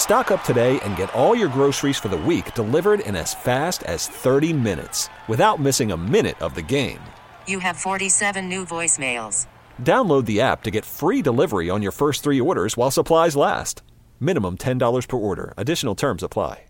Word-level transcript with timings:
Stock 0.00 0.30
up 0.30 0.42
today 0.42 0.80
and 0.80 0.96
get 0.96 1.14
all 1.14 1.36
your 1.36 1.48
groceries 1.48 1.98
for 1.98 2.08
the 2.08 2.16
week 2.16 2.54
delivered 2.54 3.00
in 3.00 3.14
as 3.14 3.34
fast 3.34 3.82
as 3.82 4.08
30 4.08 4.52
minutes 4.52 5.10
without 5.28 5.60
missing 5.60 5.92
a 5.92 5.96
minute 5.96 6.40
of 6.42 6.54
the 6.54 6.62
game. 6.62 6.98
You 7.46 7.60
have 7.60 7.76
47 7.76 8.48
new 8.48 8.64
voicemails. 8.64 9.46
Download 9.82 10.24
the 10.24 10.40
app 10.40 10.62
to 10.64 10.70
get 10.70 10.86
free 10.86 11.20
delivery 11.20 11.68
on 11.68 11.82
your 11.82 11.92
first 11.92 12.24
three 12.24 12.40
orders 12.40 12.78
while 12.78 12.90
supplies 12.90 13.36
last. 13.36 13.82
Minimum 14.18 14.56
$10 14.56 15.06
per 15.06 15.16
order. 15.18 15.52
Additional 15.58 15.94
terms 15.94 16.22
apply. 16.22 16.64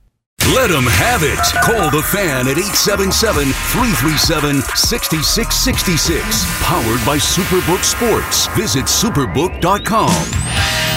Let 0.53 0.71
them 0.71 0.87
have 0.87 1.23
it. 1.23 1.39
Call 1.63 1.91
the 1.93 2.03
fan 2.03 2.49
at 2.49 2.59
877 2.59 3.45
337 3.45 4.63
6666. 4.63 6.45
Powered 6.65 7.07
by 7.07 7.19
Superbook 7.19 7.85
Sports. 7.85 8.49
Visit 8.57 8.87
superbook.com. 8.87 10.90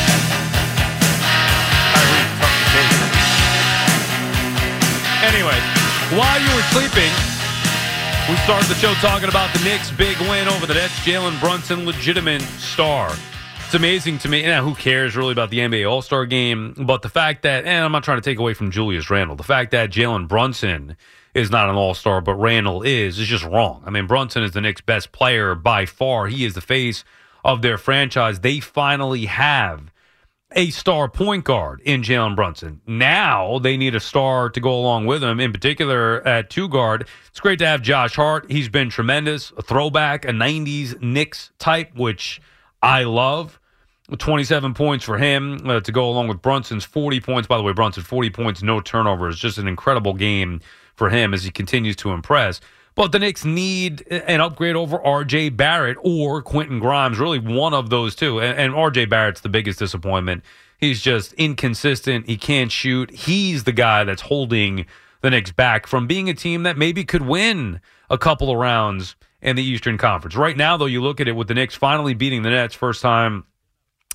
while 6.12 6.40
you 6.40 6.56
were 6.56 6.68
sleeping, 6.74 7.12
we 8.30 8.36
started 8.38 8.70
the 8.70 8.76
show 8.76 8.94
talking 8.96 9.30
about 9.30 9.54
the 9.54 9.64
Knicks' 9.64 9.92
big 9.92 10.18
win 10.22 10.48
over 10.48 10.66
the 10.66 10.74
Nets. 10.74 10.94
Jalen 11.00 11.40
Brunson, 11.40 11.86
legitimate 11.86 12.42
star. 12.42 13.14
It's 13.66 13.74
amazing 13.74 14.20
to 14.20 14.30
me. 14.30 14.44
Who 14.44 14.76
cares 14.76 15.16
really 15.16 15.32
about 15.32 15.50
the 15.50 15.60
NBA 15.60 15.90
All 15.90 16.02
Star 16.02 16.26
game? 16.26 16.74
But 16.78 17.02
the 17.02 17.10
fact 17.10 17.42
that, 17.44 17.66
and 17.66 17.84
I'm 17.84 17.92
not 17.92 18.04
trying 18.04 18.18
to 18.18 18.22
take 18.22 18.38
away 18.38 18.54
from 18.54 18.70
Julius 18.70 19.10
Randle, 19.10 19.36
the 19.36 19.44
fact 19.44 19.72
that 19.72 19.90
Jalen 19.90 20.28
Brunson 20.28 20.96
is 21.34 21.50
not 21.50 21.70
an 21.70 21.76
All 21.76 21.94
Star, 21.94 22.22
but 22.22 22.36
Randle 22.36 22.84
is, 22.84 23.18
is 23.18 23.28
just 23.28 23.44
wrong. 23.44 23.82
I 23.86 23.90
mean, 23.90 24.06
Brunson 24.06 24.44
is 24.44 24.52
the 24.52 24.62
Knicks' 24.62 24.82
best 24.82 25.12
player 25.12 25.56
by 25.56 25.86
far. 25.86 26.28
He 26.28 26.46
is 26.46 26.54
the 26.54 26.62
face 26.62 27.04
of 27.44 27.62
their 27.62 27.78
franchise. 27.78 28.42
They 28.42 28.60
finally 28.60 29.26
have 29.26 29.92
a 30.56 30.70
star 30.70 31.10
point 31.10 31.44
guard 31.44 31.82
in 31.82 32.02
Jalen 32.02 32.36
Brunson. 32.36 32.82
Now 32.88 33.60
they 33.60 33.78
need 33.78 33.96
a 33.96 34.00
star 34.00 34.50
to 34.50 34.60
go 34.60 34.74
along 34.74 35.06
with 35.06 35.24
him, 35.24 35.40
in 35.40 35.52
particular 35.52 36.26
at 36.28 36.50
two 36.50 36.70
guard. 36.70 37.08
It's 37.28 37.40
great 37.40 37.60
to 37.60 37.66
have 37.66 37.82
Josh 37.82 38.16
Hart. 38.16 38.50
He's 38.52 38.70
been 38.70 38.90
tremendous, 38.90 39.52
a 39.58 39.62
throwback, 39.62 40.26
a 40.26 40.30
90s 40.30 41.02
Knicks 41.02 41.52
type, 41.60 41.96
which 41.96 42.42
I 42.82 43.04
love. 43.04 43.60
27 44.18 44.74
points 44.74 45.06
for 45.06 45.18
him 45.18 45.68
uh, 45.68 45.80
to 45.80 45.92
go 45.92 46.10
along 46.10 46.28
with 46.28 46.42
Brunson's 46.42 46.84
40 46.84 47.22
points. 47.22 47.48
By 47.48 47.58
the 47.58 47.64
way, 47.64 47.74
Brunson, 47.74 48.04
40 48.04 48.30
points, 48.30 48.62
no 48.62 48.80
turnovers. 48.80 49.40
Just 49.40 49.58
an 49.58 49.68
incredible 49.68 50.14
game 50.14 50.60
for 50.96 51.10
him 51.10 51.34
as 51.34 51.44
he 51.44 51.52
continues 51.52 51.96
to 51.98 52.12
impress. 52.12 52.60
But 52.96 53.12
the 53.12 53.20
Knicks 53.20 53.44
need 53.44 54.06
an 54.12 54.40
upgrade 54.40 54.76
over 54.76 55.02
R.J. 55.02 55.50
Barrett 55.50 55.98
or 56.02 56.42
Quentin 56.42 56.80
Grimes, 56.80 57.18
really 57.18 57.40
one 57.40 57.74
of 57.74 57.90
those 57.90 58.16
two. 58.16 58.40
And, 58.40 58.60
and 58.60 58.76
R.J. 58.76 59.06
Barrett's 59.06 59.42
the 59.42 59.50
biggest 59.50 59.80
disappointment. 59.80 60.44
He's 60.78 61.02
just 61.02 61.34
inconsistent. 61.34 62.28
He 62.28 62.38
can't 62.38 62.72
shoot. 62.72 63.10
He's 63.10 63.64
the 63.64 63.72
guy 63.72 64.04
that's 64.04 64.24
holding 64.24 64.86
the 65.22 65.30
Knicks 65.30 65.52
back 65.52 65.88
from 65.88 66.06
being 66.06 66.30
a 66.30 66.34
team 66.34 66.64
that 66.64 66.78
maybe 66.78 67.04
could 67.04 67.24
win 67.24 67.80
a 68.10 68.18
couple 68.18 68.52
of 68.52 68.58
rounds 68.58 69.16
in 69.42 69.56
the 69.56 69.64
Eastern 69.64 69.98
Conference. 69.98 70.36
Right 70.36 70.58
now, 70.58 70.78
though, 70.78 70.86
you 70.86 71.02
look 71.02 71.20
at 71.20 71.28
it 71.28 71.36
with 71.36 71.48
the 71.48 71.54
Knicks 71.54 71.76
finally 71.76 72.14
beating 72.14 72.44
the 72.44 72.50
Nets 72.50 72.76
first 72.76 73.02
time 73.02 73.46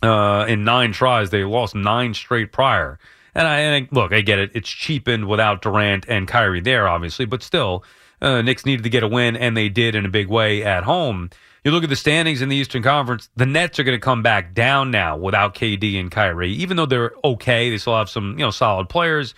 uh, 0.03 0.45
in 0.47 0.65
nine 0.65 0.93
tries. 0.93 1.31
They 1.31 1.45
lost 1.45 1.75
nine 1.75 2.15
straight 2.15 2.53
prior. 2.53 2.99
And 3.35 3.49
I, 3.49 3.59
and 3.61 3.87
I 3.87 3.89
look, 3.95 4.13
I 4.13 4.21
get 4.21 4.39
it. 4.39 4.51
It's 4.55 4.69
cheapened 4.69 5.27
without 5.27 5.63
Durant 5.63 6.07
and 6.09 6.29
Kyrie 6.29 6.61
there, 6.61 6.89
obviously, 6.89 7.25
but 7.25 7.43
still 7.43 7.85
uh, 8.21 8.43
Knicks 8.43 8.67
needed 8.67 8.83
to 8.83 8.91
get 8.91 9.03
a 9.03 9.09
win, 9.09 9.37
and 9.37 9.57
they 9.57 9.69
did 9.69 9.95
in 9.95 10.05
a 10.05 10.09
big 10.09 10.29
way 10.29 10.65
at 10.65 10.85
home. 10.85 11.31
You 11.65 11.73
look 11.73 11.85
at 11.85 11.91
the 11.91 11.97
standings 11.97 12.41
in 12.41 12.49
the 12.49 12.57
Eastern 12.57 12.83
Conference, 12.83 13.29
the 13.37 13.47
Nets 13.47 13.79
are 13.79 13.83
going 13.83 13.97
to 13.97 14.01
come 14.01 14.23
back 14.23 14.55
down 14.55 14.91
now 14.91 15.17
without 15.17 15.55
KD 15.55 15.99
and 15.99 16.11
Kyrie. 16.11 16.53
Even 16.53 16.77
though 16.77 16.87
they're 16.87 17.13
okay, 17.25 17.69
they 17.71 17.79
still 17.79 17.97
have 17.97 18.09
some, 18.09 18.33
you 18.33 18.45
know, 18.45 18.51
solid 18.51 18.89
players. 18.89 19.35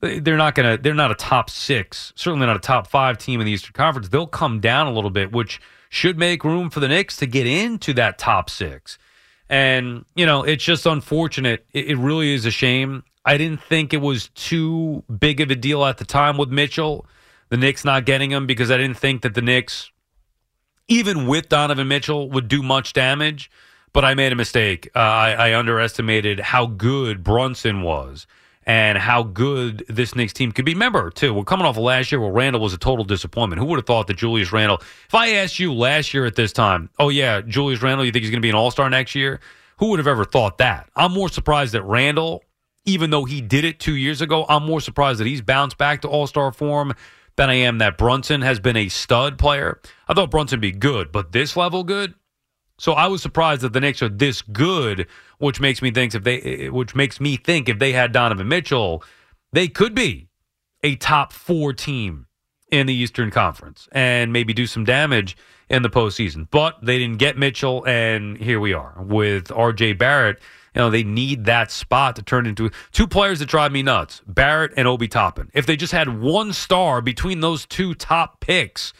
They're 0.00 0.36
not 0.36 0.54
going 0.54 0.76
to 0.76 0.82
they're 0.82 0.94
not 0.94 1.10
a 1.10 1.16
top 1.16 1.50
6, 1.50 2.12
certainly 2.14 2.46
not 2.46 2.56
a 2.56 2.60
top 2.60 2.86
5 2.86 3.18
team 3.18 3.40
in 3.40 3.46
the 3.46 3.52
Eastern 3.52 3.72
Conference. 3.72 4.08
They'll 4.08 4.28
come 4.28 4.60
down 4.60 4.86
a 4.86 4.92
little 4.92 5.10
bit, 5.10 5.32
which 5.32 5.60
should 5.90 6.16
make 6.16 6.44
room 6.44 6.70
for 6.70 6.78
the 6.78 6.86
Knicks 6.86 7.16
to 7.16 7.26
get 7.26 7.46
into 7.46 7.92
that 7.94 8.16
top 8.18 8.48
6. 8.48 8.96
And, 9.50 10.04
you 10.14 10.24
know, 10.24 10.44
it's 10.44 10.62
just 10.62 10.86
unfortunate. 10.86 11.66
It, 11.72 11.86
it 11.86 11.96
really 11.96 12.32
is 12.32 12.46
a 12.46 12.50
shame. 12.50 13.02
I 13.24 13.36
didn't 13.36 13.62
think 13.62 13.92
it 13.92 14.00
was 14.00 14.28
too 14.30 15.02
big 15.18 15.40
of 15.40 15.50
a 15.50 15.56
deal 15.56 15.84
at 15.84 15.98
the 15.98 16.04
time 16.04 16.36
with 16.38 16.50
Mitchell 16.50 17.06
the 17.48 17.56
Knicks 17.56 17.84
not 17.84 18.04
getting 18.04 18.30
him 18.30 18.46
because 18.46 18.70
I 18.70 18.76
didn't 18.76 18.98
think 18.98 19.22
that 19.22 19.34
the 19.34 19.42
Knicks, 19.42 19.90
even 20.88 21.26
with 21.26 21.48
Donovan 21.48 21.88
Mitchell, 21.88 22.30
would 22.30 22.48
do 22.48 22.62
much 22.62 22.92
damage. 22.92 23.50
But 23.94 24.04
I 24.04 24.14
made 24.14 24.32
a 24.32 24.36
mistake. 24.36 24.90
Uh, 24.94 24.98
I, 24.98 25.32
I 25.32 25.58
underestimated 25.58 26.40
how 26.40 26.66
good 26.66 27.24
Brunson 27.24 27.82
was 27.82 28.26
and 28.68 28.98
how 28.98 29.22
good 29.22 29.82
this 29.88 30.14
Knicks 30.14 30.34
team 30.34 30.52
could 30.52 30.66
be. 30.66 30.74
Remember, 30.74 31.10
too, 31.10 31.32
we're 31.32 31.42
coming 31.42 31.64
off 31.66 31.78
of 31.78 31.82
last 31.82 32.12
year 32.12 32.20
where 32.20 32.30
Randle 32.30 32.60
was 32.60 32.74
a 32.74 32.78
total 32.78 33.02
disappointment. 33.02 33.60
Who 33.60 33.66
would 33.66 33.78
have 33.78 33.86
thought 33.86 34.06
that 34.08 34.18
Julius 34.18 34.52
Randle? 34.52 34.76
if 35.06 35.14
I 35.14 35.30
asked 35.30 35.58
you 35.58 35.72
last 35.72 36.12
year 36.12 36.26
at 36.26 36.36
this 36.36 36.52
time, 36.52 36.90
oh, 36.98 37.08
yeah, 37.08 37.40
Julius 37.40 37.80
Randle, 37.80 38.04
you 38.04 38.12
think 38.12 38.24
he's 38.24 38.30
going 38.30 38.42
to 38.42 38.46
be 38.46 38.50
an 38.50 38.54
all 38.54 38.70
star 38.70 38.90
next 38.90 39.14
year? 39.14 39.40
Who 39.78 39.88
would 39.88 39.98
have 39.98 40.06
ever 40.06 40.26
thought 40.26 40.58
that? 40.58 40.90
I'm 40.94 41.12
more 41.12 41.30
surprised 41.30 41.72
that 41.72 41.82
Randle, 41.82 42.44
even 42.84 43.08
though 43.08 43.24
he 43.24 43.40
did 43.40 43.64
it 43.64 43.80
two 43.80 43.94
years 43.94 44.20
ago, 44.20 44.44
I'm 44.50 44.64
more 44.64 44.82
surprised 44.82 45.18
that 45.20 45.26
he's 45.26 45.40
bounced 45.40 45.78
back 45.78 46.02
to 46.02 46.08
all 46.08 46.26
star 46.26 46.52
form 46.52 46.92
than 47.38 47.48
I 47.48 47.54
am 47.54 47.78
that 47.78 47.96
Brunson 47.96 48.42
has 48.42 48.60
been 48.60 48.76
a 48.76 48.88
stud 48.88 49.38
player. 49.38 49.80
I 50.08 50.12
thought 50.12 50.30
Brunson 50.30 50.60
be 50.60 50.72
good, 50.72 51.10
but 51.12 51.32
this 51.32 51.56
level 51.56 51.84
good. 51.84 52.14
So 52.78 52.92
I 52.92 53.06
was 53.06 53.22
surprised 53.22 53.62
that 53.62 53.72
the 53.72 53.80
Knicks 53.80 54.02
are 54.02 54.08
this 54.08 54.42
good, 54.42 55.06
which 55.38 55.60
makes 55.60 55.80
me 55.80 55.90
think 55.90 56.14
if 56.14 56.24
they, 56.24 56.40
eh, 56.40 56.66
eh, 56.66 56.68
which 56.68 56.94
makes 56.94 57.20
me 57.20 57.36
think 57.36 57.68
if 57.68 57.78
they 57.78 57.92
had 57.92 58.12
Donovan 58.12 58.48
Mitchell, 58.48 59.02
they 59.52 59.68
could 59.68 59.94
be 59.94 60.28
a 60.82 60.96
top 60.96 61.32
four 61.32 61.72
team 61.72 62.26
in 62.70 62.86
the 62.86 62.94
Eastern 62.94 63.30
Conference 63.30 63.88
and 63.92 64.32
maybe 64.32 64.52
do 64.52 64.66
some 64.66 64.84
damage 64.84 65.36
in 65.68 65.82
the 65.82 65.90
postseason. 65.90 66.48
But 66.50 66.78
they 66.82 66.98
didn't 66.98 67.18
get 67.18 67.38
Mitchell, 67.38 67.84
and 67.86 68.36
here 68.36 68.60
we 68.60 68.72
are 68.72 68.94
with 68.98 69.50
R.J. 69.52 69.94
Barrett 69.94 70.40
you 70.78 70.84
know, 70.84 70.90
they 70.90 71.02
need 71.02 71.46
that 71.46 71.72
spot 71.72 72.14
to 72.16 72.22
turn 72.22 72.46
into 72.46 72.70
two 72.92 73.08
players 73.08 73.40
that 73.40 73.48
drive 73.48 73.72
me 73.72 73.82
nuts 73.82 74.22
Barrett 74.28 74.72
and 74.76 74.86
Obi 74.86 75.08
Toppin. 75.08 75.50
If 75.52 75.66
they 75.66 75.76
just 75.76 75.92
had 75.92 76.20
one 76.20 76.52
star 76.52 77.02
between 77.02 77.40
those 77.40 77.66
two 77.66 77.94
top 77.94 78.38
picks, 78.38 78.92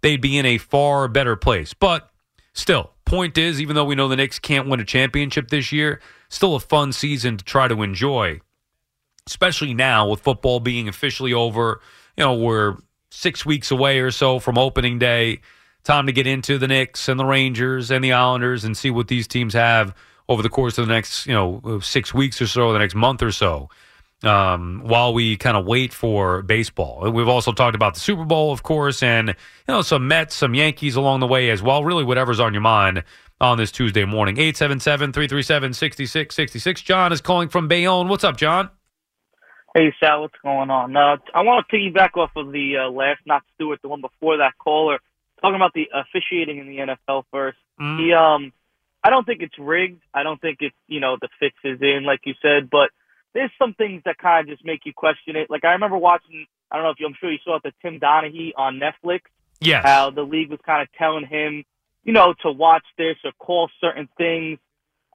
they'd 0.00 0.20
be 0.20 0.38
in 0.38 0.46
a 0.46 0.56
far 0.56 1.08
better 1.08 1.36
place. 1.36 1.74
But 1.74 2.08
still, 2.54 2.92
point 3.04 3.36
is, 3.36 3.60
even 3.60 3.76
though 3.76 3.84
we 3.84 3.94
know 3.94 4.08
the 4.08 4.16
Knicks 4.16 4.38
can't 4.38 4.66
win 4.66 4.80
a 4.80 4.84
championship 4.84 5.48
this 5.48 5.72
year, 5.72 6.00
still 6.30 6.54
a 6.54 6.60
fun 6.60 6.90
season 6.92 7.36
to 7.36 7.44
try 7.44 7.68
to 7.68 7.82
enjoy, 7.82 8.40
especially 9.26 9.74
now 9.74 10.08
with 10.08 10.20
football 10.20 10.58
being 10.58 10.88
officially 10.88 11.34
over. 11.34 11.82
You 12.16 12.24
know, 12.24 12.34
we're 12.34 12.76
six 13.10 13.44
weeks 13.44 13.70
away 13.70 14.00
or 14.00 14.10
so 14.10 14.38
from 14.38 14.56
opening 14.56 14.98
day. 14.98 15.40
Time 15.84 16.06
to 16.06 16.12
get 16.12 16.26
into 16.26 16.56
the 16.56 16.66
Knicks 16.66 17.10
and 17.10 17.20
the 17.20 17.26
Rangers 17.26 17.90
and 17.90 18.02
the 18.02 18.14
Islanders 18.14 18.64
and 18.64 18.74
see 18.74 18.90
what 18.90 19.08
these 19.08 19.28
teams 19.28 19.52
have 19.52 19.94
over 20.28 20.42
the 20.42 20.48
course 20.48 20.78
of 20.78 20.86
the 20.86 20.92
next, 20.92 21.26
you 21.26 21.32
know, 21.32 21.80
six 21.80 22.12
weeks 22.12 22.42
or 22.42 22.46
so, 22.46 22.72
the 22.72 22.78
next 22.78 22.94
month 22.94 23.22
or 23.22 23.32
so, 23.32 23.70
um, 24.22 24.82
while 24.84 25.12
we 25.14 25.36
kind 25.36 25.56
of 25.56 25.66
wait 25.66 25.92
for 25.92 26.42
baseball. 26.42 27.10
We've 27.10 27.26
also 27.28 27.50
talked 27.52 27.74
about 27.74 27.94
the 27.94 28.00
Super 28.00 28.24
Bowl, 28.24 28.52
of 28.52 28.62
course, 28.62 29.02
and 29.02 29.28
you 29.28 29.34
know 29.68 29.82
some 29.82 30.08
Mets, 30.08 30.34
some 30.34 30.54
Yankees 30.54 30.96
along 30.96 31.20
the 31.20 31.26
way 31.26 31.50
as 31.50 31.62
well. 31.62 31.84
Really, 31.84 32.04
whatever's 32.04 32.40
on 32.40 32.54
your 32.54 32.62
mind 32.62 33.04
on 33.40 33.58
this 33.58 33.70
Tuesday 33.70 34.04
morning. 34.04 34.34
877-337-6666. 34.36 36.82
John 36.82 37.12
is 37.12 37.20
calling 37.20 37.50
from 37.50 37.68
Bayonne. 37.68 38.08
What's 38.08 38.24
up, 38.24 38.38
John? 38.38 38.70
Hey, 39.74 39.94
Sal, 40.00 40.22
what's 40.22 40.34
going 40.42 40.70
on? 40.70 40.96
Uh, 40.96 41.18
I 41.34 41.42
want 41.42 41.68
to 41.68 41.76
piggyback 41.76 42.16
off 42.16 42.30
of 42.34 42.50
the 42.50 42.78
uh, 42.78 42.88
last, 42.90 43.20
not 43.26 43.42
Stewart, 43.54 43.82
the 43.82 43.88
one 43.88 44.00
before 44.00 44.38
that 44.38 44.56
caller, 44.56 45.00
talking 45.42 45.56
about 45.56 45.74
the 45.74 45.90
officiating 45.92 46.56
in 46.56 46.66
the 46.66 46.78
NFL 46.78 47.24
first. 47.30 47.58
Mm. 47.78 47.98
He 47.98 48.14
um 48.14 48.54
I 49.06 49.10
don't 49.10 49.24
think 49.24 49.40
it's 49.40 49.56
rigged. 49.56 50.02
I 50.12 50.24
don't 50.24 50.40
think 50.40 50.58
it's, 50.62 50.74
you 50.88 50.98
know, 50.98 51.16
the 51.20 51.28
fix 51.38 51.54
is 51.62 51.78
in, 51.80 52.02
like 52.04 52.22
you 52.24 52.34
said, 52.42 52.68
but 52.68 52.90
there's 53.34 53.52
some 53.56 53.72
things 53.74 54.02
that 54.04 54.18
kind 54.18 54.48
of 54.48 54.52
just 54.52 54.66
make 54.66 54.80
you 54.84 54.92
question 54.92 55.36
it. 55.36 55.48
Like 55.48 55.64
I 55.64 55.74
remember 55.74 55.96
watching, 55.96 56.46
I 56.72 56.74
don't 56.74 56.84
know 56.84 56.90
if 56.90 56.98
you, 56.98 57.06
I'm 57.06 57.14
sure 57.20 57.30
you 57.30 57.38
saw 57.44 57.54
it, 57.54 57.62
the 57.62 57.72
Tim 57.82 58.00
Donaghy 58.00 58.50
on 58.56 58.80
Netflix. 58.80 59.20
Yes. 59.60 59.84
How 59.84 60.10
the 60.10 60.22
league 60.22 60.50
was 60.50 60.58
kind 60.66 60.82
of 60.82 60.88
telling 60.98 61.24
him, 61.24 61.62
you 62.02 62.12
know, 62.12 62.34
to 62.42 62.50
watch 62.50 62.82
this 62.98 63.14
or 63.24 63.30
call 63.38 63.70
certain 63.80 64.08
things, 64.18 64.58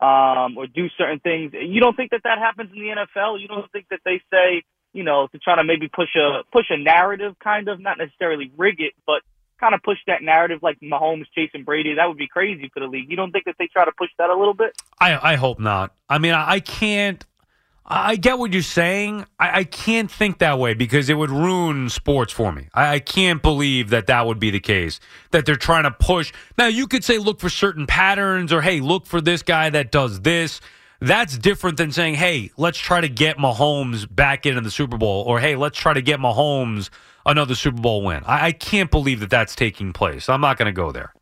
um, 0.01 0.57
or 0.57 0.67
do 0.67 0.87
certain 0.97 1.19
things. 1.19 1.51
You 1.53 1.81
don't 1.81 1.95
think 1.97 2.11
that 2.11 2.21
that 2.23 2.37
happens 2.37 2.71
in 2.73 2.79
the 2.79 2.95
NFL? 2.95 3.41
You 3.41 3.49
don't 3.49 3.69
think 3.73 3.87
that 3.89 3.99
they 4.05 4.21
say, 4.31 4.63
you 4.93 5.03
know, 5.03 5.27
to 5.33 5.37
try 5.37 5.57
to 5.57 5.65
maybe 5.65 5.89
push 5.89 6.15
a 6.15 6.43
push 6.49 6.65
a 6.69 6.77
narrative, 6.77 7.35
kind 7.43 7.67
of 7.67 7.81
not 7.81 7.97
necessarily 7.97 8.53
rig 8.55 8.79
it, 8.79 8.93
but 9.05 9.21
kind 9.61 9.73
of 9.73 9.81
push 9.83 9.99
that 10.07 10.21
narrative 10.21 10.59
like 10.61 10.79
Mahomes 10.81 11.25
chasing 11.33 11.63
Brady. 11.63 11.93
That 11.93 12.07
would 12.07 12.17
be 12.17 12.27
crazy 12.27 12.69
for 12.73 12.81
the 12.81 12.87
league. 12.87 13.09
You 13.09 13.15
don't 13.15 13.31
think 13.31 13.45
that 13.45 13.55
they 13.57 13.67
try 13.67 13.85
to 13.85 13.91
push 13.97 14.09
that 14.17 14.29
a 14.29 14.37
little 14.37 14.53
bit? 14.53 14.73
I, 14.99 15.33
I 15.33 15.35
hope 15.35 15.59
not. 15.59 15.93
I 16.09 16.17
mean, 16.17 16.33
I, 16.33 16.53
I 16.53 16.59
can't. 16.59 17.25
I 17.85 18.15
get 18.15 18.37
what 18.37 18.53
you're 18.53 18.61
saying. 18.61 19.25
I, 19.39 19.59
I 19.59 19.63
can't 19.63 20.09
think 20.09 20.39
that 20.39 20.59
way 20.59 20.73
because 20.73 21.09
it 21.09 21.15
would 21.15 21.29
ruin 21.29 21.89
sports 21.89 22.31
for 22.31 22.51
me. 22.51 22.67
I, 22.73 22.95
I 22.95 22.99
can't 22.99 23.41
believe 23.41 23.89
that 23.89 24.07
that 24.07 24.25
would 24.25 24.39
be 24.39 24.49
the 24.49 24.59
case. 24.59 24.99
That 25.31 25.45
they're 25.45 25.55
trying 25.55 25.83
to 25.83 25.91
push. 25.91 26.31
Now, 26.57 26.67
you 26.67 26.87
could 26.87 27.03
say 27.03 27.17
look 27.17 27.39
for 27.39 27.49
certain 27.49 27.87
patterns 27.87 28.53
or 28.53 28.61
hey, 28.61 28.79
look 28.79 29.05
for 29.05 29.21
this 29.21 29.43
guy 29.43 29.69
that 29.71 29.91
does 29.91 30.21
this. 30.21 30.61
That's 31.01 31.37
different 31.37 31.77
than 31.77 31.91
saying, 31.91 32.15
hey, 32.15 32.51
let's 32.57 32.77
try 32.77 33.01
to 33.01 33.09
get 33.09 33.37
Mahomes 33.37 34.07
back 34.13 34.45
into 34.45 34.61
the 34.61 34.71
Super 34.71 34.97
Bowl 34.97 35.23
or 35.23 35.39
hey, 35.39 35.55
let's 35.55 35.77
try 35.77 35.93
to 35.93 36.01
get 36.01 36.19
Mahomes 36.19 36.91
another 37.25 37.55
Super 37.55 37.81
Bowl 37.81 38.03
win. 38.03 38.23
I, 38.25 38.47
I 38.47 38.51
can't 38.51 38.91
believe 38.91 39.19
that 39.21 39.29
that's 39.29 39.55
taking 39.55 39.93
place. 39.93 40.29
I'm 40.29 40.41
not 40.41 40.57
going 40.57 40.67
to 40.67 40.71
go 40.71 40.91
there. 40.91 41.13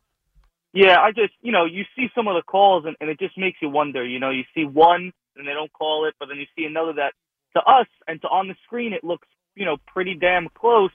Yeah, 0.72 1.00
I 1.00 1.10
just, 1.10 1.32
you 1.42 1.50
know, 1.50 1.64
you 1.64 1.84
see 1.96 2.08
some 2.14 2.28
of 2.28 2.34
the 2.34 2.42
calls 2.42 2.84
and, 2.86 2.96
and 3.00 3.10
it 3.10 3.18
just 3.18 3.36
makes 3.36 3.58
you 3.60 3.68
wonder. 3.68 4.04
You 4.06 4.20
know, 4.20 4.30
you 4.30 4.44
see 4.54 4.64
one 4.64 5.12
and 5.36 5.46
they 5.46 5.52
don't 5.52 5.72
call 5.72 6.06
it, 6.06 6.14
but 6.18 6.28
then 6.28 6.38
you 6.38 6.46
see 6.56 6.64
another 6.64 6.92
that 6.94 7.12
to 7.56 7.62
us 7.62 7.86
and 8.06 8.20
to 8.22 8.28
on 8.28 8.48
the 8.48 8.54
screen 8.64 8.92
it 8.92 9.02
looks, 9.02 9.26
you 9.56 9.64
know, 9.64 9.78
pretty 9.86 10.14
damn 10.14 10.48
close. 10.54 10.92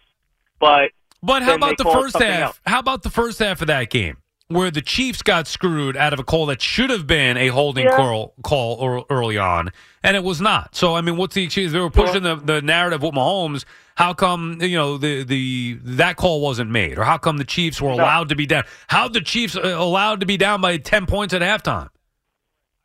But 0.60 0.92
But 1.22 1.44
how 1.44 1.56
about 1.56 1.78
the 1.78 1.84
first 1.84 2.18
half? 2.18 2.42
else. 2.42 2.60
How 2.66 2.80
about 2.80 3.04
the 3.04 3.10
first 3.10 3.40
half 3.40 3.62
of 3.62 3.68
that 3.68 3.90
game 3.90 4.18
where 4.48 4.70
the 4.70 4.82
Chiefs 4.82 5.22
got 5.24 5.48
screwed 5.48 5.98
out 5.98 6.14
of 6.14 6.20
a 6.20 6.24
call 6.24 6.46
that 6.48 6.62
should 6.62 6.90
have 6.92 7.08
been 7.08 7.36
a 7.38 7.48
holding 7.48 7.86
Yeah. 7.86 7.96
call, 7.96 8.34
call 8.44 8.80
ear- 8.84 9.04
early 9.10 9.38
on, 9.38 9.72
and 10.04 10.16
it 10.16 10.24
was 10.24 10.40
not. 10.40 10.76
So 10.76 10.96
I 10.96 11.02
mean, 11.02 11.18
what's 11.18 11.34
the 11.36 11.44
excuse? 11.44 11.72
They 11.72 11.80
were 11.80 11.90
pushing 11.90 12.24
the, 12.24 12.36
the 12.36 12.62
narrative 12.62 13.02
with 13.02 13.14
Mahomes. 13.14 13.66
How 13.96 14.14
come 14.14 14.58
you 14.62 14.76
know 14.76 14.98
the 14.98 15.24
the 15.24 15.80
that 15.84 16.18
call 16.18 16.42
wasn't 16.42 16.70
made, 16.70 16.98
or 17.00 17.04
how 17.06 17.18
come 17.18 17.38
the 17.38 17.44
Chiefs 17.46 17.82
were 17.82 17.90
No. 17.90 17.96
allowed 17.96 18.30
to 18.30 18.36
be 18.36 18.46
down? 18.46 18.66
How 18.88 19.08
the 19.08 19.22
Chiefs 19.22 19.56
uh, 19.56 19.62
allowed 19.62 20.20
to 20.20 20.26
be 20.26 20.38
down 20.38 20.62
by 20.62 20.78
ten 20.78 21.06
points 21.06 21.34
at 21.34 21.42
halftime? 21.42 21.90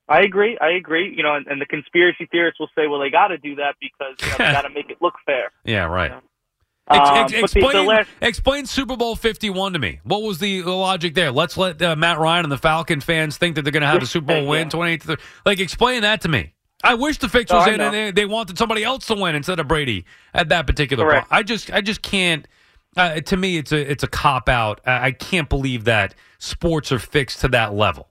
I 0.08 0.22
agree. 0.22 0.58
I 0.60 0.70
agree. 0.70 1.14
You 1.16 1.22
know, 1.22 1.34
and, 1.36 1.46
and 1.46 1.60
the 1.60 1.66
conspiracy 1.66 2.26
theorists 2.32 2.58
will 2.58 2.70
say, 2.74 2.88
well, 2.88 2.98
they 2.98 3.10
got 3.10 3.28
to 3.28 3.38
do 3.38 3.54
that 3.56 3.76
because 3.80 4.16
you 4.20 4.26
know, 4.28 4.36
they 4.38 4.52
got 4.52 4.62
to 4.62 4.70
make 4.74 4.90
it 4.90 4.96
look 5.00 5.14
fair. 5.24 5.52
Yeah, 5.64 5.84
right. 5.84 6.10
Yeah. 6.10 6.16
Ex- 6.16 6.26
Um, 6.90 6.98
ex- 6.98 7.10
but 7.12 7.28
the- 7.30 7.38
explain, 7.44 7.72
the 7.72 7.82
last- 7.82 8.08
explain 8.20 8.66
Super 8.66 8.96
Bowl 8.96 9.14
51 9.16 9.72
to 9.74 9.78
me. 9.78 10.00
What 10.04 10.22
was 10.22 10.38
the 10.38 10.62
logic 10.64 11.14
there? 11.14 11.30
Let's 11.30 11.56
let 11.56 11.80
uh, 11.80 11.94
Matt 11.96 12.18
Ryan 12.18 12.44
and 12.44 12.52
the 12.52 12.58
Falcon 12.58 13.00
fans 13.00 13.36
think 13.36 13.54
that 13.54 13.62
they're 13.62 13.72
going 13.72 13.82
to 13.82 13.86
have 13.86 14.02
a 14.02 14.06
Super 14.06 14.26
Bowl 14.26 14.46
win 14.46 14.66
Yeah. 14.66 14.70
28 14.70 15.00
to 15.02 15.06
30. 15.06 15.22
Like, 15.46 15.60
explain 15.60 16.02
that 16.02 16.20
to 16.22 16.28
me. 16.28 16.52
I 16.82 16.94
wish 16.94 17.18
the 17.18 17.28
fix 17.28 17.52
was 17.52 17.68
I 17.68 17.72
in 17.74 17.80
and 17.80 17.94
they, 17.94 18.10
they 18.10 18.24
wanted 18.24 18.56
somebody 18.56 18.82
else 18.82 19.06
to 19.06 19.14
win 19.14 19.34
instead 19.34 19.60
of 19.60 19.68
Brady 19.68 20.06
at 20.32 20.48
that 20.48 20.66
particular 20.66 21.04
Correct. 21.04 21.28
point. 21.28 21.38
I 21.38 21.42
just, 21.42 21.70
I 21.72 21.80
just 21.82 22.02
can't. 22.02 22.48
Uh, 22.96 23.20
to 23.20 23.36
me, 23.36 23.56
it's 23.58 23.70
a, 23.70 23.90
it's 23.90 24.02
a 24.02 24.08
cop 24.08 24.48
out. 24.48 24.80
I, 24.84 25.12
can't 25.12 25.48
believe 25.48 25.84
that 25.84 26.14
sports 26.38 26.90
are 26.90 26.98
fixed 26.98 27.40
to 27.42 27.48
that 27.48 27.72
level. 27.74 28.08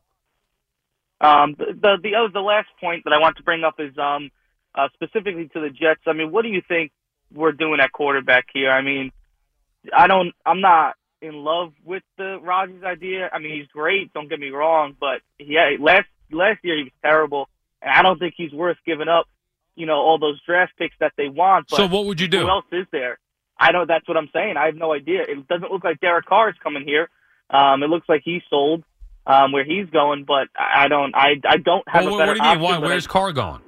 Um, 1.19 1.55
the 1.57 1.65
the 1.73 1.97
the, 2.01 2.29
the 2.33 2.39
last 2.39 2.69
point 2.79 3.03
that 3.03 3.11
I 3.11 3.17
want 3.19 3.35
to 3.37 3.43
bring 3.43 3.63
up 3.65 3.75
is 3.79 3.97
um, 3.97 4.29
uh, 4.75 4.87
specifically 4.93 5.49
to 5.53 5.59
the 5.59 5.69
Jets. 5.69 6.01
I 6.07 6.13
mean, 6.13 6.31
what 6.31 6.43
do 6.43 6.47
you 6.49 6.61
think 6.65 6.91
we're 7.33 7.51
doing 7.51 7.79
at 7.79 7.91
quarterback 7.91 8.45
here? 8.53 8.69
I 8.71 8.81
mean, 8.81 9.11
I 9.95 10.07
don't. 10.07 10.33
I'm 10.45 10.61
not 10.61 10.95
in 11.21 11.33
love 11.35 11.73
with 11.83 12.03
the 12.17 12.39
Rodgers 12.41 12.83
idea. 12.83 13.29
I 13.31 13.39
mean, 13.39 13.57
he's 13.59 13.67
great. 13.67 14.13
Don't 14.13 14.29
get 14.29 14.39
me 14.39 14.49
wrong, 14.49 14.95
but 14.99 15.21
yeah, 15.39 15.71
last 15.79 16.07
last 16.31 16.59
year 16.63 16.77
he 16.77 16.83
was 16.83 16.93
terrible, 17.01 17.47
and 17.81 17.91
I 17.91 18.01
don't 18.01 18.19
think 18.19 18.33
he's 18.37 18.51
worth 18.53 18.77
giving 18.85 19.07
up. 19.07 19.25
You 19.75 19.85
know, 19.85 19.93
all 19.95 20.19
those 20.19 20.41
draft 20.45 20.73
picks 20.77 20.95
that 20.99 21.13
they 21.17 21.29
want. 21.29 21.67
But 21.69 21.77
so, 21.77 21.87
what 21.87 22.05
would 22.05 22.19
you 22.19 22.27
do? 22.27 22.41
who 22.41 22.49
else 22.49 22.65
is 22.71 22.85
there? 22.91 23.17
I 23.57 23.71
know 23.71 23.85
that's 23.85 24.07
what 24.07 24.17
I'm 24.17 24.29
saying. 24.33 24.55
I 24.57 24.65
have 24.67 24.75
no 24.75 24.93
idea. 24.93 25.21
It 25.27 25.47
doesn't 25.47 25.71
look 25.71 25.83
like 25.83 25.99
Derek 25.99 26.25
Carr 26.25 26.49
is 26.49 26.55
coming 26.63 26.83
here. 26.85 27.09
Um, 27.49 27.81
it 27.83 27.87
looks 27.89 28.07
like 28.07 28.21
he's 28.23 28.41
sold 28.49 28.83
um, 29.25 29.51
where 29.51 29.63
he's 29.63 29.89
going, 29.89 30.25
but 30.25 30.47
I 30.57 30.87
don't. 30.89 31.15
I 31.15 31.35
I 31.47 31.57
don't 31.57 31.87
have 31.87 32.05
Well, 32.05 32.15
a 32.15 32.17
better 32.17 32.31
what 32.31 32.41
do 32.41 32.45
you 32.47 32.53
mean? 32.55 32.61
Why? 32.61 32.73
than 32.75 32.83
I- 32.83 32.87
Where's 32.87 33.07
Carr 33.07 33.31
going? 33.31 33.61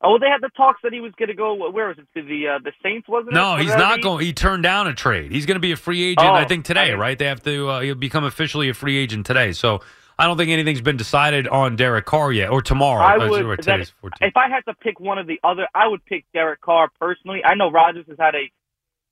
Oh, 0.00 0.10
well, 0.10 0.18
they 0.20 0.28
had 0.28 0.40
the 0.40 0.50
talks 0.56 0.80
that 0.84 0.92
he 0.92 1.00
was 1.00 1.12
going 1.18 1.28
to 1.28 1.34
go. 1.34 1.54
Where 1.70 1.88
was 1.88 1.98
it? 1.98 2.06
To 2.14 2.22
the 2.24 2.48
uh, 2.48 2.58
the 2.62 2.72
Saints, 2.82 3.08
wasn't 3.08 3.32
it? 3.32 3.34
No, 3.34 3.56
he's 3.56 3.74
not 3.74 3.96
the- 3.96 4.02
going. 4.02 4.24
He 4.24 4.32
turned 4.32 4.62
down 4.62 4.86
a 4.86 4.94
trade. 4.94 5.32
He's 5.32 5.44
going 5.44 5.56
to 5.56 5.60
be 5.60 5.72
a 5.72 5.76
free 5.76 6.02
agent. 6.04 6.26
Oh, 6.26 6.32
I 6.34 6.44
think 6.44 6.64
today, 6.64 6.92
I- 6.92 6.94
right? 6.94 7.18
They 7.18 7.26
have 7.26 7.42
to. 7.42 7.68
Uh, 7.68 7.80
he'll 7.80 7.94
become 7.96 8.24
officially 8.24 8.68
a 8.68 8.74
free 8.74 8.96
agent 8.96 9.26
today. 9.26 9.50
So 9.52 9.80
I 10.16 10.26
don't 10.26 10.36
think 10.36 10.50
anything's 10.50 10.80
been 10.80 10.96
decided 10.96 11.48
on 11.48 11.74
Derek 11.74 12.04
Carr 12.06 12.30
yet, 12.32 12.50
or 12.50 12.62
tomorrow. 12.62 13.02
I 13.04 13.16
uh, 13.16 13.28
would. 13.28 13.44
or 13.44 13.56
that- 13.56 13.92
if 14.20 14.36
I 14.36 14.48
had 14.48 14.60
to 14.66 14.74
pick 14.74 15.00
one 15.00 15.18
of 15.18 15.26
the 15.26 15.40
other, 15.42 15.66
I 15.74 15.88
would 15.88 16.04
pick 16.04 16.24
Derek 16.32 16.60
Carr 16.60 16.90
personally. 17.00 17.42
I 17.44 17.56
know 17.56 17.70
Rodgers 17.70 18.06
has 18.08 18.18
had 18.18 18.34
a 18.36 18.50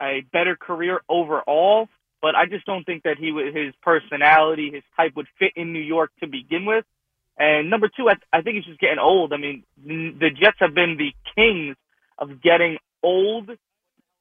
a 0.01 0.21
better 0.33 0.57
career 0.57 1.01
overall, 1.09 1.89
but 2.23 2.37
I 2.37 2.47
just 2.47 2.65
don't 2.67 2.85
think 2.85 3.03
that 3.05 3.19
he 3.19 3.33
would 3.33 3.57
his 3.57 3.75
personality, 3.83 4.71
his 4.73 4.85
type 4.97 5.17
would 5.17 5.27
fit 5.39 5.53
in 5.57 5.73
New 5.73 5.81
York 5.81 6.13
to 6.21 6.29
begin 6.29 6.65
with. 6.65 6.85
And 7.39 7.69
number 7.69 7.89
two, 7.95 8.09
I, 8.09 8.15
I 8.33 8.41
think 8.43 8.57
he's 8.57 8.65
just 8.65 8.81
getting 8.81 8.99
old. 8.99 9.33
I 9.33 9.37
mean, 9.37 9.65
the 9.85 10.31
Jets 10.31 10.57
have 10.61 10.75
been 10.75 10.97
the 10.97 11.13
kings 11.35 11.77
of 12.19 12.41
getting 12.43 12.79
old, 13.03 13.51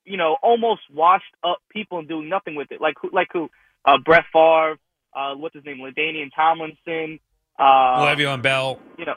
you 0.04 0.18
know, 0.18 0.36
almost 0.42 0.82
washed 0.94 1.24
up 1.44 1.60
people 1.70 2.00
and 2.00 2.08
doing 2.08 2.28
nothing 2.28 2.56
with 2.56 2.72
it. 2.72 2.82
Like 2.82 2.96
who? 3.02 3.10
Like 3.12 3.30
who? 3.32 3.50
Uh, 3.86 3.98
Brett 4.04 4.26
Favre. 4.34 4.78
Uh, 5.16 5.36
what's 5.36 5.56
his 5.56 5.64
name? 5.64 5.78
LaDainian 5.78 6.30
Tomlinson. 6.36 7.20
Uh, 7.58 8.06
Le'Veon 8.06 8.42
Bell. 8.42 8.80
you 8.98 9.06
know, 9.06 9.16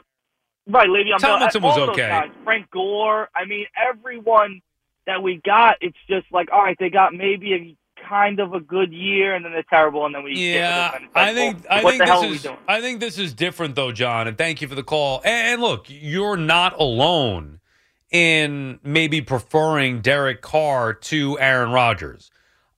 right, 0.67 0.87
Le'Veon 0.87 1.19
Bell. 1.19 1.31
Tomlinson 1.31 1.63
all 1.63 1.77
was 1.77 1.89
okay. 1.89 2.07
guys. 2.07 2.29
Frank 2.45 2.71
Gore. 2.71 3.29
I 3.35 3.45
mean, 3.45 3.65
everyone 3.75 4.61
that 5.07 5.21
we 5.21 5.41
got, 5.43 5.75
it's 5.81 5.97
just 6.09 6.27
like, 6.31 6.49
all 6.53 6.63
right, 6.63 6.77
they 6.79 6.89
got 6.89 7.13
maybe 7.13 7.53
a 7.53 7.75
kind 8.09 8.39
of 8.39 8.53
a 8.53 8.59
good 8.59 8.93
year, 8.93 9.35
and 9.35 9.45
then 9.45 9.53
they're 9.53 9.63
terrible, 9.69 10.05
and 10.05 10.15
then 10.15 10.23
we 10.23 10.33
Yeah, 10.33 10.53
get 10.53 10.63
rid 10.63 10.69
of 10.69 10.75
them, 10.75 10.93
and 10.95 11.03
it's 11.05 11.15
I 11.15 11.33
think 11.33 11.57
I 11.69 11.85
think 11.85 11.99
the 11.99 12.07
hell 12.07 12.23
are 12.23 12.27
we 12.27 12.37
this 12.37 12.45
is? 12.45 12.51
I 12.67 12.81
think 12.81 12.99
this 12.99 13.19
is 13.19 13.33
different 13.33 13.75
though, 13.75 13.91
John. 13.91 14.27
And 14.27 14.37
thank 14.37 14.61
you 14.61 14.67
for 14.67 14.75
the 14.75 14.83
call. 14.83 15.21
And, 15.23 15.53
and 15.53 15.61
look, 15.61 15.85
you're 15.87 16.37
not 16.37 16.79
alone 16.79 17.59
in 18.11 18.79
maybe 18.83 19.21
preferring 19.21 20.01
Derek 20.01 20.41
Carr 20.41 20.93
to 20.93 21.39
Aaron 21.39 21.71
Rodgers. 21.71 22.31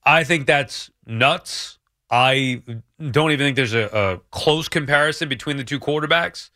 I 0.03 0.23
think 0.23 0.47
that's 0.47 0.91
nuts. 1.05 1.77
I 2.09 2.61
don't 2.99 3.31
even 3.31 3.45
think 3.45 3.55
there's 3.55 3.73
a, 3.73 3.87
a 3.93 4.17
close 4.31 4.67
comparison 4.67 5.29
between 5.29 5.57
the 5.57 5.63
two 5.63 5.79
quarterbacks. 5.79 6.49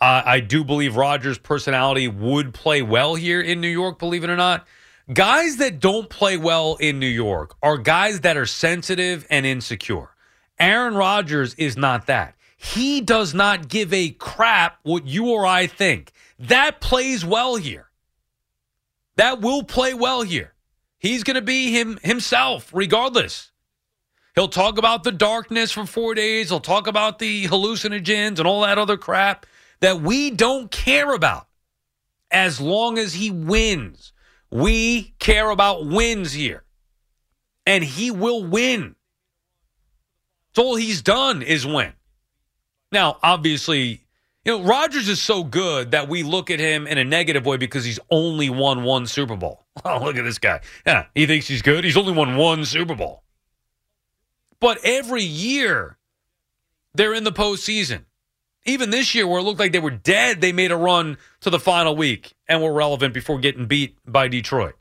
Uh, 0.00 0.22
I 0.24 0.40
do 0.40 0.64
believe 0.64 0.96
Rodgers' 0.96 1.38
personality 1.38 2.08
would 2.08 2.54
play 2.54 2.82
well 2.82 3.14
here 3.14 3.40
in 3.40 3.60
New 3.60 3.68
York, 3.68 3.98
believe 3.98 4.24
it 4.24 4.30
or 4.30 4.36
not. 4.36 4.66
Guys 5.12 5.56
that 5.58 5.80
don't 5.80 6.08
play 6.08 6.38
well 6.38 6.76
in 6.76 6.98
New 6.98 7.06
York 7.06 7.56
are 7.62 7.76
guys 7.76 8.20
that 8.20 8.38
are 8.38 8.46
sensitive 8.46 9.26
and 9.28 9.44
insecure. 9.44 10.08
Aaron 10.58 10.94
Rodgers 10.94 11.52
is 11.56 11.76
not 11.76 12.06
that. 12.06 12.34
He 12.56 13.02
does 13.02 13.34
not 13.34 13.68
give 13.68 13.92
a 13.92 14.12
crap 14.12 14.78
what 14.82 15.06
you 15.06 15.28
or 15.30 15.44
I 15.44 15.66
think. 15.66 16.10
That 16.38 16.80
plays 16.80 17.22
well 17.22 17.56
here. 17.56 17.90
That 19.16 19.42
will 19.42 19.62
play 19.62 19.92
well 19.92 20.22
here. 20.22 20.54
He's 20.98 21.22
going 21.22 21.34
to 21.34 21.42
be 21.42 21.70
him 21.70 21.98
himself 22.02 22.70
regardless. 22.72 23.52
He'll 24.34 24.48
talk 24.48 24.78
about 24.78 25.04
the 25.04 25.12
darkness 25.12 25.70
for 25.70 25.84
4 25.84 26.14
days, 26.14 26.48
he'll 26.48 26.60
talk 26.60 26.86
about 26.86 27.18
the 27.18 27.44
hallucinogens 27.44 28.38
and 28.38 28.46
all 28.46 28.62
that 28.62 28.78
other 28.78 28.96
crap 28.96 29.44
that 29.80 30.00
we 30.00 30.30
don't 30.30 30.70
care 30.70 31.12
about 31.12 31.46
as 32.30 32.58
long 32.58 32.98
as 32.98 33.12
he 33.12 33.30
wins. 33.30 34.13
We 34.54 35.14
care 35.18 35.50
about 35.50 35.84
wins 35.84 36.32
here. 36.32 36.62
And 37.66 37.82
he 37.82 38.12
will 38.12 38.44
win. 38.44 38.94
It's 40.50 40.60
all 40.60 40.76
he's 40.76 41.02
done 41.02 41.42
is 41.42 41.66
win. 41.66 41.92
Now, 42.92 43.18
obviously, 43.20 44.04
you 44.44 44.52
know, 44.52 44.62
Rodgers 44.62 45.08
is 45.08 45.20
so 45.20 45.42
good 45.42 45.90
that 45.90 46.08
we 46.08 46.22
look 46.22 46.52
at 46.52 46.60
him 46.60 46.86
in 46.86 46.98
a 46.98 47.04
negative 47.04 47.44
way 47.44 47.56
because 47.56 47.84
he's 47.84 47.98
only 48.10 48.48
won 48.48 48.84
one 48.84 49.06
Super 49.06 49.36
Bowl. 49.36 49.60
Oh, 49.84 49.98
look 50.04 50.16
at 50.16 50.22
this 50.22 50.38
guy. 50.38 50.60
Yeah, 50.86 51.06
he 51.16 51.26
thinks 51.26 51.48
he's 51.48 51.60
good. 51.60 51.82
He's 51.82 51.96
only 51.96 52.12
won 52.12 52.36
one 52.36 52.64
Super 52.64 52.94
Bowl. 52.94 53.24
But 54.60 54.78
every 54.84 55.24
year, 55.24 55.98
they're 56.94 57.12
in 57.12 57.24
the 57.24 57.32
postseason. 57.32 58.04
Even 58.64 58.90
this 58.90 59.14
year, 59.14 59.26
where 59.26 59.40
it 59.40 59.42
looked 59.42 59.60
like 59.60 59.72
they 59.72 59.78
were 59.78 59.90
dead, 59.90 60.40
they 60.40 60.52
made 60.52 60.70
a 60.70 60.76
run 60.76 61.18
to 61.40 61.50
the 61.50 61.60
final 61.60 61.94
week 61.94 62.34
and 62.48 62.62
were 62.62 62.72
relevant 62.72 63.12
before 63.12 63.38
getting 63.38 63.66
beat 63.66 63.96
by 64.06 64.28
Detroit. 64.28 64.74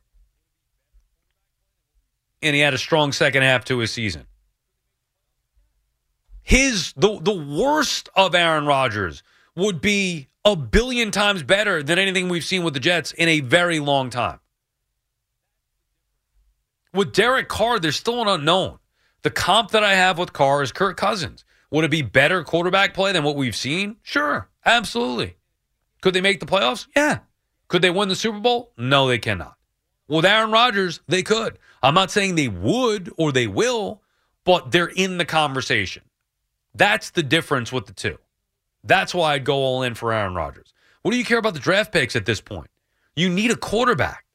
And 2.42 2.56
he 2.56 2.62
had 2.62 2.74
a 2.74 2.78
strong 2.78 3.12
second 3.12 3.44
half 3.44 3.66
to 3.66 3.80
his 3.80 3.92
season. 3.92 4.26
His 6.42 6.94
the 6.98 7.20
the 7.22 7.34
worst 7.34 8.10
of 8.16 8.36
Aaron 8.36 8.66
Rodgers 8.66 9.24
would 9.56 9.80
be 9.80 10.28
a 10.44 10.56
billion 10.56 11.10
times 11.12 11.42
better 11.42 11.82
than 11.82 11.98
anything 11.98 12.28
we've 12.28 12.44
seen 12.44 12.64
with 12.64 12.74
the 12.74 12.80
Jets 12.82 13.14
in 13.14 13.30
a 13.30 13.40
very 13.40 13.80
long 13.80 14.10
time. 14.10 14.40
With 16.94 17.14
Derek 17.14 17.48
Carr, 17.48 17.80
there's 17.80 17.96
still 17.96 18.22
an 18.22 18.28
unknown. 18.28 18.80
The 19.24 19.32
comp 19.32 19.72
that 19.72 19.84
I 19.84 19.96
have 19.96 20.18
with 20.18 20.34
Carr 20.34 20.62
is 20.62 20.74
Kirk 20.74 20.98
Cousins. 20.98 21.46
Would 21.74 21.86
it 21.86 21.90
be 21.92 22.04
better 22.04 22.44
quarterback 22.44 22.94
play 22.94 23.14
than 23.14 23.24
what 23.24 23.36
we've 23.36 23.56
seen? 23.56 23.96
Sure, 24.04 24.48
absolutely. 24.64 25.38
Could 26.02 26.14
they 26.14 26.22
make 26.22 26.40
the 26.40 26.46
playoffs? 26.46 26.86
Yeah. 26.96 27.20
Could 27.68 27.82
they 27.82 27.90
win 27.90 28.10
the 28.10 28.16
Super 28.16 28.40
Bowl? 28.40 28.72
No, 28.78 29.08
they 29.08 29.18
cannot. 29.18 29.56
With 30.08 30.24
Aaron 30.24 30.52
Rodgers, 30.52 31.02
they 31.08 31.24
could. 31.24 31.58
I'm 31.82 31.96
not 31.96 32.12
saying 32.12 32.36
they 32.36 32.48
would 32.48 33.12
or 33.18 33.32
they 33.32 33.48
will, 33.48 34.04
but 34.44 34.72
they're 34.72 34.86
in 34.86 35.18
the 35.18 35.26
conversation. 35.26 36.04
That's 36.76 37.10
the 37.10 37.24
difference 37.24 37.72
with 37.72 37.88
the 37.88 37.94
two. 37.94 38.20
That's 38.84 39.16
why 39.16 39.34
I'd 39.34 39.44
go 39.44 39.56
all 39.56 39.82
in 39.82 39.96
for 39.96 40.14
Aaron 40.14 40.36
Rodgers. 40.36 40.76
What 41.02 41.10
do 41.10 41.18
you 41.18 41.26
care 41.26 41.40
about 41.40 41.56
the 41.56 41.60
draft 41.60 41.92
picks 41.92 42.16
at 42.16 42.28
this 42.28 42.40
point? 42.40 42.70
You 43.16 43.30
need 43.30 43.50
a 43.50 43.56
quarterback. 43.56 44.26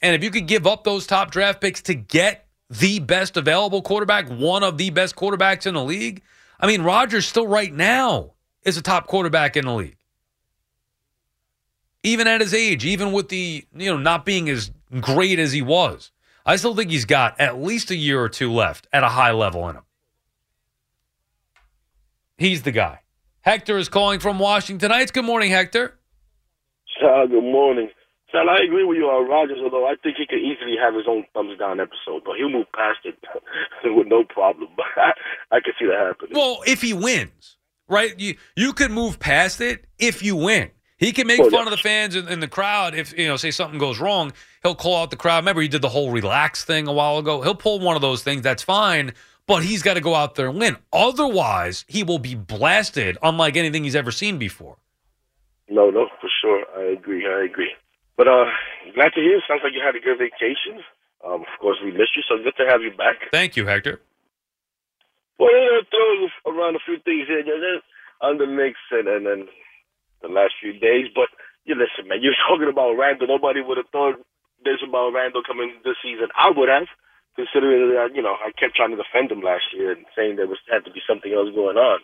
And 0.00 0.14
if 0.14 0.24
you 0.24 0.30
could 0.30 0.46
give 0.46 0.66
up 0.66 0.84
those 0.84 1.06
top 1.06 1.32
draft 1.32 1.60
picks 1.60 1.82
to 1.82 1.94
get 1.94 2.45
the 2.68 2.98
best 2.98 3.36
available 3.36 3.82
quarterback, 3.82 4.28
one 4.28 4.62
of 4.62 4.78
the 4.78 4.90
best 4.90 5.16
quarterbacks 5.16 5.66
in 5.66 5.74
the 5.74 5.84
league, 5.84 6.22
I 6.58 6.66
mean, 6.66 6.82
Rodgers 6.82 7.26
still 7.26 7.46
right 7.46 7.72
now 7.72 8.32
is 8.62 8.76
a 8.76 8.82
top 8.82 9.06
quarterback 9.06 9.56
in 9.56 9.66
the 9.66 9.74
league. 9.74 9.96
Even 12.02 12.26
at 12.26 12.40
his 12.40 12.54
age, 12.54 12.84
even 12.84 13.12
with 13.12 13.28
the, 13.28 13.66
you 13.74 13.90
know, 13.90 13.98
not 13.98 14.24
being 14.24 14.48
as 14.48 14.70
great 15.00 15.38
as 15.38 15.52
he 15.52 15.62
was, 15.62 16.10
I 16.44 16.56
still 16.56 16.74
think 16.74 16.90
he's 16.90 17.04
got 17.04 17.40
at 17.40 17.60
least 17.60 17.90
a 17.90 17.96
year 17.96 18.20
or 18.20 18.28
two 18.28 18.52
left 18.52 18.86
at 18.92 19.02
a 19.02 19.08
high 19.08 19.32
level 19.32 19.68
in 19.68 19.76
him. 19.76 19.82
He's 22.38 22.62
the 22.62 22.70
guy. 22.70 23.00
Hector 23.40 23.78
is 23.78 23.88
calling 23.88 24.20
from 24.20 24.38
Washington 24.38 24.90
Heights. 24.90 25.10
Good 25.10 25.24
morning, 25.24 25.50
Hector. 25.50 25.98
Sal, 27.00 27.26
good 27.28 27.42
morning. 27.42 27.90
Sal, 28.36 28.50
I 28.50 28.62
agree 28.64 28.84
with 28.84 28.98
you 28.98 29.06
uh, 29.08 29.14
on 29.16 29.28
Rodgers, 29.30 29.58
although 29.62 29.86
I 29.86 29.94
think 30.02 30.16
he 30.18 30.26
could 30.26 30.40
easily 30.40 30.76
have 30.80 30.94
his 30.94 31.06
own 31.08 31.24
thumbs 31.32 31.58
down 31.58 31.80
episode, 31.80 32.22
but 32.24 32.36
he'll 32.36 32.50
move 32.50 32.66
past 32.74 32.98
it 33.04 33.16
with 33.84 34.06
no 34.08 34.24
problem. 34.24 34.68
But 34.76 34.84
I, 34.96 35.56
I 35.56 35.60
can 35.60 35.72
see 35.78 35.86
that 35.86 35.98
happening. 36.06 36.32
Well, 36.34 36.58
if 36.66 36.82
he 36.82 36.92
wins, 36.92 37.56
right? 37.88 38.18
You 38.20 38.36
you 38.54 38.74
could 38.74 38.90
move 38.90 39.18
past 39.18 39.60
it 39.62 39.86
if 39.98 40.22
you 40.22 40.36
win. 40.36 40.70
He 40.98 41.12
can 41.12 41.26
make 41.26 41.40
Well, 41.40 41.50
fun 41.50 41.60
yeah. 41.60 41.64
of 41.66 41.70
the 41.70 41.76
fans 41.82 42.14
and, 42.14 42.28
in 42.28 42.40
the 42.40 42.48
crowd 42.48 42.94
if 42.94 43.16
you 43.18 43.26
know, 43.26 43.36
say 43.36 43.50
something 43.50 43.78
goes 43.78 44.00
wrong. 44.00 44.32
He'll 44.62 44.74
call 44.74 45.02
out 45.02 45.10
the 45.10 45.16
crowd. 45.16 45.38
Remember, 45.38 45.60
he 45.62 45.68
did 45.68 45.82
the 45.82 45.88
whole 45.90 46.10
relax 46.10 46.64
thing 46.64 46.88
a 46.88 46.92
while 46.92 47.18
ago. 47.18 47.42
He'll 47.42 47.54
pull 47.54 47.80
one 47.80 47.96
of 47.96 48.02
those 48.02 48.22
things. 48.22 48.42
That's 48.42 48.62
fine, 48.62 49.12
but 49.46 49.62
he's 49.62 49.82
got 49.82 49.94
to 49.94 50.00
go 50.00 50.14
out 50.14 50.34
there 50.36 50.48
and 50.48 50.58
win. 50.58 50.76
Otherwise, 50.92 51.84
he 51.88 52.02
will 52.02 52.18
be 52.18 52.34
blasted, 52.34 53.18
unlike 53.22 53.56
anything 53.56 53.84
he's 53.84 53.96
ever 53.96 54.10
seen 54.10 54.38
before. 54.38 54.76
No, 55.68 55.90
no, 55.90 56.06
for 56.20 56.30
sure. 56.40 56.64
I 56.78 56.92
agree. 56.92 57.26
I 57.26 57.44
agree. 57.44 57.72
But 58.16 58.28
uh, 58.28 58.48
glad 58.94 59.12
to 59.12 59.20
hear. 59.20 59.40
Sounds 59.44 59.60
like 59.62 59.76
you 59.76 59.84
had 59.84 59.96
a 59.96 60.00
good 60.00 60.18
vacation. 60.18 60.80
Um, 61.24 61.42
of 61.42 61.54
course, 61.60 61.76
we 61.84 61.92
missed 61.92 62.16
you, 62.16 62.24
so 62.28 62.40
good 62.42 62.56
to 62.56 62.66
have 62.68 62.80
you 62.80 62.90
back. 62.96 63.28
Thank 63.32 63.56
you, 63.56 63.66
Hector. 63.66 64.00
Well, 65.38 65.52
you 65.52 65.68
know, 65.68 65.84
throw 65.92 66.52
around 66.52 66.76
a 66.76 66.84
few 66.84 66.96
things 67.04 67.28
here 67.28 67.44
on 68.20 68.38
the 68.38 68.46
mix 68.46 68.80
and, 68.90 69.08
and 69.08 69.26
then 69.26 69.48
the 70.22 70.28
last 70.28 70.56
few 70.60 70.72
days. 70.72 71.12
But 71.12 71.28
you 71.64 71.76
listen, 71.76 72.08
man, 72.08 72.22
you're 72.22 72.36
talking 72.48 72.72
about 72.72 72.96
Randle. 72.96 73.28
Nobody 73.28 73.60
would 73.60 73.76
have 73.76 73.92
thought 73.92 74.16
this 74.64 74.80
about 74.80 75.12
Randle 75.12 75.44
coming 75.44 75.76
this 75.84 76.00
season. 76.00 76.32
I 76.32 76.48
would 76.48 76.72
have, 76.72 76.88
considering 77.36 77.92
that 77.92 78.16
you 78.16 78.22
know 78.22 78.36
I 78.40 78.52
kept 78.56 78.76
trying 78.76 78.96
to 78.96 79.00
defend 79.00 79.28
him 79.28 79.44
last 79.44 79.68
year 79.76 79.92
and 79.92 80.08
saying 80.16 80.36
there 80.36 80.48
was 80.48 80.62
had 80.72 80.88
to 80.88 80.92
be 80.92 81.04
something 81.04 81.32
else 81.32 81.52
going 81.52 81.76
on. 81.76 82.00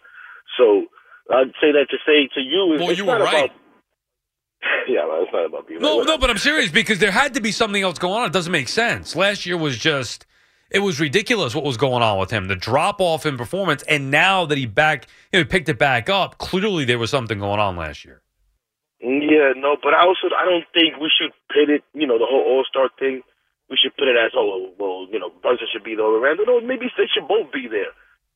So 0.60 0.92
I'd 1.32 1.56
say 1.56 1.72
that 1.72 1.88
to 1.88 1.98
say 2.04 2.28
to 2.36 2.42
you, 2.42 2.76
is 2.76 2.80
Well, 2.80 2.92
you 2.92 3.08
were 3.08 3.18
right. 3.22 3.48
About, 3.48 3.61
yeah, 4.88 5.04
well, 5.06 5.22
it's 5.22 5.32
not 5.32 5.46
about 5.46 5.66
being 5.66 5.80
No, 5.80 6.02
no, 6.02 6.18
but 6.18 6.30
I'm 6.30 6.38
serious 6.38 6.70
because 6.70 6.98
there 6.98 7.10
had 7.10 7.34
to 7.34 7.40
be 7.40 7.52
something 7.52 7.82
else 7.82 7.98
going 7.98 8.14
on. 8.14 8.26
It 8.26 8.32
doesn't 8.32 8.52
make 8.52 8.68
sense. 8.68 9.16
Last 9.16 9.46
year 9.46 9.56
was 9.56 9.76
just 9.76 10.26
it 10.70 10.80
was 10.80 10.98
ridiculous 10.98 11.54
what 11.54 11.64
was 11.64 11.76
going 11.76 12.02
on 12.02 12.18
with 12.18 12.30
him. 12.30 12.48
The 12.48 12.56
drop 12.56 13.00
off 13.00 13.26
in 13.26 13.36
performance, 13.36 13.82
and 13.84 14.10
now 14.10 14.46
that 14.46 14.56
he 14.56 14.66
back, 14.66 15.06
you 15.32 15.38
know, 15.38 15.44
he 15.44 15.48
picked 15.48 15.68
it 15.68 15.78
back 15.78 16.08
up. 16.08 16.38
Clearly, 16.38 16.84
there 16.84 16.98
was 16.98 17.10
something 17.10 17.38
going 17.38 17.60
on 17.60 17.76
last 17.76 18.04
year. 18.04 18.22
Yeah, 19.00 19.52
no, 19.56 19.76
but 19.82 19.94
I 19.94 20.06
also 20.06 20.30
I 20.30 20.46
don't 20.46 20.64
think 20.72 20.96
we 21.02 21.10
should 21.10 21.34
pit 21.50 21.68
it. 21.68 21.82
You 21.92 22.06
know, 22.06 22.18
the 22.18 22.26
whole 22.28 22.40
All 22.40 22.64
Star 22.68 22.88
thing. 22.98 23.22
We 23.68 23.78
should 23.80 23.96
put 23.96 24.08
it 24.08 24.16
as 24.20 24.32
oh 24.36 24.72
well, 24.78 25.08
you 25.10 25.18
know, 25.18 25.32
Brunson 25.40 25.66
should 25.72 25.84
be 25.84 25.96
there 25.96 26.04
or 26.04 26.20
Randle. 26.20 26.44
No, 26.46 26.60
maybe 26.60 26.92
they 26.96 27.08
should 27.08 27.26
both 27.26 27.52
be 27.52 27.68
there. 27.68 27.92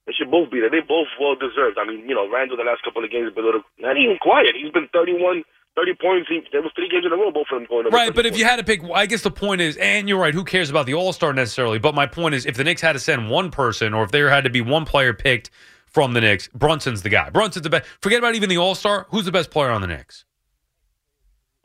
They 0.06 0.12
should 0.12 0.30
both 0.30 0.50
be 0.50 0.60
there. 0.60 0.70
They 0.70 0.80
both 0.80 1.08
well 1.20 1.36
deserved. 1.36 1.76
I 1.76 1.84
mean, 1.84 2.08
you 2.08 2.14
know, 2.14 2.30
Randle 2.30 2.56
the 2.56 2.64
last 2.64 2.82
couple 2.84 3.04
of 3.04 3.10
games 3.10 3.32
been 3.34 3.44
a 3.44 3.46
little 3.46 3.66
not 3.78 3.96
even 3.96 4.18
quiet. 4.20 4.56
He's 4.56 4.72
been 4.72 4.88
31, 4.92 5.44
30 5.76 5.94
points. 6.00 6.28
He, 6.28 6.40
there 6.52 6.62
was 6.62 6.72
three 6.74 6.88
games 6.88 7.04
in 7.06 7.12
a 7.12 7.16
row, 7.16 7.30
both 7.30 7.46
of 7.52 7.58
them 7.60 7.66
going. 7.68 7.86
Right, 7.90 8.06
30 8.06 8.16
but 8.16 8.26
if 8.26 8.38
you 8.38 8.44
had 8.44 8.56
to 8.56 8.64
pick, 8.64 8.80
I 8.94 9.06
guess 9.06 9.22
the 9.22 9.30
point 9.30 9.60
is, 9.60 9.76
and 9.76 10.08
you're 10.08 10.18
right. 10.18 10.32
Who 10.34 10.42
cares 10.44 10.70
about 10.70 10.86
the 10.86 10.94
All 10.94 11.12
Star 11.12 11.32
necessarily? 11.32 11.78
But 11.78 11.94
my 11.94 12.06
point 12.06 12.34
is, 12.34 12.46
if 12.46 12.56
the 12.56 12.64
Knicks 12.64 12.80
had 12.80 12.94
to 12.94 12.98
send 12.98 13.28
one 13.30 13.50
person, 13.50 13.92
or 13.94 14.02
if 14.04 14.10
there 14.10 14.30
had 14.30 14.44
to 14.44 14.50
be 14.50 14.60
one 14.62 14.84
player 14.86 15.12
picked 15.12 15.50
from 15.86 16.14
the 16.14 16.20
Knicks, 16.20 16.48
Brunson's 16.54 17.02
the 17.02 17.08
guy. 17.10 17.30
Brunson's 17.30 17.62
the 17.64 17.70
best. 17.70 17.86
Forget 18.00 18.18
about 18.18 18.34
even 18.34 18.48
the 18.48 18.56
All 18.56 18.74
Star. 18.74 19.06
Who's 19.10 19.24
the 19.26 19.32
best 19.32 19.50
player 19.50 19.70
on 19.70 19.80
the 19.82 19.86
Knicks? 19.86 20.24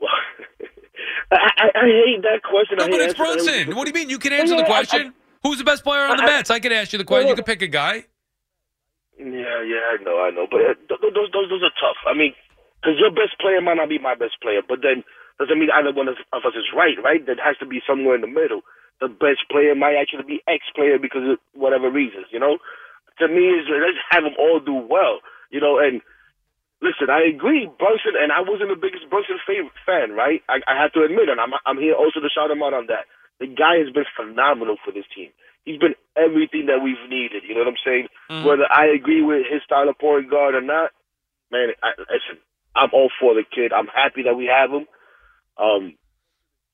I, 0.00 1.36
I, 1.36 1.66
I 1.74 1.84
hate 1.86 2.22
that 2.22 2.42
question. 2.48 2.78
No, 2.78 2.84
I 2.84 2.90
but 2.90 3.00
it's. 3.00 3.14
Brunson. 3.14 3.74
What 3.74 3.84
do 3.86 3.90
you 3.90 3.94
mean? 3.94 4.10
You 4.10 4.18
can 4.18 4.32
answer 4.32 4.54
Yeah, 4.54 4.60
the 4.62 4.66
I- 4.66 4.84
question. 4.84 5.14
Who's 5.42 5.58
the 5.58 5.64
best 5.64 5.82
player 5.82 6.02
on 6.02 6.16
the 6.18 6.22
I- 6.22 6.26
Mets? 6.26 6.50
I 6.50 6.60
can 6.60 6.70
ask 6.72 6.92
you 6.92 6.98
the 6.98 7.04
question. 7.04 7.28
You 7.28 7.34
can 7.34 7.44
pick 7.44 7.62
a 7.62 7.66
guy. 7.66 8.04
Yeah, 9.18 9.26
yeah, 9.62 9.78
I 9.92 10.02
know, 10.02 10.20
I 10.20 10.30
know, 10.30 10.46
but 10.50 10.60
uh, 10.62 10.74
th- 10.74 11.00
th- 11.00 11.14
those 11.14 11.30
those 11.32 11.48
those 11.50 11.62
are 11.62 11.70
tough. 11.80 11.96
I 12.08 12.14
mean, 12.16 12.32
because 12.82 12.98
your 12.98 13.14
best 13.14 13.38
player 13.38 13.62
might 13.62 13.78
not 13.78 13.88
be 13.88 14.02
my 14.02 14.18
best 14.18 14.42
player, 14.42 14.58
but 14.66 14.82
then 14.82 15.06
doesn't 15.38 15.58
mean 15.58 15.70
either 15.70 15.94
one 15.94 16.10
of 16.10 16.18
us 16.18 16.54
is 16.58 16.74
right, 16.74 16.98
right? 16.98 17.24
There 17.24 17.38
has 17.38 17.56
to 17.62 17.66
be 17.66 17.80
somewhere 17.86 18.18
in 18.18 18.26
the 18.26 18.30
middle. 18.30 18.66
The 18.98 19.08
best 19.08 19.46
player 19.50 19.74
might 19.74 19.94
actually 19.94 20.26
be 20.26 20.42
X 20.50 20.66
player 20.74 20.98
because 20.98 21.22
of 21.24 21.38
whatever 21.54 21.90
reasons, 21.90 22.26
you 22.30 22.38
know. 22.38 22.58
To 23.18 23.28
me, 23.30 23.54
is 23.54 23.70
let's 23.70 23.98
have 24.10 24.26
them 24.26 24.34
all 24.38 24.58
do 24.58 24.74
well, 24.74 25.22
you 25.50 25.60
know. 25.60 25.78
And 25.78 26.02
listen, 26.82 27.10
I 27.10 27.22
agree, 27.22 27.70
Brunson, 27.78 28.18
and 28.18 28.30
I 28.34 28.42
wasn't 28.42 28.70
the 28.70 28.78
biggest 28.78 29.06
Brunson 29.10 29.38
fan, 29.46 30.12
right? 30.12 30.42
I, 30.50 30.62
I 30.66 30.74
have 30.74 30.92
to 30.98 31.06
admit, 31.06 31.30
and 31.30 31.38
I'm 31.38 31.54
I'm 31.66 31.78
here 31.78 31.94
also 31.94 32.18
to 32.18 32.30
shout 32.30 32.50
him 32.50 32.62
out 32.62 32.74
on 32.74 32.86
that. 32.90 33.06
The 33.38 33.46
guy 33.46 33.78
has 33.82 33.90
been 33.90 34.06
phenomenal 34.14 34.76
for 34.84 34.90
this 34.90 35.06
team. 35.14 35.30
He's 35.64 35.78
been 35.78 35.94
everything 36.14 36.66
that 36.66 36.82
we've 36.82 37.02
needed. 37.10 37.42
You 37.46 37.54
know 37.54 37.66
what 37.66 37.74
I'm 37.74 37.84
saying? 37.86 38.06
Mm-hmm. 38.30 38.46
Whether 38.46 38.66
I 38.70 38.90
agree 38.90 39.22
with 39.22 39.46
his 39.50 39.62
style 39.62 39.88
of 39.88 39.98
point 39.98 40.30
guard 40.30 40.54
or 40.54 40.62
not, 40.62 40.90
man, 41.50 41.74
I, 41.82 41.94
listen, 42.10 42.42
I'm 42.74 42.90
all 42.92 43.10
for 43.20 43.34
the 43.34 43.44
kid. 43.44 43.72
I'm 43.72 43.88
happy 43.88 44.22
that 44.24 44.34
we 44.34 44.46
have 44.46 44.70
him. 44.70 44.86
Um, 45.58 45.94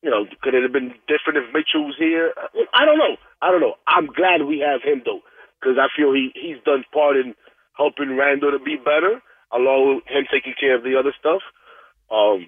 you 0.02 0.10
know, 0.10 0.26
could 0.42 0.54
it 0.54 0.62
have 0.62 0.72
been 0.72 0.94
different 1.10 1.42
if 1.42 1.50
Mitchell 1.50 1.86
was 1.86 1.98
here? 1.98 2.32
I 2.72 2.86
don't 2.86 2.98
know. 2.98 3.18
I 3.42 3.50
don't 3.50 3.60
know. 3.60 3.74
I'm 3.86 4.06
glad 4.06 4.46
we 4.46 4.62
have 4.62 4.82
him 4.82 5.02
though, 5.04 5.22
because 5.58 5.74
I 5.74 5.90
feel 5.94 6.14
he 6.14 6.30
he's 6.34 6.62
done 6.62 6.84
part 6.94 7.16
in 7.16 7.34
helping 7.74 8.16
Randle 8.16 8.54
to 8.54 8.62
be 8.62 8.78
better, 8.78 9.18
along 9.50 10.02
with 10.02 10.06
him 10.06 10.26
taking 10.30 10.54
care 10.58 10.78
of 10.78 10.86
the 10.86 10.94
other 10.94 11.14
stuff. 11.18 11.42
Um, 12.10 12.46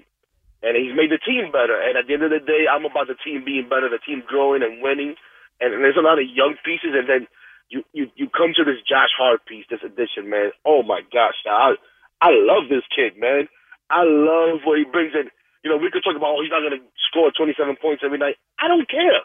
and 0.63 0.77
he's 0.77 0.95
made 0.95 1.11
the 1.11 1.19
team 1.19 1.51
better. 1.51 1.75
And 1.75 1.97
at 1.97 2.07
the 2.07 2.15
end 2.15 2.23
of 2.23 2.31
the 2.31 2.43
day, 2.43 2.69
I'm 2.71 2.85
about 2.85 3.09
the 3.09 3.19
team 3.19 3.43
being 3.45 3.67
better, 3.67 3.89
the 3.89 4.03
team 4.03 4.23
growing 4.27 4.63
and 4.63 4.83
winning. 4.83 5.17
And, 5.59 5.75
and 5.75 5.83
there's 5.83 5.99
a 5.99 6.05
lot 6.05 6.21
of 6.21 6.29
young 6.29 6.55
pieces, 6.65 6.95
and 6.95 7.09
then 7.09 7.27
you 7.69 7.83
you 7.93 8.07
you 8.15 8.31
come 8.31 8.55
to 8.55 8.65
this 8.65 8.83
Josh 8.87 9.11
Hart 9.19 9.43
piece, 9.47 9.67
this 9.71 9.83
edition, 9.83 10.31
man. 10.31 10.55
Oh 10.65 10.83
my 10.83 11.03
gosh, 11.11 11.39
I 11.47 11.75
I 12.21 12.31
love 12.33 12.69
this 12.69 12.85
kid, 12.95 13.17
man. 13.17 13.49
I 13.89 14.05
love 14.05 14.63
what 14.65 14.79
he 14.79 14.85
brings 14.85 15.13
in. 15.17 15.33
You 15.65 15.71
know, 15.73 15.77
we 15.77 15.91
could 15.91 16.05
talk 16.05 16.17
about 16.17 16.37
oh, 16.37 16.43
he's 16.45 16.53
not 16.53 16.65
going 16.65 16.79
to 16.79 16.85
score 17.11 17.33
27 17.33 17.77
points 17.81 18.03
every 18.05 18.19
night. 18.19 18.37
I 18.61 18.69
don't 18.69 18.89
care. 18.89 19.25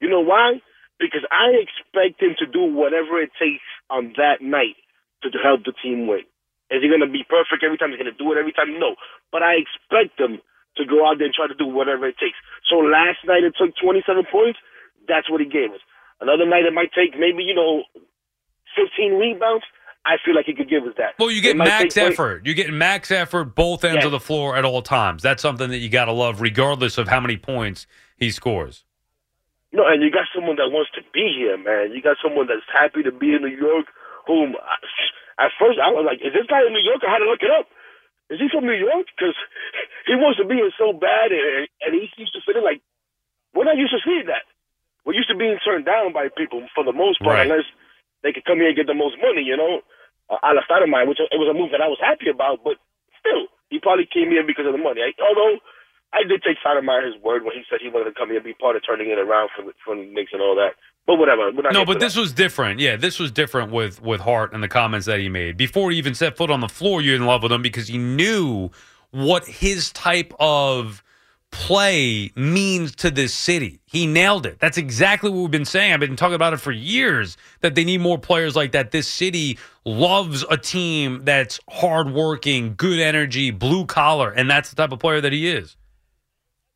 You 0.00 0.08
know 0.08 0.22
why? 0.22 0.62
Because 0.98 1.22
I 1.30 1.52
expect 1.60 2.22
him 2.22 2.34
to 2.40 2.46
do 2.46 2.64
whatever 2.64 3.20
it 3.20 3.30
takes 3.38 3.66
on 3.90 4.14
that 4.16 4.40
night 4.40 4.78
to, 5.22 5.28
help 5.42 5.66
the 5.66 5.74
team 5.82 6.06
win. 6.06 6.22
Is 6.70 6.82
he 6.82 6.88
going 6.88 7.02
to 7.02 7.10
be 7.10 7.26
perfect 7.26 7.66
every 7.66 7.78
time? 7.78 7.90
He's 7.90 7.98
going 7.98 8.10
to 8.10 8.16
do 8.16 8.30
it 8.30 8.38
every 8.38 8.54
time? 8.54 8.78
No. 8.78 8.94
But 9.34 9.42
I 9.42 9.58
expect 9.58 10.18
him 10.18 10.38
to 10.78 10.82
go 10.86 11.02
out 11.02 11.18
there 11.18 11.26
and 11.26 11.34
try 11.34 11.50
to 11.50 11.58
do 11.58 11.66
whatever 11.66 12.06
it 12.06 12.14
takes. 12.18 12.38
So 12.70 12.78
last 12.78 13.18
night 13.26 13.42
it 13.42 13.58
took 13.58 13.74
27 13.74 14.06
points. 14.30 14.58
That's 15.08 15.28
what 15.30 15.42
he 15.42 15.48
gave 15.50 15.74
us. 15.74 15.82
Another 16.22 16.46
night 16.46 16.64
it 16.64 16.74
might 16.74 16.94
take 16.94 17.18
maybe, 17.18 17.42
you 17.42 17.54
know, 17.54 17.82
15 18.78 19.18
rebounds. 19.18 19.64
I 20.06 20.16
feel 20.24 20.34
like 20.34 20.46
he 20.46 20.54
could 20.54 20.70
give 20.70 20.84
us 20.84 20.94
that. 20.98 21.14
Well, 21.18 21.30
you 21.32 21.42
get 21.42 21.56
max 21.56 21.96
effort. 21.96 22.46
You 22.46 22.54
get 22.54 22.72
max 22.72 23.10
effort 23.10 23.56
both 23.58 23.82
ends 23.84 23.96
Yes. 23.96 24.04
of 24.06 24.12
the 24.12 24.20
floor 24.20 24.54
at 24.56 24.64
all 24.64 24.80
times. 24.82 25.22
That's 25.22 25.42
something 25.42 25.68
that 25.70 25.78
you 25.78 25.88
got 25.88 26.04
to 26.06 26.12
love, 26.12 26.40
regardless 26.40 26.96
of 26.96 27.08
how 27.08 27.18
many 27.20 27.36
points 27.36 27.86
he 28.16 28.30
scores. 28.30 28.84
No, 29.72 29.84
and 29.86 30.00
you 30.02 30.10
got 30.10 30.28
someone 30.34 30.56
that 30.56 30.70
wants 30.70 30.90
to 30.94 31.02
be 31.12 31.26
here, 31.36 31.58
man. 31.58 31.90
You 31.92 32.00
got 32.00 32.16
someone 32.22 32.46
that's 32.46 32.64
happy 32.72 33.02
to 33.02 33.10
be 33.12 33.34
in 33.34 33.42
New 33.42 33.52
York. 33.56 33.86
Whom, 34.26 34.54
uh, 34.54 35.42
at 35.44 35.50
first, 35.58 35.78
I 35.82 35.90
was 35.90 36.06
like, 36.06 36.22
"Is 36.22 36.32
this 36.32 36.46
guy 36.46 36.62
in 36.64 36.72
New 36.72 36.80
York?" 36.86 37.02
I 37.04 37.10
had 37.10 37.18
to 37.18 37.28
look 37.28 37.42
it 37.42 37.50
up. 37.50 37.66
Is 38.30 38.38
he 38.40 38.48
from 38.48 38.64
New 38.66 38.74
York? 38.78 39.06
Because 39.14 39.34
he 40.06 40.14
wants 40.14 40.38
to 40.38 40.46
be 40.46 40.54
here 40.56 40.70
so 40.78 40.92
bad, 40.92 41.30
and, 41.30 41.68
and 41.82 41.94
he 41.94 42.08
used 42.16 42.32
to 42.34 42.40
fit 42.46 42.56
in 42.56 42.64
like 42.64 42.80
we're 43.54 43.64
not 43.68 43.76
used 43.76 43.92
to 43.92 44.00
seeing 44.04 44.26
that. 44.26 44.46
We're 45.04 45.14
used 45.14 45.28
to 45.30 45.36
being 45.36 45.58
turned 45.64 45.84
down 45.86 46.12
by 46.12 46.28
people 46.34 46.66
for 46.74 46.82
the 46.84 46.92
most 46.92 47.20
part, 47.20 47.36
Right. 47.38 47.46
unless 47.50 47.66
they 48.22 48.32
could 48.32 48.44
come 48.44 48.58
here 48.58 48.68
and 48.68 48.76
get 48.76 48.86
the 48.86 48.94
most 48.94 49.16
money, 49.22 49.42
you 49.42 49.56
know. 49.56 49.82
Uh, 50.28 50.38
a 50.42 50.54
la 50.54 50.62
Stoudemire, 50.66 51.06
which 51.06 51.18
it 51.20 51.38
was 51.38 51.48
a 51.48 51.54
move 51.56 51.70
that 51.70 51.80
I 51.80 51.88
was 51.88 51.98
happy 52.02 52.28
about, 52.28 52.64
but 52.64 52.76
still, 53.20 53.46
he 53.70 53.78
probably 53.78 54.08
came 54.10 54.30
here 54.30 54.42
because 54.46 54.66
of 54.66 54.72
the 54.72 54.82
money. 54.82 55.00
I, 55.02 55.14
although 55.22 55.58
I 56.12 56.22
did 56.26 56.42
take 56.42 56.58
Stoudemire 56.64 57.04
his 57.06 57.20
word 57.22 57.44
when 57.44 57.54
he 57.54 57.62
said 57.70 57.78
he 57.82 57.88
wanted 57.90 58.10
to 58.10 58.18
come 58.18 58.28
here 58.28 58.38
and 58.38 58.44
be 58.44 58.54
part 58.54 58.76
of 58.76 58.82
turning 58.86 59.10
it 59.10 59.18
around 59.18 59.50
for 59.54 59.62
the, 59.64 59.72
for 59.84 59.94
the 59.94 60.02
Knicks 60.06 60.32
and 60.32 60.42
all 60.42 60.54
that. 60.56 60.74
But 61.06 61.16
whatever. 61.16 61.52
We're 61.52 61.62
not 61.62 61.72
No, 61.72 61.84
but 61.84 62.00
this 62.00 62.14
that. 62.14 62.20
was 62.20 62.32
different. 62.32 62.80
Yeah, 62.80 62.96
this 62.96 63.18
was 63.20 63.30
different 63.30 63.70
with 63.70 64.02
with 64.02 64.20
Hart 64.20 64.52
and 64.52 64.62
the 64.62 64.68
comments 64.68 65.06
that 65.06 65.20
he 65.20 65.28
made 65.28 65.56
before 65.56 65.90
he 65.92 65.98
even 65.98 66.14
set 66.14 66.36
foot 66.36 66.50
on 66.50 66.60
the 66.60 66.68
floor. 66.68 67.00
You're 67.00 67.14
in 67.14 67.26
love 67.26 67.44
with 67.44 67.52
him 67.52 67.62
because 67.62 67.86
he 67.86 67.98
knew 67.98 68.70
what 69.12 69.46
his 69.46 69.92
type 69.92 70.34
of 70.40 71.04
play 71.50 72.32
means 72.34 72.94
to 72.96 73.10
this 73.10 73.32
city. 73.32 73.80
He 73.86 74.06
nailed 74.06 74.46
it. 74.46 74.58
That's 74.58 74.78
exactly 74.78 75.30
what 75.30 75.40
we've 75.40 75.50
been 75.50 75.64
saying. 75.64 75.92
I've 75.92 76.00
been 76.00 76.16
talking 76.16 76.34
about 76.34 76.52
it 76.52 76.58
for 76.58 76.72
years 76.72 77.36
that 77.60 77.74
they 77.74 77.84
need 77.84 78.00
more 78.00 78.18
players 78.18 78.54
like 78.54 78.72
that. 78.72 78.90
This 78.90 79.08
city 79.08 79.58
loves 79.84 80.44
a 80.50 80.56
team 80.56 81.24
that's 81.24 81.60
hardworking, 81.70 82.74
good 82.76 83.00
energy, 83.00 83.50
blue 83.50 83.86
collar, 83.86 84.30
and 84.30 84.50
that's 84.50 84.70
the 84.70 84.76
type 84.76 84.92
of 84.92 84.98
player 84.98 85.20
that 85.20 85.32
he 85.32 85.48
is. 85.48 85.76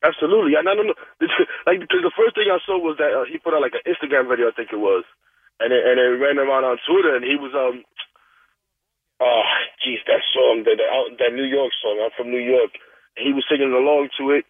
Absolutely. 0.03 0.57
I 0.57 0.62
don't 0.62 0.87
know, 0.87 0.95
like 1.67 1.81
the 1.81 2.12
first 2.17 2.35
thing 2.35 2.49
I 2.49 2.59
saw 2.65 2.79
was 2.79 2.97
that 2.99 3.12
uh, 3.12 3.25
he 3.31 3.39
put 3.39 3.53
out 3.53 3.61
like 3.61 3.77
an 3.77 3.85
Instagram 3.85 4.29
video, 4.29 4.49
I 4.49 4.53
think 4.57 4.73
it 4.73 4.81
was, 4.81 5.05
and 5.61 5.73
it, 5.73 5.83
and 5.85 6.00
it 6.00 6.17
ran 6.17 6.39
around 6.39 6.65
on 6.65 6.79
Twitter, 6.89 7.15
and 7.15 7.25
he 7.25 7.37
was 7.37 7.53
um, 7.53 7.85
oh, 9.21 9.45
jeez, 9.85 10.00
that 10.09 10.25
song, 10.33 10.65
that 10.65 10.81
that 11.21 11.33
New 11.37 11.45
York 11.45 11.73
song. 11.83 12.00
I'm 12.03 12.11
from 12.17 12.33
New 12.33 12.41
York. 12.41 12.73
He 13.17 13.33
was 13.33 13.45
singing 13.45 13.73
along 13.73 14.09
to 14.19 14.31
it. 14.31 14.45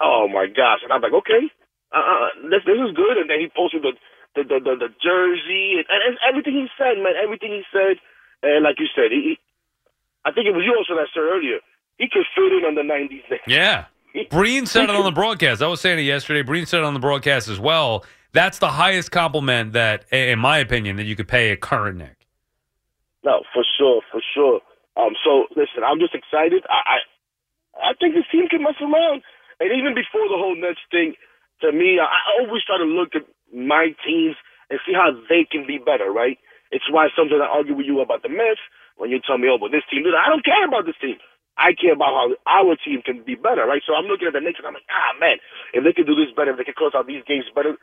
Oh 0.00 0.26
my 0.28 0.46
gosh! 0.46 0.80
And 0.82 0.92
I'm 0.92 1.02
like, 1.02 1.14
okay, 1.24 1.50
uh, 1.92 2.28
this 2.50 2.62
this 2.66 2.78
is 2.78 2.96
good. 2.96 3.16
And 3.16 3.30
then 3.30 3.40
he 3.40 3.48
posted 3.54 3.82
the 3.82 3.92
the 4.34 4.42
the, 4.44 4.58
the, 4.60 4.74
the 4.88 4.90
jersey 5.02 5.78
and, 5.78 5.86
and 5.88 6.18
everything 6.26 6.54
he 6.54 6.66
said, 6.76 6.98
man, 6.98 7.14
everything 7.16 7.52
he 7.52 7.62
said. 7.72 7.96
And 8.42 8.62
like 8.62 8.78
you 8.78 8.86
said, 8.94 9.10
he, 9.10 9.38
I 10.24 10.30
think 10.30 10.46
it 10.46 10.54
was 10.54 10.62
you 10.62 10.74
also 10.74 10.94
that 10.94 11.10
said 11.14 11.26
earlier. 11.26 11.58
He 11.98 12.06
could 12.06 12.26
fit 12.34 12.52
in 12.54 12.62
on 12.66 12.74
the 12.74 12.86
'90s. 12.86 13.26
Yeah. 13.46 13.86
Breen 14.30 14.66
said 14.66 14.84
it 14.84 14.96
on 14.96 15.04
the 15.04 15.12
broadcast. 15.12 15.62
I 15.62 15.68
was 15.68 15.80
saying 15.80 15.98
it 15.98 16.02
yesterday. 16.02 16.42
Breen 16.42 16.66
said 16.66 16.78
it 16.78 16.84
on 16.84 16.94
the 16.94 17.00
broadcast 17.00 17.46
as 17.46 17.60
well. 17.60 18.04
That's 18.32 18.58
the 18.58 18.68
highest 18.68 19.10
compliment 19.12 19.74
that, 19.74 20.10
in 20.12 20.38
my 20.38 20.58
opinion, 20.58 20.96
that 20.96 21.04
you 21.04 21.14
could 21.14 21.28
pay 21.28 21.50
a 21.50 21.56
current 21.56 21.98
Knick. 21.98 22.26
No, 23.24 23.42
for 23.52 23.64
sure, 23.78 24.00
for 24.10 24.20
sure. 24.34 24.60
Um, 24.96 25.12
so 25.24 25.46
listen, 25.50 25.84
I'm 25.86 25.98
just 26.00 26.14
excited. 26.14 26.64
I, 26.68 26.96
I, 26.96 27.90
I 27.90 27.92
think 28.00 28.14
this 28.14 28.24
team 28.32 28.48
can 28.48 28.62
mess 28.62 28.74
around. 28.80 29.22
And 29.60 29.70
even 29.74 29.94
before 29.94 30.26
the 30.30 30.38
whole 30.38 30.56
Nets 30.56 30.82
thing, 30.90 31.14
to 31.62 31.72
me, 31.72 31.98
I, 31.98 32.06
always 32.42 32.62
try 32.64 32.78
to 32.78 32.86
look 32.86 33.14
at 33.14 33.26
my 33.54 33.94
teams 34.06 34.36
and 34.70 34.78
see 34.86 34.94
how 34.94 35.10
they 35.28 35.44
can 35.48 35.66
be 35.66 35.78
better. 35.78 36.10
Right? 36.10 36.38
It's 36.70 36.86
why 36.90 37.08
sometimes 37.16 37.42
I 37.42 37.50
argue 37.50 37.74
with 37.76 37.86
you 37.86 38.00
about 38.00 38.22
the 38.22 38.30
Mets 38.30 38.60
when 38.96 39.10
you 39.10 39.20
tell 39.24 39.38
me, 39.38 39.48
"Oh, 39.50 39.58
but 39.58 39.72
this 39.72 39.86
team," 39.90 40.04
I 40.06 40.28
don't 40.30 40.44
care 40.44 40.66
about 40.66 40.86
this 40.86 40.98
team. 41.00 41.18
I 41.58 41.74
care 41.74 41.92
about 41.92 42.14
how 42.14 42.62
our 42.62 42.76
team 42.78 43.02
can 43.02 43.26
be 43.26 43.34
better, 43.34 43.66
right? 43.66 43.82
So 43.84 43.94
I'm 43.94 44.06
looking 44.06 44.30
at 44.30 44.34
the 44.34 44.40
Knicks 44.40 44.62
and 44.62 44.68
I'm 44.70 44.78
like, 44.78 44.86
ah, 44.94 45.18
man, 45.18 45.42
if 45.74 45.82
they 45.82 45.92
can 45.92 46.06
do 46.06 46.14
this 46.14 46.30
better, 46.30 46.54
if 46.54 46.58
they 46.58 46.64
can 46.64 46.78
close 46.78 46.94
out 46.94 47.10
these 47.10 47.26
games 47.26 47.50
better, 47.50 47.74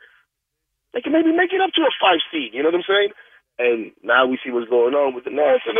they 0.96 1.04
can 1.04 1.12
maybe 1.12 1.32
make 1.36 1.52
it 1.52 1.60
up 1.60 1.72
to 1.76 1.84
a 1.84 1.92
five 2.00 2.24
seed. 2.32 2.56
You 2.56 2.64
know 2.64 2.72
what 2.72 2.80
I'm 2.80 2.88
saying? 2.88 3.12
And 3.60 3.80
now 4.02 4.24
we 4.26 4.40
see 4.40 4.52
what's 4.52 4.70
going 4.72 4.96
on 4.96 5.12
with 5.14 5.24
the 5.28 5.34
Nets, 5.34 5.64
and 5.68 5.78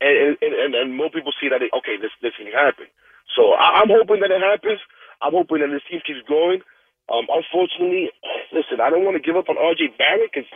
and 0.00 0.36
and, 0.40 0.72
and 0.74 0.88
more 0.96 1.10
people 1.12 1.32
see 1.36 1.48
that 1.52 1.62
it, 1.62 1.72
okay, 1.76 2.00
this 2.00 2.12
this 2.24 2.36
can 2.40 2.48
happen. 2.52 2.88
So 3.36 3.52
I, 3.52 3.84
I'm 3.84 3.92
hoping 3.92 4.20
that 4.24 4.32
it 4.32 4.40
happens. 4.40 4.80
I'm 5.22 5.34
hoping 5.34 5.60
that 5.60 5.72
this 5.72 5.84
team 5.88 6.00
keeps 6.04 6.22
going. 6.28 6.60
Um, 7.06 7.30
unfortunately, 7.30 8.10
listen, 8.50 8.82
I 8.82 8.90
don't 8.90 9.06
want 9.06 9.14
to 9.14 9.22
give 9.22 9.38
up 9.38 9.48
on 9.48 9.56
RJ 9.56 9.94
Barrett 9.94 10.30
because 10.32 10.48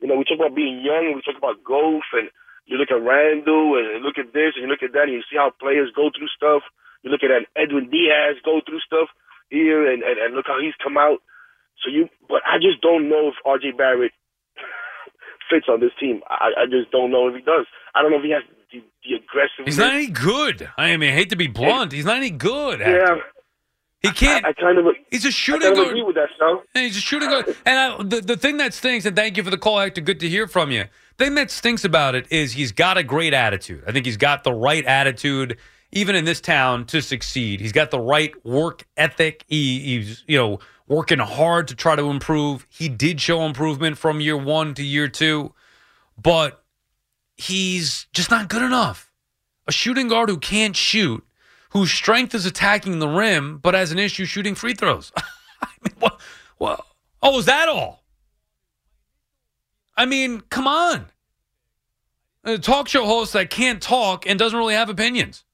you 0.00 0.08
know 0.08 0.16
we 0.16 0.24
talk 0.24 0.40
about 0.40 0.56
being 0.56 0.80
young, 0.80 1.12
and 1.12 1.16
we 1.16 1.22
talk 1.22 1.36
about 1.36 1.60
growth 1.62 2.08
and 2.16 2.32
you 2.66 2.78
look 2.78 2.90
at 2.90 3.02
Randle, 3.02 3.76
and 3.76 3.98
you 3.98 4.00
look 4.00 4.18
at 4.18 4.32
this 4.32 4.54
and 4.54 4.64
you 4.64 4.70
look 4.70 4.82
at 4.82 4.94
that 4.94 5.10
and 5.10 5.16
you 5.18 5.24
see 5.26 5.36
how 5.36 5.50
players 5.50 5.90
go 5.94 6.10
through 6.14 6.30
stuff. 6.30 6.62
You 7.02 7.10
look 7.10 7.26
at 7.26 7.34
Edwin 7.58 7.90
Diaz 7.90 8.38
go 8.44 8.60
through 8.64 8.80
stuff 8.86 9.10
here 9.50 9.90
and, 9.90 10.02
and, 10.02 10.18
and 10.18 10.34
look 10.34 10.46
how 10.46 10.58
he's 10.62 10.74
come 10.82 10.96
out. 10.96 11.18
So 11.82 11.90
you, 11.90 12.08
but 12.28 12.42
I 12.46 12.62
just 12.62 12.80
don't 12.80 13.08
know 13.08 13.34
if 13.34 13.36
RJ 13.44 13.76
Barrett 13.76 14.12
fits 15.50 15.66
on 15.68 15.80
this 15.80 15.90
team. 15.98 16.22
I, 16.30 16.62
I 16.62 16.64
just 16.70 16.90
don't 16.92 17.10
know 17.10 17.28
if 17.28 17.34
he 17.34 17.42
does. 17.42 17.66
I 17.94 18.02
don't 18.02 18.12
know 18.12 18.18
if 18.18 18.24
he 18.24 18.30
has 18.30 18.46
the, 18.70 18.78
the 19.02 19.16
aggressive. 19.18 19.66
He's 19.66 19.78
not 19.78 19.94
any 19.94 20.06
good. 20.06 20.70
I 20.78 20.96
mean, 20.96 21.10
I 21.10 21.14
hate 21.14 21.30
to 21.30 21.36
be 21.36 21.48
blunt. 21.48 21.92
He's 21.92 22.04
not 22.04 22.16
any 22.16 22.30
good. 22.30 22.80
Yeah. 22.80 23.18
He 24.02 24.10
can't. 24.10 24.44
I, 24.44 24.48
I, 24.48 24.52
kind 24.52 24.78
of. 24.78 24.86
He's 25.10 25.24
a 25.24 25.30
shooting 25.30 25.68
I 25.70 25.74
guard. 25.74 25.88
agree 25.88 26.02
with 26.02 26.16
that, 26.16 26.28
son. 26.38 26.58
he's 26.74 26.96
a 26.96 27.00
shooting 27.00 27.30
guard. 27.30 27.56
And 27.64 27.78
I, 27.78 28.02
the 28.02 28.20
the 28.20 28.36
thing 28.36 28.56
that 28.56 28.74
stinks, 28.74 29.06
and 29.06 29.14
thank 29.14 29.36
you 29.36 29.44
for 29.44 29.50
the 29.50 29.58
call, 29.58 29.78
Hector. 29.78 30.00
Good 30.00 30.18
to 30.20 30.28
hear 30.28 30.48
from 30.48 30.72
you. 30.72 30.84
The 31.18 31.24
thing 31.26 31.34
that 31.36 31.50
stinks 31.52 31.84
about 31.84 32.16
it 32.16 32.26
is 32.30 32.52
he's 32.52 32.72
got 32.72 32.98
a 32.98 33.04
great 33.04 33.32
attitude. 33.32 33.84
I 33.86 33.92
think 33.92 34.06
he's 34.06 34.16
got 34.16 34.42
the 34.42 34.52
right 34.52 34.84
attitude, 34.84 35.56
even 35.92 36.16
in 36.16 36.24
this 36.24 36.40
town, 36.40 36.84
to 36.86 37.00
succeed. 37.00 37.60
He's 37.60 37.72
got 37.72 37.92
the 37.92 38.00
right 38.00 38.32
work 38.44 38.86
ethic. 38.96 39.44
He, 39.46 39.78
he's 39.80 40.24
you 40.26 40.36
know 40.36 40.58
working 40.88 41.20
hard 41.20 41.68
to 41.68 41.76
try 41.76 41.94
to 41.94 42.10
improve. 42.10 42.66
He 42.68 42.88
did 42.88 43.20
show 43.20 43.42
improvement 43.42 43.98
from 43.98 44.20
year 44.20 44.36
one 44.36 44.74
to 44.74 44.82
year 44.82 45.06
two, 45.06 45.54
but 46.20 46.64
he's 47.36 48.06
just 48.12 48.32
not 48.32 48.48
good 48.48 48.62
enough. 48.62 49.12
A 49.68 49.72
shooting 49.72 50.08
guard 50.08 50.28
who 50.28 50.38
can't 50.38 50.74
shoot 50.74 51.24
whose 51.72 51.90
strength 51.90 52.34
is 52.34 52.44
attacking 52.44 52.98
the 52.98 53.08
rim, 53.08 53.58
but 53.58 53.74
has 53.74 53.92
an 53.92 53.98
issue 53.98 54.26
shooting 54.26 54.54
free 54.54 54.74
throws. 54.74 55.10
I 55.62 55.68
mean, 55.82 55.94
what, 55.98 56.20
what? 56.58 56.84
Oh, 57.22 57.38
is 57.38 57.46
that 57.46 57.68
all? 57.68 58.04
I 59.96 60.04
mean, 60.04 60.42
come 60.50 60.66
on. 60.66 61.06
A 62.44 62.58
talk 62.58 62.88
show 62.88 63.06
host 63.06 63.32
that 63.32 63.50
can't 63.50 63.80
talk 63.80 64.26
and 64.26 64.38
doesn't 64.38 64.58
really 64.58 64.74
have 64.74 64.90
opinions. 64.90 65.44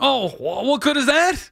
Oh, 0.00 0.28
what 0.28 0.80
good 0.80 0.96
is 0.96 1.06
that? 1.06 1.50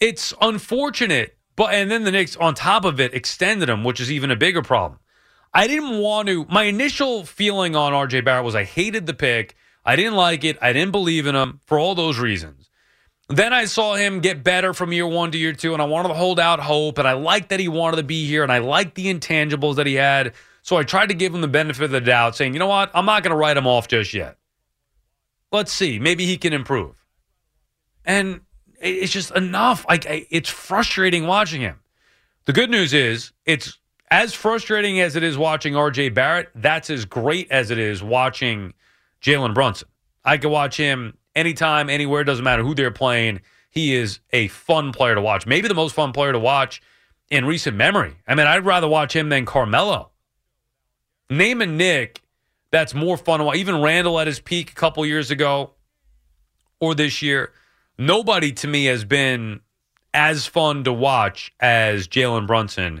It's 0.00 0.34
unfortunate, 0.40 1.36
but 1.54 1.72
and 1.72 1.88
then 1.90 2.02
the 2.02 2.10
Knicks 2.10 2.36
on 2.36 2.54
top 2.54 2.84
of 2.84 2.98
it 2.98 3.14
extended 3.14 3.68
him, 3.68 3.84
which 3.84 4.00
is 4.00 4.10
even 4.10 4.32
a 4.32 4.36
bigger 4.36 4.62
problem. 4.62 4.98
I 5.54 5.66
didn't 5.66 5.98
want 5.98 6.28
to. 6.28 6.46
My 6.48 6.64
initial 6.64 7.24
feeling 7.24 7.76
on 7.76 7.92
RJ 7.92 8.24
Barrett 8.24 8.44
was 8.44 8.54
I 8.54 8.64
hated 8.64 9.06
the 9.06 9.14
pick. 9.14 9.54
I 9.84 9.96
didn't 9.96 10.14
like 10.14 10.44
it. 10.44 10.58
I 10.62 10.72
didn't 10.72 10.92
believe 10.92 11.26
in 11.26 11.34
him 11.34 11.60
for 11.66 11.78
all 11.78 11.94
those 11.94 12.18
reasons. 12.18 12.70
Then 13.28 13.52
I 13.52 13.64
saw 13.66 13.94
him 13.94 14.20
get 14.20 14.44
better 14.44 14.74
from 14.74 14.92
year 14.92 15.06
one 15.06 15.30
to 15.32 15.38
year 15.38 15.52
two, 15.52 15.72
and 15.72 15.82
I 15.82 15.86
wanted 15.86 16.08
to 16.08 16.14
hold 16.14 16.38
out 16.40 16.60
hope. 16.60 16.98
And 16.98 17.06
I 17.06 17.12
liked 17.12 17.50
that 17.50 17.60
he 17.60 17.68
wanted 17.68 17.96
to 17.96 18.02
be 18.02 18.26
here, 18.26 18.42
and 18.42 18.52
I 18.52 18.58
liked 18.58 18.94
the 18.94 19.12
intangibles 19.12 19.76
that 19.76 19.86
he 19.86 19.94
had. 19.94 20.34
So 20.62 20.76
I 20.76 20.84
tried 20.84 21.08
to 21.08 21.14
give 21.14 21.34
him 21.34 21.40
the 21.40 21.48
benefit 21.48 21.84
of 21.84 21.90
the 21.90 22.00
doubt, 22.00 22.36
saying, 22.36 22.52
you 22.52 22.58
know 22.58 22.66
what? 22.66 22.90
I'm 22.94 23.06
not 23.06 23.22
going 23.22 23.32
to 23.32 23.36
write 23.36 23.56
him 23.56 23.66
off 23.66 23.88
just 23.88 24.14
yet. 24.14 24.36
Let's 25.50 25.72
see. 25.72 25.98
Maybe 25.98 26.24
he 26.24 26.38
can 26.38 26.52
improve. 26.52 26.94
And 28.04 28.40
it's 28.80 29.12
just 29.12 29.30
enough. 29.32 29.84
Like 29.88 30.06
it's 30.08 30.48
frustrating 30.48 31.26
watching 31.26 31.60
him. 31.60 31.80
The 32.46 32.52
good 32.52 32.70
news 32.70 32.92
is 32.92 33.32
it's 33.46 33.78
as 34.12 34.34
frustrating 34.34 35.00
as 35.00 35.16
it 35.16 35.22
is 35.22 35.38
watching 35.38 35.72
RJ 35.72 36.12
Barrett, 36.12 36.50
that's 36.54 36.90
as 36.90 37.06
great 37.06 37.50
as 37.50 37.70
it 37.70 37.78
is 37.78 38.02
watching 38.02 38.74
Jalen 39.22 39.54
Brunson. 39.54 39.88
I 40.22 40.36
could 40.36 40.50
watch 40.50 40.76
him 40.76 41.16
anytime, 41.34 41.88
anywhere, 41.88 42.22
doesn't 42.22 42.44
matter 42.44 42.62
who 42.62 42.74
they're 42.74 42.90
playing. 42.90 43.40
He 43.70 43.94
is 43.94 44.20
a 44.30 44.48
fun 44.48 44.92
player 44.92 45.14
to 45.14 45.22
watch. 45.22 45.46
Maybe 45.46 45.66
the 45.66 45.72
most 45.72 45.94
fun 45.94 46.12
player 46.12 46.30
to 46.32 46.38
watch 46.38 46.82
in 47.30 47.46
recent 47.46 47.74
memory. 47.74 48.14
I 48.28 48.34
mean, 48.34 48.46
I'd 48.46 48.66
rather 48.66 48.86
watch 48.86 49.16
him 49.16 49.30
than 49.30 49.46
Carmelo. 49.46 50.10
Name 51.30 51.62
a 51.62 51.66
Knick 51.66 52.20
that's 52.70 52.92
more 52.92 53.16
fun 53.16 53.38
to 53.38 53.46
watch. 53.46 53.56
Even 53.56 53.80
Randle 53.80 54.20
at 54.20 54.26
his 54.26 54.40
peak 54.40 54.72
a 54.72 54.74
couple 54.74 55.06
years 55.06 55.30
ago 55.30 55.70
or 56.80 56.94
this 56.94 57.22
year. 57.22 57.50
Nobody 57.96 58.52
to 58.52 58.68
me 58.68 58.84
has 58.84 59.06
been 59.06 59.60
as 60.12 60.46
fun 60.46 60.84
to 60.84 60.92
watch 60.92 61.50
as 61.60 62.06
Jalen 62.08 62.46
Brunson 62.46 63.00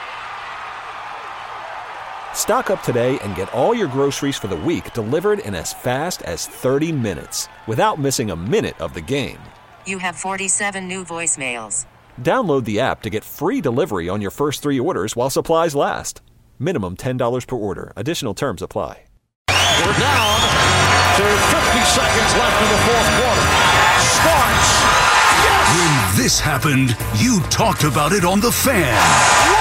Stock 2.33 2.69
up 2.69 2.83
today 2.83 3.17
and 3.19 3.35
get 3.35 3.53
all 3.53 3.73
your 3.73 3.87
groceries 3.87 4.35
for 4.35 4.47
the 4.47 4.55
week 4.57 4.91
delivered 4.93 5.39
in 5.39 5.55
as 5.55 5.71
fast 5.71 6.21
as 6.23 6.47
30 6.47 6.91
minutes 6.91 7.47
without 7.67 7.99
missing 7.99 8.31
a 8.31 8.35
minute 8.35 8.77
of 8.81 8.93
the 8.95 8.99
game. 9.01 9.37
You 9.85 9.99
have 9.99 10.15
47 10.15 10.87
new 10.87 11.05
voicemails. 11.05 11.85
Download 12.19 12.65
the 12.65 12.79
app 12.79 13.01
to 13.03 13.09
get 13.09 13.23
free 13.23 13.61
delivery 13.61 14.09
on 14.09 14.19
your 14.21 14.31
first 14.31 14.61
three 14.63 14.79
orders 14.79 15.15
while 15.15 15.29
supplies 15.29 15.75
last. 15.75 16.21
Minimum 16.59 16.97
$10 16.97 17.47
per 17.47 17.55
order. 17.55 17.93
Additional 17.95 18.33
terms 18.33 18.61
apply. 18.63 19.03
We're 19.49 19.97
down 19.97 20.39
to 21.17 21.23
50 21.23 21.79
seconds 21.85 22.31
left 22.37 22.61
in 22.61 22.69
the 22.69 22.81
fourth 22.85 23.09
quarter. 23.17 23.47
Starks. 23.99 24.71
Yes! 25.41 26.13
When 26.15 26.23
this 26.23 26.39
happened, 26.39 26.95
you 27.17 27.41
talked 27.49 27.83
about 27.83 28.13
it 28.13 28.23
on 28.23 28.39
The 28.39 28.51
Fan. 28.51 29.60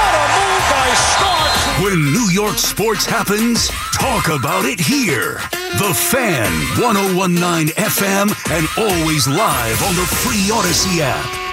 When 1.83 2.13
New 2.13 2.29
York 2.31 2.59
sports 2.59 3.07
happens, 3.07 3.69
talk 3.95 4.29
about 4.29 4.67
it 4.67 4.79
here. 4.79 5.41
The 5.79 5.95
Fan, 5.95 6.53
1019 6.79 7.69
FM, 7.75 8.29
and 8.51 8.69
always 8.77 9.27
live 9.27 9.83
on 9.85 9.95
the 9.95 10.05
free 10.21 10.51
Audacy 10.53 11.01
app. 11.01 11.50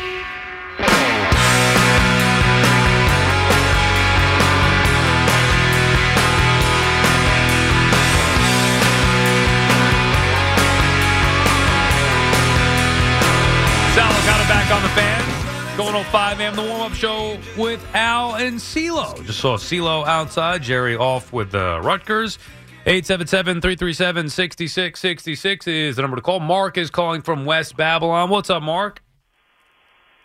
105 15.98 16.42
AM, 16.42 16.56
the 16.56 16.62
warm 16.62 16.82
up 16.82 16.94
show 16.94 17.40
with 17.58 17.84
Al 17.96 18.36
and 18.36 18.58
CeeLo. 18.58 19.26
Just 19.26 19.40
saw 19.40 19.58
CeeLo 19.58 20.06
outside, 20.06 20.62
Jerry 20.62 20.96
off 20.96 21.34
with 21.34 21.50
the 21.50 21.74
uh, 21.74 21.80
Rutgers. 21.80 22.38
877 22.86 23.62
337 23.62 24.30
6666 24.30 25.68
is 25.68 25.96
the 25.96 26.04
number 26.04 26.16
to 26.16 26.22
call. 26.22 26.40
Mark 26.40 26.78
is 26.78 26.92
calling 26.92 27.24
from 27.24 27.46
West 27.46 27.76
Babylon. 27.76 28.30
What's 28.30 28.52
up, 28.52 28.62
Mark? 28.62 29.02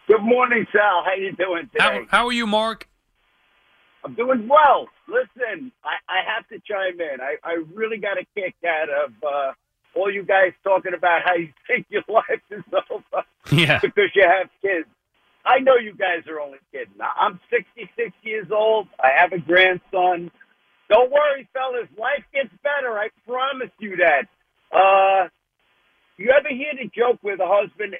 Good 0.08 0.20
morning, 0.20 0.66
Sal. 0.72 1.04
How 1.06 1.14
you 1.14 1.32
doing 1.32 1.70
today? 1.72 2.04
How, 2.10 2.18
how 2.18 2.26
are 2.26 2.32
you, 2.32 2.46
Mark? 2.46 2.86
I'm 4.04 4.12
doing 4.12 4.46
well. 4.48 4.88
Listen, 5.08 5.72
I, 5.82 5.94
I 6.06 6.18
have 6.36 6.46
to 6.48 6.60
chime 6.68 7.00
in. 7.00 7.22
I, 7.22 7.36
I 7.42 7.64
really 7.72 7.96
got 7.96 8.18
a 8.18 8.26
kick 8.34 8.56
out 8.66 8.90
of 8.90 9.12
uh, 9.26 9.52
all 9.98 10.12
you 10.12 10.22
guys 10.22 10.52
talking 10.64 10.92
about 10.92 11.22
how 11.24 11.34
you 11.34 11.48
think 11.66 11.86
your 11.88 12.02
life 12.08 12.42
is 12.50 12.62
over 12.90 13.24
yeah. 13.50 13.78
because 13.80 14.10
you 14.14 14.24
have 14.28 14.50
kids. 14.60 14.86
I 15.44 15.58
know 15.58 15.76
you 15.76 15.94
guys 15.94 16.26
are 16.28 16.40
only 16.40 16.58
kidding. 16.70 16.94
I'm 17.00 17.40
66 17.50 18.12
years 18.22 18.46
old. 18.52 18.88
I 19.00 19.08
have 19.16 19.32
a 19.32 19.38
grandson. 19.38 20.30
Don't 20.88 21.10
worry, 21.10 21.48
fellas. 21.52 21.88
Life 21.98 22.24
gets 22.32 22.50
better. 22.62 22.98
I 22.98 23.08
promise 23.26 23.70
you 23.78 23.96
that. 23.96 24.28
Uh, 24.70 25.28
you 26.16 26.30
ever 26.30 26.48
hear 26.48 26.72
the 26.76 26.88
joke 26.94 27.18
where 27.22 27.36
the 27.36 27.46
husband 27.46 27.96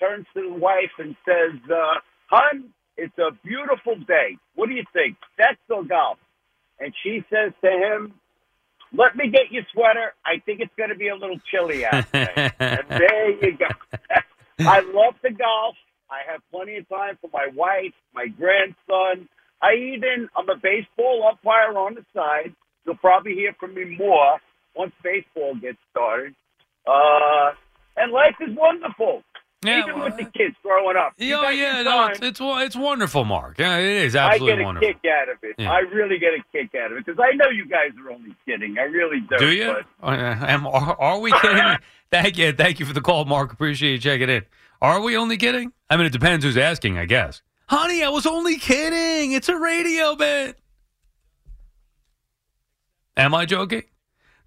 turns 0.00 0.26
to 0.34 0.42
the 0.42 0.52
wife 0.52 0.90
and 0.98 1.14
says, 1.24 1.60
uh, 1.70 2.00
"Hun, 2.26 2.72
it's 2.96 3.16
a 3.18 3.30
beautiful 3.44 3.96
day. 3.96 4.36
What 4.54 4.68
do 4.68 4.74
you 4.74 4.84
think? 4.92 5.16
Sex 5.36 5.58
or 5.70 5.84
golf?" 5.84 6.18
And 6.80 6.92
she 7.02 7.24
says 7.30 7.52
to 7.62 7.70
him, 7.70 8.14
"Let 8.92 9.14
me 9.14 9.28
get 9.28 9.52
your 9.52 9.64
sweater. 9.72 10.14
I 10.24 10.38
think 10.44 10.60
it's 10.60 10.74
going 10.76 10.90
to 10.90 10.96
be 10.96 11.08
a 11.08 11.14
little 11.14 11.38
chilly 11.50 11.86
out 11.86 12.06
today." 12.06 12.50
and 12.58 12.84
there 12.88 13.30
you 13.30 13.56
go. 13.56 13.68
I 14.58 14.80
love 14.80 15.14
the 15.22 15.30
golf. 15.30 15.76
I 16.12 16.30
have 16.30 16.42
plenty 16.52 16.76
of 16.76 16.86
time 16.90 17.16
for 17.22 17.30
my 17.32 17.48
wife, 17.56 17.96
my 18.14 18.26
grandson. 18.28 19.28
I 19.62 19.96
even 19.96 20.28
I'm 20.36 20.50
a 20.50 20.60
baseball 20.60 21.24
umpire 21.26 21.72
on 21.78 21.94
the 21.94 22.04
side. 22.14 22.52
You'll 22.84 23.00
probably 23.00 23.32
hear 23.32 23.54
from 23.58 23.74
me 23.74 23.96
more 23.96 24.36
once 24.76 24.92
baseball 25.02 25.54
gets 25.56 25.78
started. 25.90 26.34
Uh, 26.86 27.56
and 27.96 28.12
life 28.12 28.36
is 28.40 28.54
wonderful. 28.54 29.22
Yeah, 29.64 29.80
even 29.80 29.94
well, 29.94 30.04
with 30.06 30.16
the 30.16 30.24
kids 30.24 30.56
growing 30.62 30.96
up. 30.96 31.12
Oh, 31.20 31.50
yeah, 31.50 31.82
no, 31.82 32.06
it's, 32.06 32.18
it's 32.20 32.40
it's 32.42 32.76
wonderful, 32.76 33.24
Mark. 33.24 33.58
Yeah, 33.60 33.76
it 33.78 34.04
is 34.06 34.16
I 34.16 34.38
get 34.38 34.58
a 34.58 34.64
wonderful. 34.64 34.88
kick 34.88 34.98
out 35.08 35.28
of 35.28 35.38
it. 35.42 35.54
Yeah. 35.56 35.70
I 35.70 35.80
really 35.80 36.18
get 36.18 36.30
a 36.34 36.42
kick 36.50 36.74
out 36.74 36.90
of 36.90 36.98
it 36.98 37.06
because 37.06 37.22
I 37.22 37.36
know 37.36 37.48
you 37.48 37.66
guys 37.66 37.90
are 38.04 38.10
only 38.10 38.34
kidding. 38.44 38.76
I 38.78 38.82
really 38.82 39.20
do. 39.20 39.38
Do 39.38 39.52
you? 39.52 39.66
But 39.66 39.86
oh, 40.02 40.10
am- 40.10 40.66
are, 40.66 41.00
are 41.00 41.20
we 41.20 41.30
kidding? 41.40 41.76
thank 42.10 42.36
you, 42.36 42.52
thank 42.52 42.80
you 42.80 42.86
for 42.86 42.92
the 42.92 43.00
call, 43.00 43.24
Mark. 43.24 43.52
Appreciate 43.52 43.92
you 43.92 43.98
checking 43.98 44.28
in. 44.28 44.44
Are 44.80 45.00
we 45.00 45.16
only 45.16 45.36
kidding? 45.36 45.72
I 45.88 45.96
mean, 45.96 46.06
it 46.06 46.12
depends 46.12 46.44
who's 46.44 46.56
asking, 46.56 46.98
I 46.98 47.04
guess. 47.04 47.40
Honey, 47.68 48.02
I 48.02 48.08
was 48.08 48.26
only 48.26 48.58
kidding. 48.58 49.30
It's 49.30 49.48
a 49.48 49.56
radio 49.56 50.16
bit. 50.16 50.58
Am 53.16 53.32
I 53.32 53.46
joking? 53.46 53.84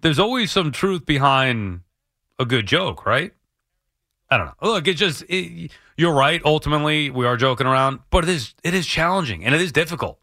There's 0.02 0.18
always 0.18 0.52
some 0.52 0.72
truth 0.72 1.06
behind 1.06 1.80
a 2.38 2.44
good 2.44 2.66
joke, 2.66 3.06
right? 3.06 3.32
I 4.30 4.38
don't 4.38 4.46
know. 4.46 4.54
Look, 4.62 4.88
it 4.88 4.94
just 4.94 5.22
it, 5.28 5.70
you're 5.96 6.14
right. 6.14 6.40
Ultimately, 6.44 7.10
we 7.10 7.26
are 7.26 7.36
joking 7.36 7.66
around, 7.66 8.00
but 8.10 8.24
it 8.24 8.30
is 8.30 8.54
it 8.62 8.74
is 8.74 8.86
challenging 8.86 9.44
and 9.44 9.54
it 9.54 9.60
is 9.60 9.72
difficult. 9.72 10.18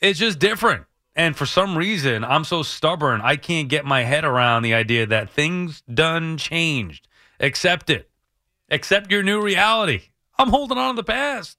It's 0.00 0.18
just 0.18 0.38
different. 0.38 0.84
And 1.14 1.36
for 1.36 1.46
some 1.46 1.76
reason, 1.76 2.22
I'm 2.22 2.44
so 2.44 2.62
stubborn, 2.62 3.20
I 3.22 3.34
can't 3.34 3.68
get 3.68 3.84
my 3.84 4.04
head 4.04 4.24
around 4.24 4.62
the 4.62 4.72
idea 4.72 5.04
that 5.06 5.30
things 5.30 5.82
done 5.92 6.38
changed. 6.38 7.08
Accept 7.40 7.90
it. 7.90 8.08
Accept 8.70 9.10
your 9.10 9.24
new 9.24 9.42
reality. 9.42 10.02
I'm 10.38 10.50
holding 10.50 10.78
on 10.78 10.94
to 10.94 11.02
the 11.02 11.04
past. 11.04 11.58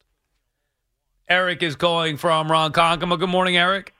Eric 1.27 1.61
is 1.61 1.75
calling 1.75 2.15
from 2.15 2.47
Ronkonkoma. 2.47 3.19
Good 3.19 3.29
morning, 3.29 3.57
Eric. 3.57 3.93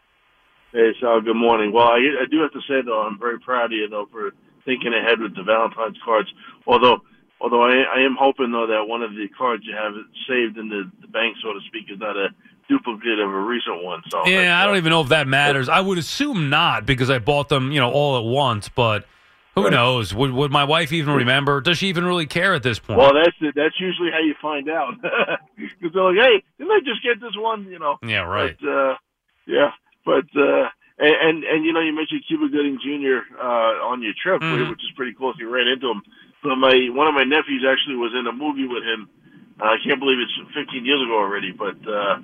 Hey, 0.72 0.92
Sal. 1.02 1.20
Good 1.22 1.36
morning. 1.36 1.74
Well, 1.74 1.88
I, 1.88 1.98
I 1.98 2.26
do 2.32 2.40
have 2.42 2.54
to 2.54 2.62
say 2.62 2.82
though, 2.86 3.02
I'm 3.02 3.20
very 3.20 3.40
proud 3.40 3.66
of 3.66 3.72
you 3.74 3.88
though 3.90 4.08
for 4.12 4.32
thinking 4.70 4.94
ahead 4.94 5.20
with 5.20 5.36
the 5.36 5.42
Valentine's 5.42 5.98
cards. 6.06 6.30
Although, 6.68 7.02
although 7.42 7.64
I, 7.64 7.74
I 7.98 8.06
am 8.06 8.16
hoping 8.20 8.52
though 8.52 8.68
that 8.68 8.86
one 8.88 9.02
of 9.02 9.12
the 9.18 9.28
cards 9.36 9.64
you 9.66 9.74
have 9.76 9.94
saved 10.30 10.58
in 10.62 10.70
the, 10.70 10.84
the 11.02 11.08
bank, 11.08 11.38
so 11.42 11.54
to 11.54 11.60
speak, 11.68 11.86
is 11.92 12.00
not 12.00 12.16
a 12.16 12.28
duplicate 12.70 13.18
of 13.18 13.34
a 13.34 13.40
recent 13.40 13.82
one. 13.84 14.04
So 14.12 14.28
Yeah, 14.28 14.62
I 14.62 14.66
don't 14.68 14.78
even 14.78 14.92
know 14.92 15.02
if 15.02 15.10
that 15.10 15.28
matters. 15.28 15.68
I 15.70 15.82
would 15.82 15.98
assume 15.98 16.52
not 16.52 16.86
because 16.86 17.10
I 17.10 17.18
bought 17.18 17.50
them, 17.50 17.72
you 17.72 17.80
know, 17.80 17.90
all 17.92 18.20
at 18.20 18.26
once. 18.26 18.70
But 18.70 19.06
who 19.56 19.64
Right. 19.64 19.72
knows? 19.74 20.14
Would 20.14 20.32
would 20.34 20.52
my 20.52 20.66
wife 20.66 20.94
even 20.94 21.16
remember? 21.16 21.62
Does 21.62 21.80
she 21.80 21.88
even 21.88 22.06
really 22.06 22.28
care 22.28 22.54
at 22.54 22.62
this 22.62 22.78
point? 22.78 23.00
Well, 23.00 23.14
that's 23.16 23.36
that's 23.56 23.80
usually 23.80 24.12
how 24.12 24.20
you 24.20 24.36
find 24.40 24.70
out 24.70 24.94
because 25.58 25.92
they're 25.94 26.04
like, 26.04 26.22
"Hey, 26.24 26.44
didn't 26.60 26.72
I 26.72 26.80
just 26.86 27.02
get 27.04 27.20
this 27.20 27.36
one?" 27.36 27.66
You 27.66 27.80
know. 27.80 27.98
yeah, 28.06 28.20
right. 28.22 28.56
But, 28.62 28.70
uh, 28.70 28.96
yeah, 29.48 29.72
but 30.06 30.26
uh, 30.40 30.70
and, 31.00 31.16
and 31.22 31.44
and 31.44 31.66
you 31.66 31.72
know 31.74 31.80
you 31.80 31.94
mentioned 31.96 32.24
Cuba 32.28 32.50
Gooding 32.50 32.78
Jr. 32.84 33.24
Uh, 33.40 33.90
on 33.92 34.02
your 34.04 34.14
trip, 34.22 34.42
Mhm. 34.42 34.70
which 34.70 34.84
is 34.84 34.92
pretty 34.96 35.14
close. 35.14 35.36
You 35.40 35.50
ran 35.50 35.68
into 35.68 35.90
him. 35.90 36.02
So 36.44 36.56
my 36.56 36.76
one 36.92 37.08
of 37.08 37.14
my 37.14 37.24
nephews 37.24 37.66
actually 37.68 37.96
was 37.96 38.12
in 38.14 38.28
a 38.28 38.32
movie 38.32 38.68
with 38.68 38.84
him. 38.84 39.10
Uh, 39.60 39.76
I 39.76 39.78
can't 39.84 40.00
believe 40.00 40.20
it's 40.20 40.36
15 40.56 40.86
years 40.86 41.02
ago 41.04 41.18
already, 41.20 41.52
but 41.52 41.76
uh, 41.88 42.16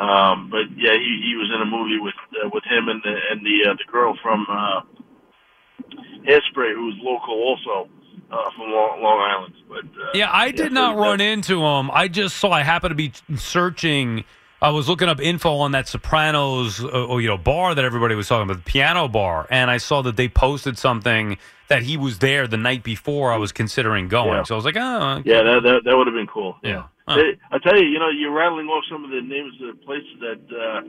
um, 0.00 0.48
but 0.50 0.68
yeah, 0.76 0.92
he, 0.92 1.12
he 1.24 1.34
was 1.36 1.50
in 1.54 1.60
a 1.62 1.64
movie 1.68 1.98
with 1.98 2.14
uh, 2.42 2.48
with 2.52 2.64
him 2.64 2.88
and 2.88 3.00
the 3.02 3.14
and 3.30 3.40
the 3.44 3.70
uh, 3.70 3.74
the 3.74 3.84
girl 3.90 4.16
from 4.22 4.46
uh, 4.48 4.80
Hairspray, 6.26 6.74
who's 6.74 6.96
local 7.02 7.34
also 7.34 7.88
uh, 8.30 8.36
from 8.56 8.70
Long, 8.70 9.00
Long 9.02 9.20
Island. 9.20 9.54
But 9.68 9.84
uh, 10.00 10.10
Yeah, 10.14 10.30
I 10.32 10.50
did 10.50 10.68
so 10.68 10.74
not 10.74 10.96
that- 10.96 11.02
run 11.02 11.20
into 11.20 11.62
him. 11.64 11.90
I 11.92 12.08
just 12.08 12.36
saw. 12.36 12.50
I 12.50 12.62
happened 12.62 12.90
to 12.90 12.94
be 12.94 13.12
searching. 13.36 14.24
I 14.62 14.70
was 14.70 14.88
looking 14.88 15.08
up 15.08 15.20
info 15.20 15.56
on 15.56 15.72
that 15.72 15.88
Sopranos, 15.88 16.84
uh, 16.84 17.16
you 17.16 17.28
know, 17.28 17.38
bar 17.38 17.74
that 17.74 17.84
everybody 17.84 18.14
was 18.14 18.28
talking 18.28 18.50
about, 18.50 18.62
the 18.64 18.70
piano 18.70 19.08
bar, 19.08 19.46
and 19.50 19.70
I 19.70 19.78
saw 19.78 20.02
that 20.02 20.16
they 20.16 20.28
posted 20.28 20.76
something 20.76 21.38
that 21.68 21.82
he 21.82 21.96
was 21.96 22.18
there 22.18 22.46
the 22.46 22.56
night 22.58 22.82
before 22.82 23.32
I 23.32 23.36
was 23.36 23.52
considering 23.52 24.08
going. 24.08 24.36
Yeah. 24.36 24.42
So 24.42 24.54
I 24.54 24.56
was 24.56 24.64
like, 24.64 24.76
oh, 24.76 25.22
Yeah, 25.24 25.42
that 25.42 25.62
that, 25.62 25.80
that 25.84 25.96
would 25.96 26.06
have 26.06 26.14
been 26.14 26.26
cool. 26.26 26.56
yeah. 26.62 26.84
Huh. 27.08 27.18
I 27.50 27.58
tell 27.58 27.74
you, 27.74 27.88
you 27.88 27.98
know, 27.98 28.08
you're 28.08 28.30
rattling 28.30 28.66
off 28.68 28.84
some 28.88 29.02
of 29.02 29.10
the 29.10 29.20
names 29.20 29.54
of 29.60 29.74
the 29.74 29.78
places 29.82 30.14
that 30.20 30.38
uh, 30.46 30.80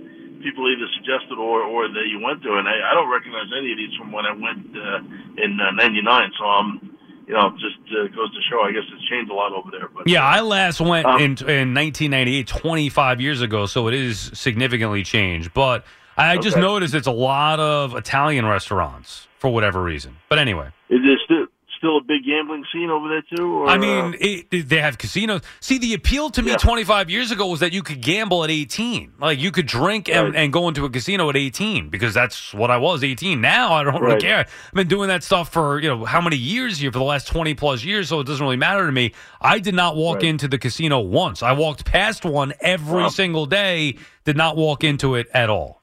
people 0.44 0.70
either 0.70 0.86
suggested 0.94 1.34
or, 1.40 1.64
or 1.64 1.88
that 1.88 2.06
you 2.14 2.20
went 2.22 2.44
to, 2.44 2.58
and 2.62 2.68
I, 2.68 2.78
I 2.92 2.94
don't 2.94 3.10
recognize 3.10 3.50
any 3.58 3.72
of 3.72 3.78
these 3.78 3.96
from 3.98 4.12
when 4.12 4.26
I 4.26 4.34
went 4.38 4.70
uh, 4.70 5.42
in 5.42 5.58
'99. 5.58 6.32
so 6.38 6.46
I'm, 6.46 6.91
you 7.32 7.38
know, 7.38 7.52
just 7.52 7.78
uh, 7.96 8.08
goes 8.14 8.30
to 8.36 8.42
show. 8.50 8.60
I 8.62 8.74
guess 8.74 8.84
it's 8.94 9.08
changed 9.10 9.32
a 9.32 9.34
lot 9.34 9.54
over 9.54 9.72
there. 9.72 9.88
But 9.88 10.06
Yeah, 10.08 10.22
I 10.24 10.42
last 10.42 10.82
went 10.82 11.06
Um, 11.08 11.16
in 11.22 11.32
in 11.48 11.74
1998, 11.74 12.46
25 12.46 13.22
years 13.22 13.42
ago, 13.42 13.66
so 13.68 13.88
it 13.88 13.94
is 13.94 14.32
significantly 14.34 15.04
changed. 15.04 15.54
But 15.54 15.86
I 16.18 16.38
just 16.38 16.58
Okay. 16.58 16.62
noticed 16.66 16.94
it's 16.94 17.08
a 17.08 17.12
lot 17.32 17.60
of 17.62 17.96
Italian 17.96 18.46
restaurants 18.46 19.30
for 19.40 19.50
whatever 19.50 19.82
reason. 19.82 20.18
But 20.28 20.40
anyway, 20.40 20.68
is 20.90 21.00
there 21.30 21.48
still 21.82 21.98
a 21.98 22.02
big 22.02 22.24
gambling 22.24 22.64
scene 22.72 22.92
over 22.92 23.10
there 23.10 23.24
too? 23.36 23.52
Or, 23.64 23.68
I 23.68 23.78
mean, 23.80 24.14
uh, 24.14 24.18
it, 24.20 24.70
they 24.70 24.78
have 24.80 25.00
casinos. 25.00 25.42
See, 25.60 25.80
the 25.80 25.96
appeal 25.96 26.30
to 26.30 26.44
me 26.44 26.52
Yeah. 26.52 26.58
25 26.58 27.10
years 27.10 27.32
ago 27.32 27.48
was 27.48 27.60
that 27.62 27.74
you 27.74 27.82
could 27.82 28.02
gamble 28.02 28.44
at 28.44 28.52
18. 28.52 29.14
Like 29.20 29.40
you 29.40 29.52
could 29.52 29.66
drink 29.66 30.08
and, 30.08 30.28
Right. 30.28 30.36
and 30.36 30.54
go 30.54 30.68
into 30.68 30.86
a 30.86 30.90
casino 30.92 31.30
at 31.30 31.36
18 31.36 31.90
because 31.90 32.14
that's 32.14 32.54
what 32.54 32.70
I 32.70 32.78
was 32.78 33.04
18. 33.04 33.42
Now 33.42 33.74
I 33.74 33.84
don't 33.84 33.96
really 34.00 34.14
Right. 34.14 34.22
care. 34.22 34.40
I've 34.68 34.74
been 34.74 34.88
doing 34.88 35.08
that 35.08 35.24
stuff 35.24 35.52
for, 35.52 35.80
you 35.80 35.90
know, 35.90 36.06
how 36.06 36.22
many 36.22 36.36
years 36.38 36.78
here 36.78 36.92
for 36.92 37.00
the 37.00 37.04
last 37.06 37.28
20 37.28 37.56
plus 37.56 37.84
years, 37.84 38.10
so 38.10 38.20
it 38.20 38.28
doesn't 38.28 38.44
really 38.46 38.58
matter 38.58 38.86
to 38.86 38.92
me. 38.92 39.14
I 39.42 39.58
did 39.58 39.74
not 39.74 39.96
walk 39.96 40.18
Right. 40.18 40.26
into 40.26 40.48
the 40.48 40.60
casino 40.60 41.00
once. 41.00 41.42
I 41.42 41.52
walked 41.54 41.84
past 41.86 42.24
one 42.26 42.54
every 42.62 43.04
Wow. 43.04 43.10
single 43.10 43.46
day, 43.48 43.96
did 44.24 44.38
not 44.38 44.56
walk 44.56 44.84
into 44.84 45.16
it 45.16 45.28
at 45.34 45.50
all. 45.50 45.82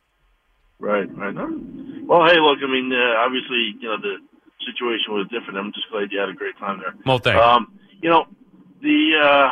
Right, 0.81 1.09
right. 1.17 1.35
Well, 1.35 2.25
hey, 2.27 2.39
look, 2.41 2.59
I 2.63 2.71
mean, 2.71 2.93
uh, 2.93 3.19
obviously, 3.27 3.75
you 3.81 3.89
know, 3.89 3.97
the 4.01 4.17
situation 4.65 5.15
was 5.15 5.27
different. 5.29 5.59
I'm 5.59 5.73
just 5.73 5.89
glad 5.91 6.11
you 6.11 6.19
had 6.19 6.29
a 6.29 6.35
great 6.35 6.57
time 6.59 6.81
there. 6.81 6.95
Well, 7.07 7.19
thanks. 7.19 7.41
Um, 7.41 7.79
you 8.03 8.11
know, 8.11 8.27
the 8.83 8.99
uh, 9.19 9.49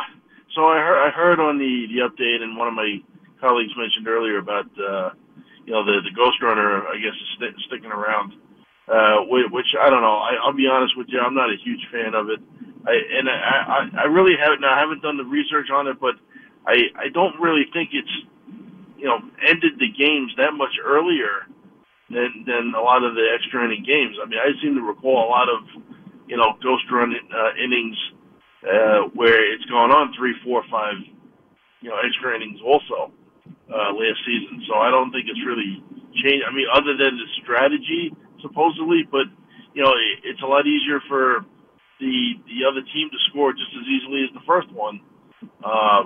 so 0.55 0.65
I 0.65 0.79
heard 0.79 0.99
I 1.07 1.09
heard 1.11 1.39
on 1.39 1.57
the 1.57 1.87
the 1.91 2.07
update, 2.07 2.41
and 2.41 2.57
one 2.57 2.67
of 2.67 2.73
my 2.73 2.99
colleagues 3.39 3.71
mentioned 3.77 4.07
earlier 4.07 4.37
about 4.37 4.67
uh, 4.79 5.11
you 5.65 5.73
know 5.73 5.83
the 5.83 6.01
the 6.03 6.13
Ghost 6.15 6.41
Runner. 6.41 6.87
I 6.87 6.97
guess 6.97 7.13
is 7.13 7.29
sti 7.37 7.47
sticking 7.67 7.91
around. 7.91 8.33
Uh, 8.87 9.27
which, 9.27 9.51
which 9.51 9.67
I 9.75 9.89
don't 9.89 9.99
know. 9.99 10.15
I, 10.15 10.39
I'll 10.39 10.55
be 10.55 10.67
honest 10.67 10.95
with 10.95 11.07
you, 11.09 11.19
I'm 11.19 11.35
not 11.35 11.51
a 11.51 11.59
huge 11.59 11.83
fan 11.91 12.15
of 12.15 12.29
it. 12.29 12.39
I 12.87 12.95
and 13.19 13.27
I 13.27 13.35
I, 13.35 14.01
I 14.01 14.05
really 14.05 14.35
haven't. 14.39 14.61
Now, 14.61 14.75
I 14.75 14.79
haven't 14.79 15.01
done 15.01 15.17
the 15.17 15.27
research 15.27 15.67
on 15.73 15.87
it, 15.87 15.99
but 15.99 16.15
I 16.65 16.87
I 16.95 17.09
don't 17.13 17.35
really 17.39 17.65
think 17.73 17.91
it's 17.91 18.15
you 18.97 19.05
know 19.05 19.19
ended 19.45 19.75
the 19.79 19.91
games 19.91 20.31
that 20.37 20.53
much 20.53 20.79
earlier 20.83 21.51
than 22.09 22.43
than 22.45 22.73
a 22.75 22.81
lot 22.81 23.03
of 23.03 23.15
the 23.15 23.25
extra 23.35 23.65
inning 23.65 23.83
games. 23.83 24.15
I 24.21 24.25
mean, 24.27 24.39
I 24.39 24.51
seem 24.61 24.75
to 24.75 24.83
recall 24.83 25.27
a 25.27 25.29
lot 25.29 25.47
of 25.49 25.67
you 26.27 26.37
know 26.37 26.55
ghost 26.63 26.85
run 26.91 27.13
uh, 27.13 27.51
innings 27.59 27.97
uh, 28.63 29.07
where 29.13 29.37
it's 29.53 29.65
gone 29.65 29.91
on 29.91 30.13
three, 30.17 30.35
four, 30.43 30.63
five, 30.71 30.97
you 31.81 31.89
know, 31.89 31.97
extra 32.03 32.35
innings 32.35 32.59
also 32.65 33.13
uh, 33.69 33.91
last 33.93 34.19
season. 34.25 34.63
So 34.67 34.75
I 34.75 34.89
don't 34.89 35.11
think 35.11 35.27
it's 35.29 35.43
really 35.45 35.83
changed. 36.23 36.43
I 36.47 36.51
mean, 36.51 36.67
other 36.73 36.97
than 36.97 37.15
the 37.15 37.27
strategy 37.43 38.11
supposedly, 38.41 39.03
but 39.09 39.27
you 39.73 39.83
know, 39.83 39.93
it, 39.93 40.35
it's 40.35 40.41
a 40.41 40.49
lot 40.49 40.65
easier 40.65 40.99
for 41.07 41.45
the 41.99 42.39
the 42.47 42.65
other 42.65 42.81
team 42.93 43.09
to 43.09 43.19
score 43.29 43.53
just 43.53 43.71
as 43.75 43.85
easily 43.85 44.25
as 44.25 44.31
the 44.33 44.45
first 44.45 44.71
one 44.71 45.01
uh, 45.63 46.03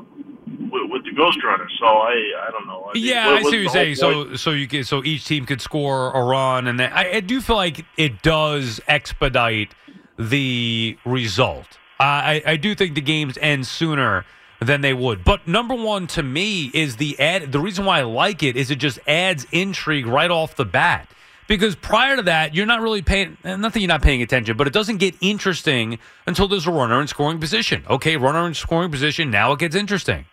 with, 0.72 0.92
with 0.92 1.04
the 1.06 1.12
Ghost 1.16 1.44
Runner. 1.44 1.68
So 1.80 1.86
I 1.86 2.12
I 2.48 2.52
don't 2.52 2.68
know. 2.68 2.90
I 2.90 2.94
mean, 2.94 3.04
Yeah, 3.06 3.28
what- 3.28 3.36
I 3.38 3.42
see 3.42 3.46
what 3.46 3.54
you're 3.54 3.70
saying. 3.70 3.96
point? 3.98 4.30
So, 4.30 4.36
so 4.36 4.52
you 4.52 4.68
get 4.68 4.86
so 4.88 5.04
each 5.04 5.26
team 5.26 5.46
could 5.46 5.62
score 5.62 6.12
a 6.12 6.24
run, 6.24 6.68
and 6.68 6.80
then 6.80 6.92
I, 6.94 7.16
I 7.16 7.20
do 7.22 7.42
feel 7.42 7.56
like 7.56 7.86
it 7.98 8.22
does 8.22 8.80
expedite 8.88 9.74
the 10.18 10.98
result. 11.06 11.78
I, 12.00 12.42
I 12.46 12.56
do 12.58 12.74
think 12.74 12.96
the 12.96 13.02
games 13.02 13.38
end 13.42 13.68
sooner 13.68 14.26
than 14.60 14.82
they 14.82 14.94
would. 14.94 15.24
But 15.24 15.48
number 15.48 15.76
one 15.76 16.08
to 16.08 16.24
me 16.24 16.72
is 16.74 16.98
the 16.98 17.20
ad. 17.20 17.52
The 17.52 17.60
reason 17.60 17.86
why 17.86 18.00
I 18.00 18.04
like 18.04 18.42
it 18.44 18.56
is 18.58 18.72
it 18.72 18.78
just 18.78 18.98
adds 19.08 19.46
intrigue 19.52 20.08
right 20.08 20.32
off 20.32 20.56
the 20.56 20.66
bat. 20.66 21.08
Because 21.52 21.76
prior 21.76 22.16
to 22.16 22.22
that, 22.22 22.56
you're 22.56 22.66
not 22.66 22.80
really 22.80 23.02
paying. 23.02 23.36
nothing 23.44 23.82
you're 23.82 23.90
not 23.90 24.02
paying 24.02 24.22
attention, 24.22 24.56
but 24.56 24.68
it 24.68 24.74
doesn't 24.74 25.00
get 25.00 25.16
interesting 25.20 26.00
until 26.26 26.48
there's 26.48 26.66
a 26.66 26.72
runner 26.72 27.02
in 27.02 27.08
scoring 27.08 27.42
position. 27.42 27.84
Okay, 27.90 28.16
runner 28.16 28.48
in 28.48 28.54
scoring 28.54 28.90
position. 28.90 29.30
Now 29.32 29.52
it 29.52 29.60
gets 29.60 29.76
interesting. 29.76 30.24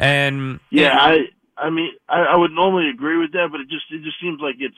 And 0.00 0.58
Yeah, 0.70 0.96
I 0.98 1.26
I 1.56 1.70
mean 1.70 1.90
I, 2.08 2.22
I 2.22 2.36
would 2.36 2.50
normally 2.50 2.90
agree 2.90 3.18
with 3.18 3.30
that, 3.34 3.50
but 3.52 3.60
it 3.60 3.68
just 3.68 3.84
it 3.92 4.02
just 4.02 4.20
seems 4.20 4.40
like 4.40 4.56
it's 4.58 4.74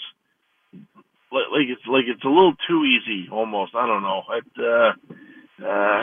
like, 1.33 1.45
like 1.51 1.67
it's 1.67 1.87
like 1.87 2.05
it's 2.09 2.25
a 2.25 2.29
little 2.29 2.57
too 2.69 2.85
easy 2.85 3.31
almost. 3.33 3.75
I 3.75 3.87
don't 3.87 4.03
know. 4.03 4.23
It, 4.33 4.45
uh, 4.59 5.65
uh, 5.65 6.03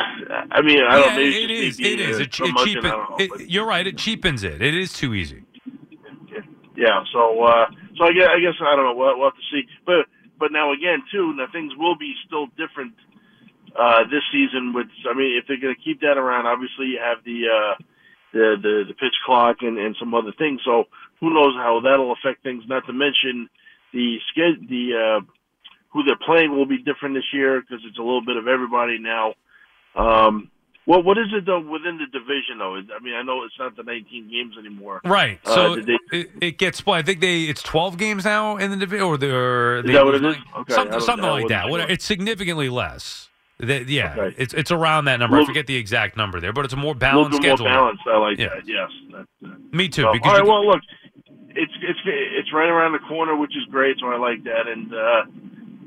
I 0.49 0.61
mean, 0.63 0.81
I 0.81 0.95
don't. 0.97 1.09
Yeah, 1.09 1.17
Maybe 1.17 1.43
it 1.43 1.51
is. 1.51 1.79
It 1.79 1.83
being 1.83 1.99
It, 1.99 2.19
it 2.19 2.31
cheapen, 2.31 2.81
know, 2.81 3.15
it- 3.19 3.47
you're 3.47 3.67
right. 3.67 3.85
It 3.85 3.99
cheapens 3.99 4.43
it. 4.43 4.59
It 4.59 4.73
is 4.73 4.91
too 4.91 5.13
easy. 5.13 5.43
Yeah, 6.75 7.03
so 7.13 7.43
uh, 7.43 7.67
so 7.97 8.05
I 8.05 8.13
guess, 8.13 8.29
I 8.29 8.39
guess 8.39 8.57
I 8.61 8.75
don't 8.75 8.85
know. 8.85 8.95
We'll, 8.95 9.17
we'll 9.19 9.29
have 9.29 9.37
to 9.37 9.49
see. 9.51 9.63
But 9.85 10.05
but 10.39 10.51
now 10.51 10.73
again, 10.73 11.03
too, 11.11 11.33
now 11.35 11.47
things 11.51 11.73
will 11.77 11.97
be 11.97 12.13
still 12.25 12.47
different 12.57 12.93
uh, 13.77 14.03
this 14.09 14.23
season. 14.31 14.73
With 14.73 14.87
I 15.09 15.13
mean, 15.13 15.37
if 15.37 15.47
they're 15.47 15.61
going 15.61 15.75
to 15.75 15.81
keep 15.81 16.01
that 16.01 16.17
around, 16.17 16.47
obviously 16.47 16.87
you 16.87 16.99
have 17.01 17.23
the 17.23 17.39
uh, 17.47 17.75
the, 18.33 18.55
the 18.61 18.73
the 18.89 18.93
pitch 18.95 19.15
clock 19.25 19.57
and, 19.61 19.77
and 19.77 19.95
some 19.99 20.13
other 20.13 20.33
things. 20.37 20.61
So 20.65 20.85
who 21.19 21.33
knows 21.33 21.55
how 21.55 21.81
that'll 21.83 22.13
affect 22.13 22.43
things? 22.43 22.63
Not 22.67 22.85
to 22.87 22.93
mention 22.93 23.49
the 23.93 24.17
sched 24.33 24.67
the 24.67 24.85
uh, 24.93 25.25
who 25.93 26.03
they're 26.03 26.17
playing 26.25 26.51
will 26.51 26.65
be 26.65 26.79
different 26.79 27.15
this 27.15 27.31
year 27.33 27.61
because 27.61 27.83
it's 27.87 27.99
a 27.99 28.01
little 28.01 28.25
bit 28.25 28.37
of 28.37 28.47
everybody 28.47 28.97
now. 28.97 29.33
Um, 29.95 30.49
well, 30.85 31.01
what 31.03 31.17
is 31.17 31.27
it 31.33 31.45
though 31.45 31.59
within 31.59 31.97
the 31.97 32.05
division 32.07 32.57
though? 32.59 32.75
I 32.75 32.99
mean, 33.01 33.13
I 33.15 33.21
know 33.23 33.43
it's 33.43 33.57
not 33.59 33.75
the 33.75 33.83
19 33.83 34.29
games 34.29 34.55
anymore. 34.57 35.01
Right. 35.05 35.39
Uh, 35.45 35.55
So 35.55 35.75
did 35.75 35.85
they- 36.11 36.17
it, 36.17 36.31
it 36.41 36.57
gets 36.57 36.79
split. 36.79 36.97
I 36.97 37.01
think 37.01 37.19
they 37.21 37.43
it's 37.43 37.61
12 37.63 37.97
games 37.97 38.25
now 38.25 38.57
in 38.57 38.71
the 38.71 38.77
division, 38.77 39.05
or 39.05 39.17
the 39.17 39.33
or 39.35 39.77
Is 39.77 39.85
they 39.85 39.93
that 39.93 40.05
what 40.05 40.15
it 40.15 40.25
is? 40.25 40.35
Okay, 40.57 40.73
something, 40.73 40.99
something 40.99 41.29
like 41.29 41.47
that. 41.47 41.67
sure. 41.67 41.79
it's 41.89 42.05
significantly 42.05 42.69
less. 42.69 43.29
That- 43.59 43.87
yeah, 43.87 44.15
Okay. 44.17 44.35
it's 44.37 44.53
it's 44.53 44.71
around 44.71 45.05
that 45.05 45.17
number. 45.19 45.39
I 45.39 45.45
forget 45.45 45.67
the 45.67 45.75
exact 45.77 46.17
number 46.17 46.39
there, 46.41 46.51
but 46.51 46.65
it's 46.65 46.73
a 46.73 46.77
more 46.77 46.91
a 46.91 46.95
little 46.95 46.99
balanced 46.99 47.41
bit 47.41 47.59
more 47.59 47.67
balanced. 47.69 48.03
I 48.07 48.17
like 48.17 48.39
Yeah. 48.39 48.49
that. 48.49 48.67
Yes. 48.67 48.89
That, 49.11 49.25
uh, 49.47 49.53
Me 49.71 49.87
too. 49.87 50.01
so, 50.01 50.11
because 50.13 50.27
all 50.31 50.37
right. 50.37 50.43
you- 50.43 50.49
Well, 50.51 50.67
look, 50.67 50.81
it's 51.55 51.71
it's 51.81 51.99
it's 52.05 52.51
right 52.51 52.67
around 52.67 52.91
the 52.93 52.99
corner, 53.07 53.35
which 53.37 53.55
is 53.55 53.63
great. 53.71 53.97
So 53.99 54.07
I 54.11 54.17
like 54.17 54.43
that, 54.43 54.67
and 54.67 54.93
uh, 54.93 55.23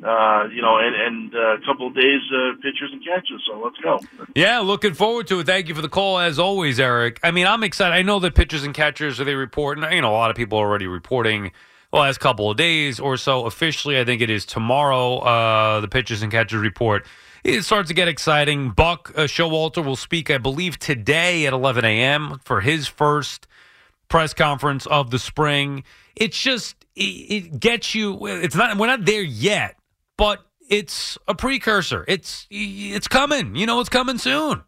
uh, 0.07 0.49
you 0.53 0.63
know, 0.63 0.79
and 0.79 0.95
and 0.95 1.35
uh, 1.35 1.57
a 1.57 1.61
couple 1.67 1.89
of 1.89 1.95
days 1.95 2.21
uh, 2.33 2.55
pitchers 2.63 2.91
and 2.93 3.05
catches. 3.05 3.43
So 3.47 3.59
let's 3.59 3.77
go. 3.79 4.01
Yeah, 4.35 4.61
looking 4.61 4.95
forward 4.95 5.27
to 5.29 5.41
it. 5.41 5.47
Thank 5.47 5.69
you 5.69 5.75
for 5.75 5.83
the 5.83 5.89
call, 5.89 6.19
as 6.19 6.39
always, 6.39 6.79
Eric. 6.79 7.19
I 7.23 7.31
mean, 7.31 7.47
I'm 7.47 7.63
excited. 7.63 7.95
I 7.95 8.03
know 8.03 8.21
that 8.21 8.35
pitchers 8.35 8.63
and 8.63 8.75
catchers 8.75 9.19
are 9.21 9.25
they 9.25 9.35
report, 9.35 9.79
and 9.79 9.93
you 9.93 10.01
know, 10.01 10.11
a 10.11 10.17
lot 10.17 10.31
of 10.31 10.37
people 10.37 10.59
are 10.59 10.67
already 10.67 10.87
reporting 10.87 11.51
the 11.93 11.99
last 11.99 12.21
couple 12.21 12.51
of 12.51 12.57
days 12.57 13.01
or 13.01 13.17
so. 13.17 13.47
Officially, 13.47 13.99
I 13.99 14.05
think 14.05 14.23
it 14.23 14.31
is 14.31 14.47
tomorrow. 14.47 15.19
Uh, 15.19 15.81
the 15.81 15.89
pitchers 15.89 16.23
and 16.23 16.31
catchers 16.31 16.61
report. 16.61 17.05
It 17.43 17.63
starts 17.63 17.89
to 17.89 17.95
get 17.95 18.09
exciting. 18.09 18.71
Buck 18.71 19.13
uh, 19.15 19.23
Showalter 19.23 19.85
will 19.85 19.97
speak, 19.97 20.31
I 20.31 20.39
believe, 20.39 20.79
today 20.81 21.47
at 21.47 21.53
11 21.53 21.85
a.m. 21.85 22.41
for 22.45 22.61
his 22.61 22.89
first 22.89 23.47
press 24.09 24.35
conference 24.35 24.87
of 24.87 25.11
the 25.11 25.19
spring. 25.19 25.85
It's 26.17 26.41
just 26.41 26.77
it, 26.97 27.03
it 27.03 27.61
gets 27.61 27.95
you. 27.95 28.27
It's 28.27 28.57
not. 28.57 28.77
We're 28.77 28.87
not 28.87 29.05
there 29.05 29.23
yet, 29.23 29.77
but 30.17 30.45
it's 30.69 31.19
a 31.29 31.35
precursor. 31.35 32.05
It's 32.09 32.47
it's 32.51 33.09
coming. 33.09 33.57
You 33.57 33.67
know, 33.67 33.81
it's 33.81 33.89
coming 33.89 34.19
soon. 34.19 34.63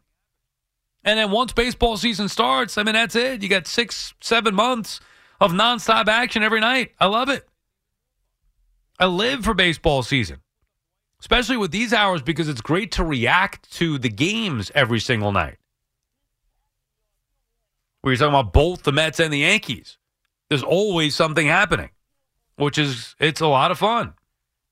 And 1.04 1.18
then 1.18 1.30
once 1.30 1.52
baseball 1.52 1.96
season 1.96 2.28
starts, 2.28 2.76
I 2.76 2.82
mean, 2.82 2.94
that's 2.94 3.16
it. 3.16 3.42
You 3.42 3.48
got 3.48 3.66
six, 3.66 4.14
seven 4.20 4.54
months 4.54 5.00
of 5.40 5.52
nonstop 5.52 6.08
action 6.08 6.42
every 6.42 6.61
night. 6.61 6.92
I 7.00 7.06
love 7.06 7.28
it. 7.28 7.48
I 8.98 9.06
live 9.06 9.44
for 9.44 9.54
baseball 9.54 10.02
season, 10.02 10.40
especially 11.20 11.56
with 11.56 11.70
these 11.70 11.92
hours 11.92 12.20
because 12.20 12.48
it's 12.48 12.61
great 12.61 12.92
to 12.92 13.04
react 13.04 13.70
to 13.74 13.98
the 13.98 14.08
games 14.08 14.72
every 14.74 14.98
single 14.98 15.30
night. 15.30 15.56
Where 18.00 18.12
you're 18.12 18.18
talking 18.18 18.34
about 18.34 18.52
both 18.52 18.82
the 18.82 18.92
Mets 18.92 19.20
and 19.20 19.32
the 19.32 19.38
Yankees. 19.38 19.98
There's 20.48 20.62
always 20.62 21.14
something 21.14 21.46
happening, 21.46 21.90
which 22.56 22.76
is 22.76 23.14
it's 23.20 23.40
a 23.40 23.46
lot 23.46 23.70
of 23.70 23.78
fun. 23.78 24.14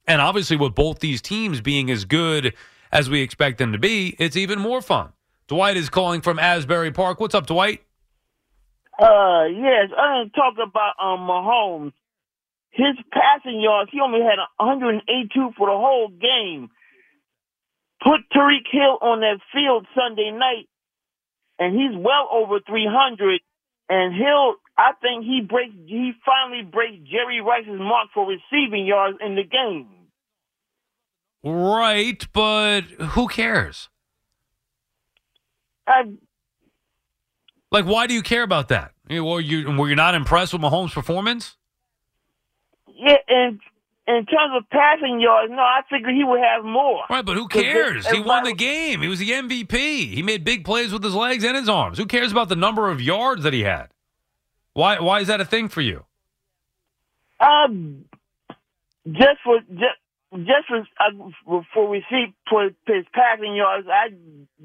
And 0.06 0.20
obviously, 0.20 0.56
with 0.56 0.74
both 0.74 1.00
these 1.00 1.20
teams 1.20 1.60
being 1.60 1.90
as 1.90 2.04
good 2.04 2.54
as 2.92 3.10
we 3.10 3.20
expect 3.20 3.58
them 3.58 3.72
to 3.72 3.78
be, 3.78 4.14
it's 4.18 4.36
even 4.36 4.58
more 4.58 4.80
fun. 4.80 5.12
Dwight 5.48 5.76
is 5.76 5.88
calling 5.88 6.20
from 6.20 6.38
Asbury 6.38 6.92
Park. 6.92 7.20
What's 7.20 7.34
up, 7.34 7.46
Dwight? 7.46 7.82
Uh, 8.98 9.44
yes, 9.44 9.90
I 9.96 10.20
didn't 10.20 10.32
talk 10.32 10.54
about 10.54 10.94
um 11.00 11.20
Mahomes. 11.28 11.92
His 12.70 12.96
passing 13.10 13.60
yards, 13.60 13.90
he 13.90 14.00
only 14.00 14.20
had 14.20 14.38
182 14.58 15.50
for 15.56 15.66
the 15.66 15.76
whole 15.76 16.08
game. 16.08 16.70
Put 18.02 18.20
Tyreek 18.34 18.68
Hill 18.70 18.98
on 19.00 19.20
that 19.20 19.40
field 19.52 19.86
Sunday 19.94 20.30
night, 20.30 20.68
and 21.58 21.74
he's 21.74 21.96
well 21.96 22.28
over 22.30 22.60
300. 22.60 23.40
And 23.88 24.14
Hill, 24.14 24.56
I 24.76 24.92
think 25.00 25.24
he 25.24 25.40
breaks, 25.40 25.72
he 25.86 26.12
finally 26.24 26.62
breaks 26.62 26.96
Jerry 27.10 27.40
Rice's 27.40 27.80
mark 27.80 28.08
for 28.12 28.26
receiving 28.26 28.86
yards 28.86 29.18
in 29.24 29.36
the 29.36 29.44
game. 29.44 29.95
Right, 31.48 32.26
but 32.32 32.80
who 32.82 33.28
cares? 33.28 33.88
I, 35.86 36.02
Like, 37.70 37.84
why 37.84 38.08
do 38.08 38.14
you 38.14 38.22
care 38.22 38.42
about 38.42 38.68
that? 38.68 38.92
Were 39.08 39.40
you 39.40 39.70
were 39.70 39.88
you 39.88 39.94
not 39.94 40.16
impressed 40.16 40.52
with 40.52 40.62
Mahomes' 40.62 40.92
performance? 40.92 41.56
yeah, 42.88 43.18
and 43.28 43.60
in 44.08 44.26
terms 44.26 44.52
of 44.56 44.68
passing 44.70 45.20
yards, 45.20 45.50
no, 45.52 45.58
I 45.60 45.82
figured 45.88 46.14
he 46.14 46.24
would 46.24 46.40
have 46.40 46.64
more. 46.64 47.02
Right, 47.10 47.24
but 47.24 47.36
who 47.36 47.46
cares? 47.46 48.06
He 48.08 48.20
won 48.20 48.42
the 48.44 48.52
game. 48.54 49.02
He 49.02 49.08
was 49.08 49.18
the 49.20 49.30
MVP. 49.30 50.14
He 50.14 50.22
made 50.22 50.44
big 50.44 50.64
plays 50.64 50.92
with 50.92 51.04
his 51.04 51.14
legs 51.14 51.44
and 51.44 51.56
his 51.56 51.68
arms. 51.68 51.98
Who 51.98 52.06
cares 52.06 52.32
about 52.32 52.48
the 52.48 52.56
number 52.56 52.90
of 52.90 53.00
yards 53.00 53.44
that 53.44 53.52
he 53.52 53.62
had? 53.62 53.88
Why 54.72 54.98
why 54.98 55.20
is 55.20 55.28
that 55.28 55.40
a 55.40 55.44
thing 55.44 55.68
for 55.68 55.80
you? 55.80 56.04
Um, 57.38 58.06
just 59.06 59.38
for 59.44 59.60
just 59.70 59.98
just 60.36 60.68
for 60.68 60.78
uh, 60.78 61.60
for 61.72 61.88
receipt 61.90 62.34
for 62.48 62.64
his 62.86 63.04
passing 63.12 63.54
yards, 63.56 63.86
I 63.90 64.10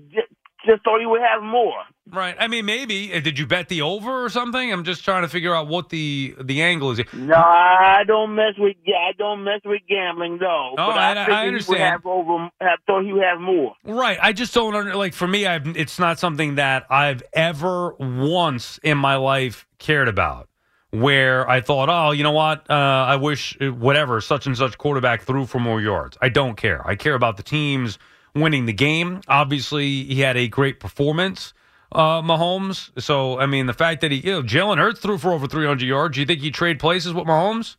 just, 0.09 0.27
just 0.65 0.83
thought 0.83 0.99
he 0.99 1.05
would 1.05 1.21
have 1.21 1.41
more. 1.43 1.73
Right. 2.07 2.35
I 2.39 2.47
mean, 2.47 2.65
maybe. 2.65 3.13
Uh, 3.13 3.19
Did 3.19 3.39
you 3.39 3.47
bet 3.47 3.69
the 3.69 3.81
over 3.83 4.25
or 4.25 4.29
something? 4.29 4.71
I'm 4.71 4.83
just 4.83 5.03
trying 5.05 5.21
to 5.23 5.27
figure 5.29 5.55
out 5.55 5.67
what 5.67 5.89
the 5.89 6.35
the 6.41 6.61
angle 6.61 6.91
is. 6.91 6.99
No, 7.13 7.35
I 7.35 8.03
don't 8.05 8.35
mess 8.35 8.53
with 8.57 8.75
I 8.87 9.13
don't 9.17 9.43
mess 9.43 9.61
with 9.63 9.81
gambling 9.87 10.37
though. 10.39 10.71
Oh, 10.73 10.87
but 10.87 10.97
I- 10.97 11.11
I 11.11 11.11
I, 11.11 11.15
figured 11.15 11.27
he 11.27 11.43
would 11.43 11.47
understand. 11.47 11.81
have 11.81 12.05
over. 12.05 12.49
I 12.59 12.75
thought 12.85 13.05
he 13.05 13.13
would 13.13 13.23
have 13.23 13.39
more. 13.39 13.75
Right. 13.85 14.17
I 14.21 14.33
just 14.33 14.53
don't 14.53 14.75
under, 14.75 14.95
like 14.95 15.13
for 15.13 15.27
me 15.27 15.45
I've 15.47 15.65
it's 15.77 15.99
not 15.99 16.19
something 16.19 16.55
that 16.55 16.85
I've 16.89 17.23
ever 17.33 17.93
once 17.95 18.79
in 18.83 18.97
my 18.97 19.15
life 19.15 19.65
cared 19.79 20.07
about 20.07 20.49
where 20.91 21.49
I 21.49 21.61
thought, 21.61 21.89
"Oh, 21.89 22.11
you 22.11 22.23
know 22.23 22.31
what? 22.31 22.69
Uh, 22.69 22.73
I 22.73 23.15
wish 23.15 23.57
uh, 23.61 23.67
whatever 23.67 24.21
such 24.21 24.45
and 24.45 24.55
such 24.55 24.77
quarterback 24.77 25.23
threw 25.23 25.45
for 25.45 25.59
more 25.59 25.81
yards." 25.81 26.17
I 26.21 26.29
don't 26.29 26.55
care. 26.55 26.85
I 26.87 26.95
care 26.95 27.15
about 27.15 27.37
the 27.37 27.43
teams 27.43 27.97
winning 28.35 28.65
the 28.65 28.73
game. 28.73 29.21
Obviously, 29.27 30.03
he 30.03 30.21
had 30.21 30.37
a 30.37 30.47
great 30.47 30.79
performance. 30.79 31.53
Uh, 31.91 32.21
Mahomes. 32.21 32.89
So, 33.01 33.37
I 33.37 33.47
mean, 33.47 33.65
the 33.65 33.73
fact 33.73 33.99
that 33.99 34.11
he, 34.11 34.19
you 34.19 34.31
know, 34.31 34.43
Jalen 34.43 34.77
Hurts 34.77 35.01
threw 35.01 35.17
for 35.17 35.33
over 35.33 35.45
300 35.45 35.85
yards. 35.85 36.15
Do 36.15 36.21
you 36.21 36.25
think 36.25 36.39
he 36.39 36.49
trade 36.49 36.79
places 36.79 37.13
with 37.13 37.25
Mahomes? 37.25 37.75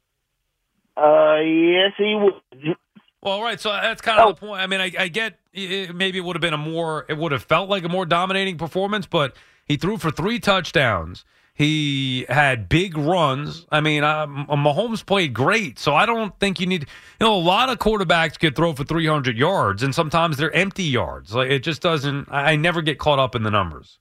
Uh, 0.96 1.37
yes, 1.40 1.92
he 1.96 2.14
would. 2.14 2.77
Well, 3.22 3.40
right. 3.42 3.59
So 3.59 3.70
that's 3.70 4.03
kind 4.03 4.20
of 4.20 4.35
the 4.35 4.46
point. 4.46 4.61
I 4.61 4.66
mean, 4.66 4.81
I, 4.81 4.92
I 4.98 5.09
get 5.09 5.38
eh, 5.55 5.87
maybe 5.94 6.18
it 6.18 6.22
would 6.22 6.37
have 6.37 6.42
been 6.42 6.53
a 6.53 6.59
more, 6.59 7.07
it 7.09 7.16
would 7.16 7.33
have 7.33 7.42
felt 7.44 7.70
like 7.70 7.85
a 7.85 7.88
more 7.88 8.05
dominating 8.05 8.59
performance, 8.59 9.07
but 9.07 9.35
He 9.66 9.77
threw 9.77 9.96
for 9.96 10.11
three 10.11 10.38
touchdowns. 10.38 11.25
He 11.55 12.25
had 12.29 12.69
big 12.69 12.97
runs. 12.97 13.67
I 13.71 13.81
mean, 13.83 14.05
uh, 14.05 14.27
Mahomes 14.27 15.05
played 15.05 15.35
great, 15.35 15.79
so 15.79 15.95
I 15.95 16.07
don't 16.07 16.38
think 16.41 16.59
you 16.61 16.67
need. 16.67 16.83
You 17.21 17.27
know, 17.27 17.35
a 17.35 17.37
lot 17.37 17.69
of 17.69 17.79
quarterbacks 17.79 18.38
could 18.38 18.57
throw 18.57 18.73
for 18.73 18.85
300 18.85 19.37
yards, 19.37 19.83
and 19.83 19.95
sometimes 19.95 20.38
they're 20.38 20.55
empty 20.55 20.85
yards. 20.85 21.35
Like 21.35 21.51
it 21.51 21.62
just 21.62 21.83
doesn't. 21.83 22.29
I 22.31 22.53
I 22.53 22.57
never 22.57 22.81
get 22.81 22.99
caught 22.99 23.19
up 23.19 23.35
in 23.35 23.43
the 23.43 23.51
numbers. 23.51 23.99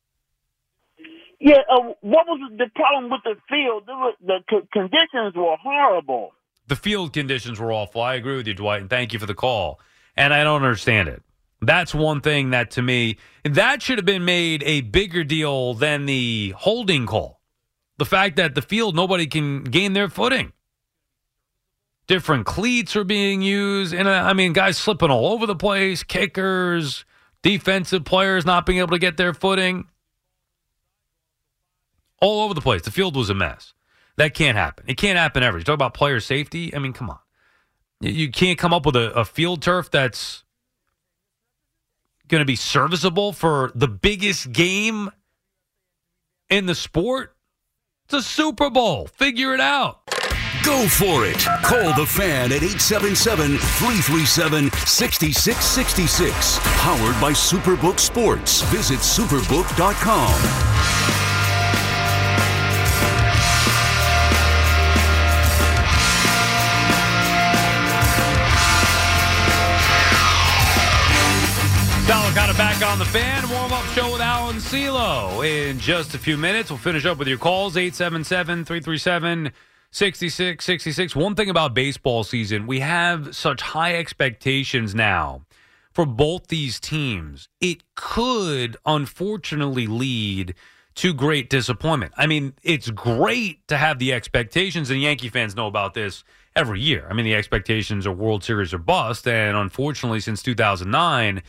Yeah, 1.42 1.58
uh, 1.70 1.94
what 2.02 2.28
was 2.28 2.52
the 2.58 2.70
problem 2.76 3.10
with 3.10 3.22
the 3.24 3.36
field? 3.50 3.84
Was, 3.88 4.16
the 4.26 4.40
c- 4.50 4.68
conditions 4.72 5.36
were 5.36 5.58
horrible. 5.62 6.32
The 6.68 6.76
field 6.76 7.12
conditions 7.14 7.60
were 7.60 7.74
awful. 7.74 8.02
I 8.02 8.14
agree 8.16 8.38
with 8.38 8.48
you, 8.48 8.54
Dwight, 8.54 8.82
and 8.82 8.90
thank 8.90 9.12
you 9.12 9.20
for 9.20 9.26
the 9.26 9.34
call. 9.34 9.80
And 10.16 10.34
I 10.34 10.44
don't 10.44 10.64
understand 10.64 11.10
it. 11.10 11.24
That's 11.60 11.94
one 11.94 12.22
thing 12.22 12.52
that 12.52 12.72
to 12.72 12.82
me 12.82 13.18
that 13.44 13.82
should 13.82 13.98
have 13.98 14.06
been 14.06 14.24
made 14.24 14.64
a 14.64 14.82
bigger 14.82 15.24
deal 15.24 15.74
than 15.74 16.06
the 16.06 16.54
holding 16.58 17.06
call. 17.06 17.41
The 18.02 18.06
fact 18.06 18.38
that 18.38 18.56
the 18.56 18.64
field 18.64 18.96
nobody 18.96 19.28
can 19.28 19.64
gain 19.64 19.94
their 19.94 20.10
footing. 20.10 20.54
Different 22.08 22.48
cleats 22.48 22.96
are 22.96 23.04
being 23.04 23.44
used, 23.44 23.94
and 23.94 24.08
uh, 24.08 24.12
I 24.12 24.34
mean, 24.34 24.54
guys 24.54 24.80
slipping 24.80 25.12
all 25.12 25.28
over 25.32 25.46
the 25.46 25.56
place. 25.56 26.02
Kickers, 26.02 27.06
defensive 27.44 28.04
players 28.04 28.44
not 28.44 28.66
being 28.66 28.80
able 28.80 28.90
to 28.90 28.98
get 28.98 29.18
their 29.18 29.36
footing. 29.36 29.86
All 32.20 32.42
over 32.42 32.56
the 32.56 32.62
place. 32.62 32.82
The 32.82 32.90
field 32.90 33.16
was 33.16 33.30
a 33.30 33.36
mess. 33.36 33.76
That 34.16 34.34
can't 34.34 34.58
happen. 34.58 34.86
It 34.88 34.98
can't 34.98 35.20
happen 35.20 35.44
ever. 35.44 35.60
You 35.60 35.64
talk 35.64 35.76
about 35.76 35.94
player 35.94 36.20
safety. 36.20 36.76
I 36.76 36.80
mean, 36.80 36.94
come 36.94 37.12
on. 37.12 37.20
You- 38.00 38.32
can't 38.32 38.58
come 38.58 38.74
up 38.74 38.84
with 38.84 38.96
a, 38.96 39.14
a 39.14 39.26
field 39.26 39.62
turf 39.62 39.92
that's 39.92 40.44
going 42.28 42.42
to 42.42 42.46
be 42.46 42.56
serviceable 42.56 43.32
for 43.32 43.72
the 43.76 43.88
biggest 43.88 44.52
game 44.52 45.12
in 46.50 46.66
the 46.66 46.74
sport. 46.74 47.36
It's 48.14 48.28
a 48.28 48.30
Super 48.30 48.70
Bowl. 48.70 49.08
Figure 49.08 49.54
it 49.54 49.62
out. 49.62 50.02
Go 50.66 50.86
for 50.90 51.26
it. 51.26 51.40
Call 51.64 51.94
the 51.94 52.06
fan 52.06 52.52
at 52.52 52.62
877 52.62 53.58
337 53.58 54.70
6666. 54.86 56.60
Powered 56.82 57.22
by 57.22 57.32
Superbook 57.32 58.00
Sports. 58.00 58.64
Visit 58.64 59.00
superbook.com. 59.00 60.34
Delicata 72.08 72.58
back 72.58 72.86
on 72.86 73.00
the 73.00 73.06
fan. 73.06 73.50
Warm 73.50 73.72
up 73.72 73.86
show 73.96 74.01
Alan 74.52 74.64
CeeLo 74.64 75.48
in 75.48 75.80
just 75.80 76.14
a 76.14 76.18
few 76.18 76.36
minutes. 76.36 76.70
We'll 76.70 76.78
finish 76.78 77.06
up 77.06 77.18
with 77.18 77.30
your 77.30 77.38
calls 77.38 77.78
877 77.78 78.66
337 78.66 79.54
6666. 79.92 81.16
One 81.16 81.36
thing 81.36 81.50
about 81.50 81.74
baseball 81.74 82.26
season, 82.26 82.68
we 82.68 82.82
have 82.82 83.34
such 83.34 83.62
high 83.62 83.96
expectations 83.96 84.94
now 84.94 85.44
for 85.94 86.06
both 86.06 86.48
these 86.48 86.82
teams. 86.82 87.48
It 87.62 87.84
could 87.96 88.76
unfortunately 88.86 89.88
lead 89.88 90.54
to 90.96 91.14
great 91.14 91.50
disappointment. 91.50 92.12
I 92.18 92.28
mean, 92.28 92.52
it's 92.62 92.90
great 92.90 93.66
to 93.70 93.78
have 93.78 94.00
the 94.00 94.12
expectations, 94.12 94.90
and 94.90 95.02
Yankee 95.02 95.30
fans 95.30 95.56
know 95.56 95.68
about 95.68 95.94
this 95.94 96.26
every 96.58 96.82
year. 96.82 97.08
I 97.10 97.14
mean, 97.14 97.24
the 97.24 97.36
expectations 97.36 98.06
are 98.06 98.12
World 98.12 98.44
Series 98.44 98.74
or 98.74 98.80
bust, 98.80 99.26
and 99.30 99.56
unfortunately, 99.56 100.20
since 100.20 100.44
2009, 100.44 101.42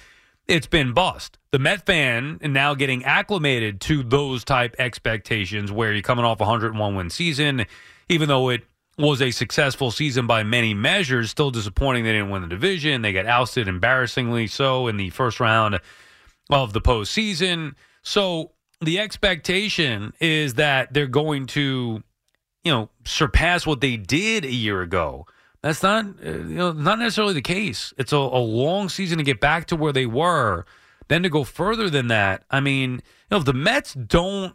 it's 0.53 0.67
been 0.67 0.93
bust. 0.93 1.39
The 1.51 1.59
Met 1.59 1.87
fan 1.87 2.39
now 2.43 2.75
getting 2.75 3.05
acclimated 3.05 3.81
to 3.83 4.03
those 4.03 4.45
type 4.45 4.77
expectations 4.79 5.73
where 5.73 5.95
you're 5.95 6.03
coming 6.03 6.27
off 6.27 6.41
a 6.41 6.45
101 6.45 6.95
win 6.95 7.09
season, 7.09 7.65
even 8.11 8.29
though 8.29 8.51
it 8.51 8.63
was 8.99 9.23
a 9.23 9.31
successful 9.31 9.91
season 9.91 10.27
by 10.27 10.43
many 10.43 10.75
measures, 10.75 11.31
still 11.31 11.51
disappointing 11.51 12.05
they 12.05 12.13
didn't 12.13 12.29
win 12.29 12.43
the 12.43 12.49
division. 12.49 13.01
They 13.01 13.15
got 13.15 13.25
ousted 13.25 13.67
embarrassingly 13.67 14.47
so 14.47 14.89
in 14.89 14.99
the 14.99 15.09
first 15.09 15.41
round 15.41 15.81
of 16.51 16.75
the 16.75 16.83
postseason. 16.83 17.75
So 18.03 18.53
the 18.83 18.99
expectation 19.01 20.13
is 20.21 20.55
that 20.55 20.93
they're 20.93 21.07
going 21.07 21.47
to, 21.47 22.03
you 22.63 22.73
know, 22.73 22.91
surpass 23.07 23.67
what 23.67 23.81
they 23.81 23.97
did 23.97 24.45
a 24.45 24.53
year 24.53 24.83
ago. 24.83 25.27
That's 25.63 25.83
not, 25.83 26.07
uh, 26.25 26.31
you 26.31 26.57
know, 26.57 26.73
not 26.73 26.99
necessarily 26.99 27.35
the 27.35 27.43
case. 27.43 27.95
It's 27.97 28.13
a, 28.13 28.17
a 28.17 28.43
long 28.43 28.89
season 28.89 29.19
to 29.19 29.25
get 29.25 29.41
back 29.41 29.67
to 29.67 29.77
where 29.77 29.93
they 29.93 30.07
were. 30.07 30.65
Then 31.09 31.23
to 31.23 31.29
go 31.29 31.45
further 31.45 31.91
than 31.91 32.09
that, 32.09 32.45
I 32.51 32.61
mean, 32.61 32.93
you 32.93 33.01
know, 33.31 33.37
if 33.37 33.45
the 33.45 33.53
Mets 33.53 33.95
don't 33.95 34.55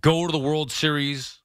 go 0.00 0.26
to 0.26 0.32
the 0.32 0.38
World 0.38 0.72
Series, 0.72 1.40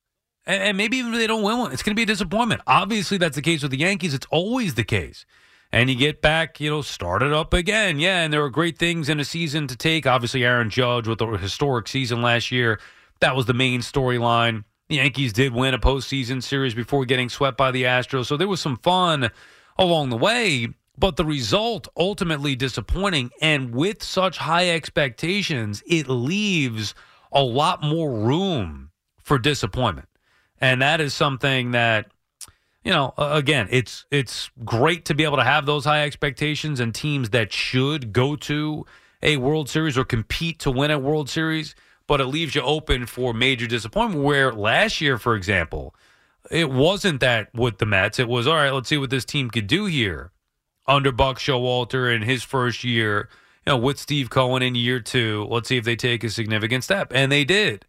and, 0.45 0.61
and 0.61 0.77
maybe 0.77 0.97
even 0.97 1.13
if 1.13 1.19
they 1.19 1.27
don't 1.27 1.43
win 1.43 1.57
one, 1.57 1.71
it's 1.71 1.83
going 1.83 1.91
to 1.91 1.99
be 1.99 2.03
a 2.03 2.07
disappointment. 2.07 2.61
Obviously, 2.67 3.17
that's 3.17 3.35
the 3.35 3.41
case 3.41 3.61
with 3.61 3.71
the 3.71 3.77
Yankees. 3.77 4.13
It's 4.13 4.27
always 4.31 4.75
the 4.75 4.83
case. 4.83 5.25
And 5.71 5.89
you 5.89 5.95
get 5.95 6.21
back, 6.21 6.59
you 6.59 6.69
know, 6.69 6.81
started 6.81 7.33
up 7.33 7.53
again. 7.53 7.99
Yeah, 7.99 8.21
and 8.21 8.31
there 8.31 8.43
are 8.43 8.49
great 8.49 8.77
things 8.77 9.09
in 9.09 9.19
a 9.19 9.25
season 9.25 9.67
to 9.67 9.75
take. 9.75 10.07
Obviously, 10.07 10.45
Aaron 10.45 10.69
Judge 10.69 11.07
with 11.07 11.19
the 11.19 11.27
historic 11.27 11.87
season 11.87 12.21
last 12.21 12.51
year, 12.51 12.79
that 13.19 13.35
was 13.35 13.45
the 13.45 13.53
main 13.53 13.81
storyline. 13.81 14.63
The 14.89 14.97
Yankees 14.97 15.33
did 15.33 15.53
win 15.53 15.73
a 15.73 15.79
postseason 15.79 16.43
series 16.43 16.75
before 16.75 17.05
getting 17.05 17.29
swept 17.29 17.57
by 17.57 17.71
the 17.71 17.83
Astros. 17.83 18.27
So 18.27 18.37
there 18.37 18.47
was 18.47 18.61
some 18.61 18.77
fun 18.77 19.31
along 19.79 20.09
the 20.09 20.17
way, 20.17 20.67
but 20.97 21.15
the 21.15 21.25
result 21.25 21.87
ultimately 21.97 22.55
disappointing. 22.55 23.31
And 23.41 23.73
with 23.73 24.03
such 24.03 24.37
high 24.37 24.69
expectations, 24.69 25.81
it 25.87 26.07
leaves 26.07 26.93
a 27.31 27.41
lot 27.41 27.81
more 27.81 28.11
room 28.11 28.91
for 29.23 29.39
disappointment. 29.39 30.07
And 30.61 30.81
that 30.81 31.01
is 31.01 31.13
something 31.13 31.71
that 31.71 32.11
you 32.83 32.91
know, 32.91 33.15
again, 33.17 33.67
it's 33.71 34.05
it's 34.11 34.51
great 34.63 35.05
to 35.05 35.15
be 35.15 35.23
able 35.23 35.37
to 35.37 35.43
have 35.43 35.65
those 35.65 35.85
high 35.85 36.05
expectations 36.05 36.79
and 36.79 36.93
teams 36.93 37.31
that 37.31 37.51
should 37.51 38.13
go 38.13 38.35
to 38.35 38.85
a 39.23 39.37
World 39.37 39.67
Series 39.67 39.97
or 39.97 40.05
compete 40.05 40.59
to 40.59 40.69
win 40.69 40.91
a 40.91 40.99
World 40.99 41.27
Series, 41.27 41.73
but 42.07 42.21
it 42.21 42.27
leaves 42.27 42.55
you 42.55 42.61
open 42.61 43.05
for 43.05 43.33
major 43.33 43.67
disappointment. 43.67 44.23
Where 44.23 44.51
last 44.51 45.01
year, 45.01 45.17
for 45.17 45.35
example, 45.35 45.95
it 46.51 46.69
wasn't 46.69 47.19
that 47.21 47.53
with 47.53 47.77
the 47.77 47.85
Mets. 47.85 48.19
It 48.19 48.27
was 48.27 48.47
all 48.47 48.55
right. 48.55 48.71
Let's 48.71 48.89
see 48.89 48.97
what 48.97 49.09
this 49.09 49.25
team 49.25 49.49
could 49.49 49.67
do 49.67 49.85
here 49.85 50.31
under 50.87 51.11
Buck 51.11 51.39
Showalter 51.39 52.13
in 52.13 52.21
his 52.21 52.43
first 52.43 52.83
year. 52.83 53.29
You 53.65 53.73
know, 53.73 53.77
with 53.77 53.97
Steve 53.97 54.29
Cohen 54.29 54.61
in 54.61 54.75
year 54.75 54.99
two. 54.99 55.47
Let's 55.49 55.67
see 55.67 55.77
if 55.77 55.85
they 55.85 55.95
take 55.95 56.23
a 56.23 56.29
significant 56.29 56.83
step, 56.83 57.11
and 57.15 57.31
they 57.31 57.43
did. 57.43 57.85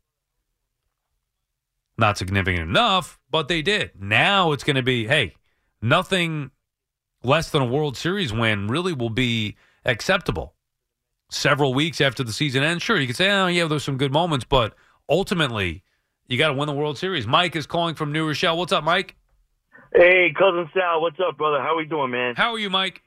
Not 1.98 2.18
significant 2.18 2.68
enough, 2.68 3.18
but 3.30 3.48
they 3.48 3.62
did. 3.62 3.90
Now 3.98 4.52
it's 4.52 4.64
going 4.64 4.76
to 4.76 4.82
be, 4.82 5.06
hey, 5.06 5.34
nothing 5.80 6.50
less 7.22 7.50
than 7.50 7.62
a 7.62 7.66
World 7.66 7.96
Series 7.96 8.32
win 8.32 8.68
really 8.68 8.92
will 8.92 9.10
be 9.10 9.56
acceptable. 9.84 10.55
Several 11.28 11.74
weeks 11.74 12.00
after 12.00 12.22
the 12.22 12.32
season 12.32 12.62
ends, 12.62 12.84
sure, 12.84 13.00
you 13.00 13.06
could 13.06 13.16
say, 13.16 13.30
oh, 13.30 13.48
yeah, 13.48 13.66
there's 13.66 13.82
some 13.82 13.96
good 13.96 14.12
moments, 14.12 14.44
but 14.48 14.74
ultimately, 15.08 15.82
you 16.28 16.38
got 16.38 16.48
to 16.48 16.54
win 16.54 16.68
the 16.68 16.72
World 16.72 16.98
Series. 16.98 17.26
Mike 17.26 17.56
is 17.56 17.66
calling 17.66 17.96
from 17.96 18.12
New 18.12 18.26
Rochelle. 18.26 18.56
What's 18.56 18.72
up, 18.72 18.84
Mike? 18.84 19.16
Hey, 19.92 20.32
cousin 20.38 20.70
Sal, 20.72 21.00
what's 21.00 21.16
up, 21.26 21.36
brother? 21.36 21.60
How 21.60 21.76
we 21.76 21.84
doing, 21.84 22.10
man? 22.10 22.34
How 22.36 22.52
are 22.52 22.58
you, 22.58 22.70
Mike? 22.70 23.02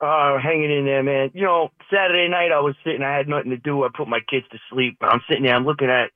Uh, 0.00 0.38
hanging 0.38 0.70
in 0.70 0.84
there, 0.84 1.02
man. 1.02 1.30
You 1.34 1.42
know, 1.42 1.68
Saturday 1.90 2.28
night 2.28 2.52
I 2.52 2.60
was 2.60 2.74
sitting, 2.84 3.02
I 3.02 3.16
had 3.16 3.28
nothing 3.28 3.50
to 3.50 3.56
do. 3.56 3.84
I 3.84 3.88
put 3.96 4.08
my 4.08 4.20
kids 4.28 4.46
to 4.52 4.58
sleep. 4.70 4.98
I'm 5.00 5.20
sitting 5.28 5.44
there, 5.44 5.54
I'm 5.54 5.64
looking 5.64 5.90
at 5.90 6.10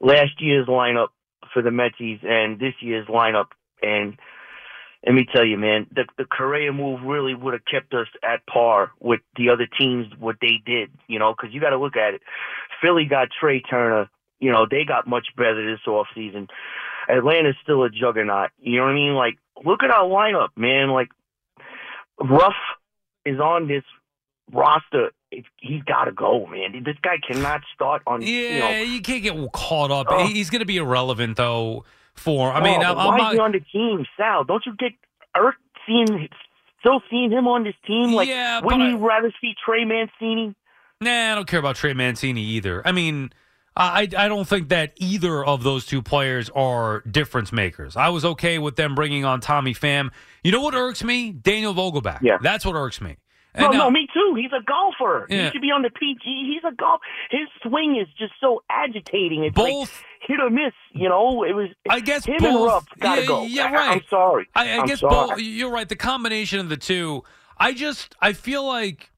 last 0.00 0.40
year's 0.40 0.66
lineup 0.66 1.08
for 1.52 1.62
the 1.62 1.70
Metsies 1.70 2.24
and 2.24 2.58
this 2.58 2.74
year's 2.80 3.06
lineup, 3.08 3.48
and 3.82 4.18
let 5.06 5.14
me 5.14 5.26
tell 5.32 5.44
you, 5.44 5.58
man, 5.58 5.86
the 5.94 6.04
the 6.16 6.24
Correa 6.24 6.72
move 6.72 7.00
really 7.04 7.34
would 7.34 7.52
have 7.52 7.64
kept 7.64 7.92
us 7.94 8.06
at 8.22 8.46
par 8.46 8.92
with 9.00 9.20
the 9.36 9.50
other 9.50 9.66
teams 9.66 10.06
what 10.18 10.36
they 10.40 10.62
did, 10.64 10.90
you 11.08 11.18
know, 11.18 11.34
because 11.36 11.54
you 11.54 11.60
got 11.60 11.70
to 11.70 11.78
look 11.78 11.96
at 11.96 12.14
it. 12.14 12.22
Philly 12.80 13.04
got 13.04 13.28
Trea 13.38 13.60
Turner, 13.60 14.08
you 14.40 14.50
know, 14.50 14.66
they 14.70 14.84
got 14.84 15.06
much 15.06 15.26
better 15.36 15.70
this 15.70 15.86
off 15.86 16.06
season. 16.14 16.48
Atlanta's 17.08 17.56
still 17.62 17.82
a 17.82 17.90
juggernaut. 17.90 18.50
You 18.58 18.78
know 18.78 18.84
what 18.84 18.92
I 18.92 18.94
mean? 18.94 19.14
Like, 19.14 19.38
look 19.64 19.82
at 19.82 19.90
our 19.90 20.04
lineup, 20.04 20.48
man. 20.56 20.88
Like, 20.90 21.08
Ruf 22.18 22.54
is 23.24 23.38
on 23.40 23.68
this 23.68 23.84
roster. 24.52 25.10
He's 25.30 25.82
got 25.82 26.04
to 26.04 26.12
go, 26.12 26.46
man. 26.46 26.82
This 26.84 26.96
guy 27.02 27.16
cannot 27.26 27.62
start 27.74 28.02
on. 28.06 28.22
Yeah, 28.22 28.28
you, 28.28 28.58
know, 28.58 28.92
you 28.92 29.02
can't 29.02 29.22
get 29.22 29.52
caught 29.52 29.90
up. 29.90 30.06
Oh. 30.08 30.26
He's 30.26 30.48
going 30.48 30.60
to 30.60 30.66
be 30.66 30.76
irrelevant, 30.76 31.36
though. 31.36 31.84
For 32.16 32.52
I 32.52 32.62
mean, 32.62 32.82
Oh, 32.82 32.94
why 32.94 33.16
not. 33.18 33.32
is 33.32 33.36
he 33.36 33.40
on 33.40 33.52
the 33.52 33.60
team, 33.60 34.06
Sal? 34.16 34.44
Don't 34.44 34.64
you 34.66 34.74
get 34.76 34.92
irked 35.36 35.58
seeing, 35.86 36.28
still 36.80 37.02
seeing 37.10 37.30
him 37.30 37.46
on 37.48 37.64
this 37.64 37.74
team? 37.86 38.12
Like, 38.12 38.28
Yeah, 38.28 38.60
wouldn't 38.60 38.82
you 38.90 39.06
rather 39.06 39.32
see 39.40 39.54
Trey 39.64 39.84
Mancini? 39.84 40.54
Nah, 41.00 41.32
I 41.32 41.34
don't 41.34 41.46
care 41.48 41.58
about 41.60 41.76
Trey 41.76 41.92
Mancini 41.92 42.40
either. 42.42 42.80
I 42.86 42.92
mean, 42.92 43.32
I 43.76 44.08
I 44.16 44.28
don't 44.28 44.46
think 44.46 44.68
that 44.68 44.92
either 44.96 45.44
of 45.44 45.64
those 45.64 45.84
two 45.84 46.00
players 46.00 46.48
are 46.50 47.00
difference 47.00 47.52
makers. 47.52 47.96
I 47.96 48.08
was 48.10 48.24
okay 48.24 48.58
with 48.58 48.76
them 48.76 48.94
bringing 48.94 49.24
on 49.24 49.40
Tommy 49.40 49.74
Pham. 49.74 50.10
You 50.44 50.52
know 50.52 50.60
what 50.62 50.74
irks 50.74 51.02
me? 51.02 51.32
Daniel 51.32 51.74
Vogelbach. 51.74 52.20
Yeah. 52.22 52.38
That's 52.40 52.64
what 52.64 52.76
irks 52.76 53.00
me. 53.00 53.16
No, 53.56 53.68
now- 53.68 53.78
no, 53.78 53.86
uh, 53.86 53.90
me 53.90 54.08
too. 54.12 54.34
He's 54.36 54.50
a 54.52 54.62
golfer. 54.62 55.26
Yeah. 55.30 55.46
He 55.46 55.50
should 55.52 55.62
be 55.62 55.70
on 55.70 55.82
the 55.82 55.90
PG. 55.90 56.20
He's 56.24 56.62
a 56.70 56.74
golf. 56.74 57.00
His 57.30 57.48
swing 57.62 57.96
is 58.00 58.08
just 58.18 58.32
so 58.40 58.62
agitating. 58.70 59.44
It's 59.44 59.54
Both- 59.54 59.90
like 59.90 60.28
hit 60.28 60.40
or 60.40 60.50
miss. 60.50 60.72
You 60.92 61.08
know, 61.08 61.44
it 61.44 61.52
was. 61.54 61.68
I 61.88 62.00
guess 62.00 62.24
him 62.24 62.38
both. 62.38 62.48
and 62.48 62.64
Ruf 62.64 62.86
gotta 63.00 63.20
yeah, 63.22 63.26
go. 63.26 63.42
Yeah, 63.44 63.72
right. 63.72 63.92
I'm 63.96 64.02
sorry. 64.10 64.48
I, 64.54 64.80
I 64.80 64.86
guess 64.86 65.00
sorry. 65.00 65.28
both. 65.28 65.38
You're 65.38 65.70
right. 65.70 65.88
The 65.88 65.96
combination 65.96 66.60
of 66.60 66.68
the 66.68 66.76
two. 66.76 67.22
I 67.58 67.72
just 67.72 68.16
I 68.20 68.32
feel 68.32 68.66
like 68.66 69.10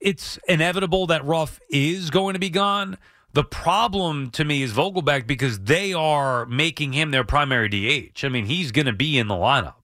it's 0.00 0.38
inevitable 0.48 1.06
that 1.08 1.24
Ruf 1.24 1.60
is 1.70 2.10
going 2.10 2.34
to 2.34 2.40
be 2.40 2.50
gone. 2.50 2.98
The 3.34 3.44
problem 3.44 4.30
to 4.30 4.44
me 4.44 4.62
is 4.62 4.72
Vogelbach 4.72 5.26
because 5.26 5.60
they 5.60 5.92
are 5.92 6.46
making 6.46 6.92
him 6.94 7.10
their 7.10 7.24
primary 7.24 7.68
DH. 7.68 8.24
I 8.24 8.28
mean, 8.28 8.46
he's 8.46 8.72
going 8.72 8.86
to 8.86 8.92
be 8.92 9.18
in 9.18 9.28
the 9.28 9.34
lineup, 9.34 9.74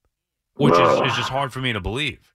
which 0.55 0.73
is, 0.75 1.01
is 1.03 1.17
just 1.17 1.29
hard 1.29 1.53
for 1.53 1.61
me 1.61 1.73
to 1.73 1.81
believe. 1.81 2.33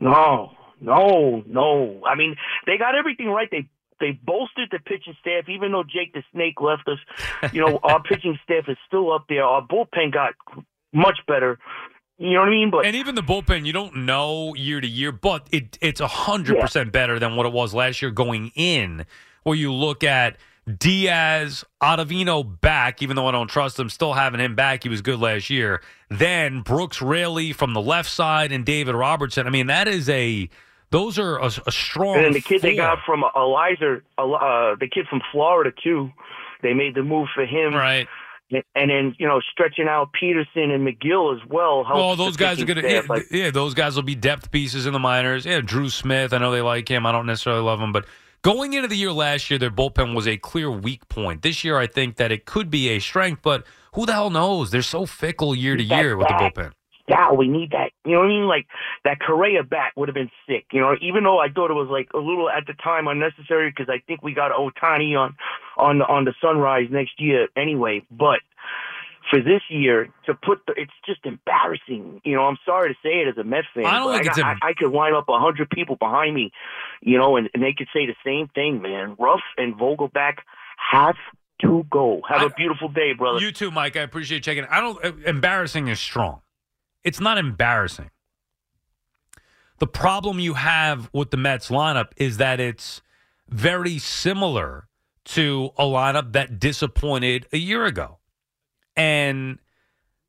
No, 0.00 0.52
no, 0.80 1.42
no. 1.46 2.02
I 2.06 2.14
mean, 2.14 2.36
they 2.66 2.78
got 2.78 2.94
everything 2.94 3.28
right. 3.28 3.48
They 3.50 3.68
they 4.00 4.12
bolstered 4.12 4.68
the 4.70 4.78
pitching 4.78 5.16
staff, 5.20 5.48
even 5.48 5.72
though 5.72 5.82
Jake 5.82 6.12
the 6.12 6.22
Snake 6.32 6.60
left 6.60 6.88
us. 6.88 7.52
You 7.52 7.64
know, 7.64 7.80
our 7.82 8.02
pitching 8.08 8.38
staff 8.44 8.64
is 8.68 8.76
still 8.86 9.12
up 9.12 9.24
there. 9.28 9.44
Our 9.44 9.66
bullpen 9.66 10.12
got 10.12 10.34
much 10.92 11.18
better. 11.26 11.58
You 12.18 12.34
know 12.34 12.40
what 12.40 12.48
I 12.48 12.50
mean? 12.50 12.70
But 12.70 12.86
And 12.86 12.96
even 12.96 13.14
the 13.14 13.22
bullpen, 13.22 13.64
you 13.64 13.72
don't 13.72 14.04
know 14.04 14.54
year 14.54 14.80
to 14.80 14.88
year, 14.88 15.12
but 15.12 15.46
it 15.52 15.78
it's 15.80 16.00
hundred 16.00 16.60
percent 16.60 16.92
better 16.92 17.18
than 17.18 17.36
what 17.36 17.46
it 17.46 17.52
was 17.52 17.74
last 17.74 18.02
year 18.02 18.10
going 18.10 18.52
in. 18.54 19.06
Where 19.44 19.56
you 19.56 19.72
look 19.72 20.04
at 20.04 20.36
Diaz, 20.76 21.64
Ottavino 21.82 22.60
back, 22.60 23.02
even 23.02 23.16
though 23.16 23.26
I 23.26 23.32
don't 23.32 23.48
trust 23.48 23.78
him, 23.78 23.88
still 23.88 24.12
having 24.12 24.40
him 24.40 24.54
back. 24.54 24.82
He 24.82 24.88
was 24.88 25.00
good 25.00 25.18
last 25.20 25.48
year. 25.48 25.80
Then 26.10 26.60
Brooks 26.60 27.00
Raley 27.00 27.52
from 27.52 27.72
the 27.72 27.80
left 27.80 28.10
side 28.10 28.52
and 28.52 28.66
David 28.66 28.94
Robertson. 28.94 29.46
I 29.46 29.50
mean, 29.50 29.68
that 29.68 29.88
is 29.88 30.08
a 30.10 30.50
those 30.90 31.18
are 31.18 31.38
a, 31.38 31.50
a 31.66 31.72
strong. 31.72 32.16
and 32.16 32.24
then 32.24 32.32
the 32.32 32.40
kid 32.40 32.62
they 32.62 32.76
got 32.76 32.98
from 33.04 33.24
Eliza, 33.36 34.00
uh, 34.16 34.74
the 34.76 34.88
kid 34.92 35.06
from 35.08 35.20
Florida 35.32 35.72
too. 35.82 36.10
They 36.62 36.74
made 36.74 36.94
the 36.94 37.02
move 37.02 37.28
for 37.34 37.44
him, 37.44 37.74
right? 37.74 38.08
And 38.50 38.90
then 38.90 39.14
you 39.18 39.28
know 39.28 39.40
stretching 39.52 39.86
out 39.88 40.12
Peterson 40.18 40.70
and 40.70 40.86
Megill 40.86 41.36
as 41.36 41.46
well. 41.48 41.84
Well, 41.84 42.16
those 42.16 42.36
guys 42.36 42.60
are 42.60 42.64
going 42.64 42.82
to, 42.82 42.90
yeah. 42.90 43.02
Like, 43.08 43.26
yeah, 43.30 43.50
those 43.50 43.74
guys 43.74 43.94
will 43.94 44.02
be 44.02 44.14
depth 44.14 44.50
pieces 44.50 44.86
in 44.86 44.92
the 44.92 44.98
minors. 44.98 45.44
Yeah, 45.44 45.60
Drew 45.60 45.90
Smith, 45.90 46.32
I 46.32 46.38
know 46.38 46.50
they 46.50 46.62
like 46.62 46.88
him. 46.88 47.04
I 47.04 47.12
don't 47.12 47.26
necessarily 47.26 47.62
love 47.62 47.80
him, 47.80 47.92
but 47.92 48.06
going 48.42 48.72
into 48.72 48.88
the 48.88 48.96
year 48.96 49.12
last 49.12 49.50
year, 49.50 49.58
their 49.58 49.70
bullpen 49.70 50.14
was 50.14 50.26
a 50.26 50.38
clear 50.38 50.70
weak 50.70 51.06
point. 51.08 51.42
This 51.42 51.62
year, 51.62 51.76
I 51.78 51.86
think 51.86 52.16
that 52.16 52.32
it 52.32 52.46
could 52.46 52.70
be 52.70 52.88
a 52.88 52.98
strength, 52.98 53.42
but 53.42 53.64
who 53.94 54.06
the 54.06 54.14
hell 54.14 54.30
knows? 54.30 54.70
They're 54.70 54.82
so 54.82 55.06
fickle 55.06 55.54
year 55.54 55.76
to 55.76 55.82
year 55.82 56.16
with 56.16 56.28
the 56.28 56.34
bullpen. 56.34 56.72
Yeah, 57.08 57.32
we 57.32 57.48
need 57.48 57.70
that. 57.70 57.92
You 58.04 58.12
know 58.12 58.18
what 58.18 58.26
I 58.26 58.28
mean? 58.28 58.46
Like 58.46 58.66
that 59.04 59.18
Correa 59.20 59.62
bat 59.62 59.92
would 59.96 60.08
have 60.08 60.14
been 60.14 60.30
sick. 60.46 60.66
You 60.72 60.80
know, 60.80 60.94
even 61.00 61.24
though 61.24 61.38
I 61.38 61.48
thought 61.48 61.70
it 61.70 61.74
was 61.74 61.88
like 61.90 62.08
a 62.14 62.18
little 62.18 62.50
at 62.50 62.66
the 62.66 62.74
time 62.74 63.08
unnecessary 63.08 63.70
because 63.70 63.88
I 63.88 64.02
think 64.06 64.22
we 64.22 64.34
got 64.34 64.52
Ohtani 64.52 65.16
on 65.18 65.34
on 65.76 66.02
on 66.02 66.24
the 66.24 66.34
Sunrise 66.40 66.88
next 66.90 67.12
year 67.18 67.48
anyway. 67.56 68.02
But 68.10 68.40
for 69.30 69.40
this 69.40 69.60
year 69.68 70.08
to 70.26 70.34
put 70.34 70.60
the, 70.66 70.72
it's 70.76 70.92
just 71.06 71.20
embarrassing. 71.24 72.20
You 72.24 72.36
know, 72.36 72.44
I'm 72.46 72.56
sorry 72.64 72.90
to 72.90 72.94
say 73.02 73.20
it 73.20 73.28
as 73.28 73.36
a 73.38 73.44
Met 73.44 73.64
fan. 73.74 73.84
I 73.84 73.98
don't 73.98 74.12
think 74.12 74.26
it's 74.26 74.38
got- 74.38 74.50
em- 74.52 74.58
I, 74.62 74.68
I 74.68 74.72
could 74.74 74.90
line 74.92 75.14
up 75.14 75.28
a 75.28 75.38
hundred 75.38 75.70
people 75.70 75.96
behind 75.96 76.34
me, 76.34 76.50
you 77.02 77.18
know, 77.18 77.36
and, 77.36 77.48
and 77.54 77.62
they 77.62 77.72
could 77.76 77.88
say 77.92 78.06
the 78.06 78.14
same 78.24 78.48
thing, 78.48 78.80
man. 78.82 79.16
Ruf 79.18 79.40
and 79.56 79.74
Vogelbach 79.74 80.38
have 80.92 81.16
to 81.62 81.84
go. 81.90 82.20
Have 82.28 82.42
a 82.42 82.50
beautiful 82.54 82.88
day, 82.88 83.12
brother. 83.12 83.40
You 83.40 83.50
too, 83.52 83.70
Mike. 83.70 83.96
I 83.96 84.00
appreciate 84.00 84.38
you 84.38 84.42
checking. 84.54 84.64
I 84.70 84.80
don't. 84.80 85.02
Embarrassing 85.26 85.88
is 85.88 86.00
strong. 86.00 86.40
It's 87.04 87.20
not 87.20 87.38
embarrassing. 87.38 88.10
The 89.78 89.86
problem 89.86 90.40
you 90.40 90.54
have 90.54 91.08
with 91.12 91.30
the 91.30 91.36
Mets 91.36 91.68
lineup 91.68 92.08
is 92.16 92.38
that 92.38 92.58
it's 92.58 93.00
very 93.48 93.98
similar 93.98 94.88
to 95.24 95.70
a 95.78 95.84
lineup 95.84 96.32
that 96.32 96.58
disappointed 96.58 97.46
a 97.52 97.58
year 97.58 97.84
ago. 97.84 98.18
And 98.96 99.58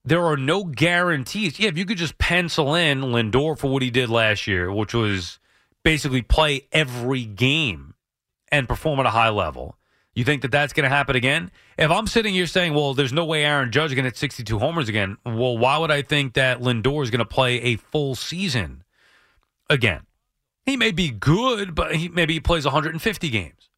there 0.06 0.26
are 0.26 0.38
no 0.38 0.64
guarantees. 0.64 1.60
Yeah, 1.60 1.70
if 1.70 1.78
you 1.78 1.86
could 1.86 1.98
just 1.98 2.18
pencil 2.18 2.76
in 2.76 3.02
Lindor 3.02 3.58
for 3.58 3.68
what 3.72 3.82
he 3.82 3.90
did 3.90 4.10
last 4.10 4.46
year, 4.46 4.72
which 4.72 4.94
was 4.94 5.40
basically 5.84 6.22
play 6.22 6.68
every 6.72 7.26
game 7.26 7.96
and 8.52 8.68
perform 8.68 9.00
at 9.00 9.06
a 9.06 9.12
high 9.12 9.30
level. 9.30 9.78
You 10.20 10.26
think 10.26 10.42
that 10.42 10.52
that's 10.52 10.74
going 10.74 10.84
to 10.84 10.94
happen 10.94 11.16
again? 11.16 11.50
If 11.78 11.90
I'm 11.90 12.06
sitting 12.06 12.34
here 12.34 12.46
saying, 12.46 12.74
well, 12.74 12.94
there's 12.94 13.14
no 13.14 13.24
way 13.24 13.46
Aaron 13.46 13.72
Judge 13.72 13.92
is 13.92 13.96
going 13.96 14.04
to 14.04 14.10
hit 14.10 14.18
62 14.18 14.60
homers 14.60 14.90
again, 14.90 15.16
well, 15.26 15.58
why 15.58 15.78
would 15.78 15.92
I 15.92 16.02
think 16.02 16.34
that 16.34 16.60
Lindor 16.60 17.04
is 17.04 17.10
going 17.10 17.20
to 17.20 17.26
play 17.26 17.62
a 17.62 17.78
full 17.78 18.16
season 18.16 18.84
again? 19.70 20.02
He 20.66 20.76
may 20.76 20.92
be 20.92 21.10
good, 21.10 21.74
but 21.74 21.96
he 21.96 22.10
maybe 22.10 22.34
he 22.34 22.42
plays 22.42 22.66
150 22.66 23.30
games. 23.30 23.70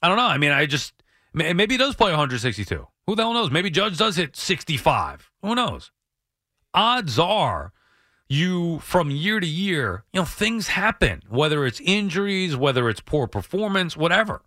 I 0.00 0.06
don't 0.06 0.18
know. 0.18 0.22
I 0.22 0.38
mean, 0.38 0.52
I 0.52 0.66
just 0.66 0.94
maybe 1.34 1.74
he 1.74 1.78
does 1.78 1.96
play 1.96 2.12
162. 2.12 2.86
Who 3.08 3.16
the 3.16 3.22
hell 3.22 3.34
knows? 3.34 3.50
Maybe 3.50 3.70
Judge 3.70 3.98
does 3.98 4.14
hit 4.14 4.36
65. 4.36 5.32
Who 5.42 5.56
knows? 5.56 5.90
Odds 6.72 7.18
are 7.18 7.72
you 8.28 8.78
from 8.78 9.10
year 9.10 9.40
to 9.40 9.48
year, 9.48 10.04
you 10.12 10.20
know, 10.20 10.24
things 10.24 10.68
happen, 10.68 11.22
whether 11.28 11.66
it's 11.66 11.80
injuries, 11.80 12.54
whether 12.54 12.88
it's 12.88 13.00
poor 13.00 13.26
performance, 13.26 13.96
whatever. 13.96 14.42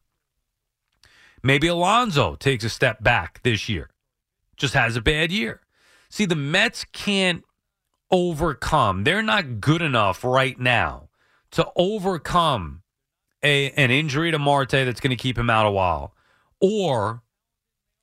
Maybe 1.45 1.67
Alonso 1.67 2.33
takes 2.33 2.63
a 2.63 2.69
step 2.69 3.03
back 3.03 3.39
this 3.43 3.69
year, 3.69 3.91
just 4.57 4.73
has 4.73 4.95
a 4.95 5.01
bad 5.01 5.31
year. 5.31 5.61
See, 6.09 6.25
the 6.25 6.35
Mets 6.35 6.85
can't 6.85 7.43
overcome, 8.09 9.03
they're 9.03 9.21
not 9.21 9.61
good 9.61 9.83
enough 9.83 10.23
right 10.23 10.59
now 10.59 11.09
to 11.51 11.67
overcome 11.75 12.81
a, 13.43 13.69
an 13.73 13.91
injury 13.91 14.31
to 14.31 14.39
Marte 14.39 14.71
that's 14.71 14.99
going 14.99 15.15
to 15.15 15.15
keep 15.15 15.37
him 15.37 15.51
out 15.51 15.67
a 15.67 15.71
while 15.71 16.15
or 16.59 17.21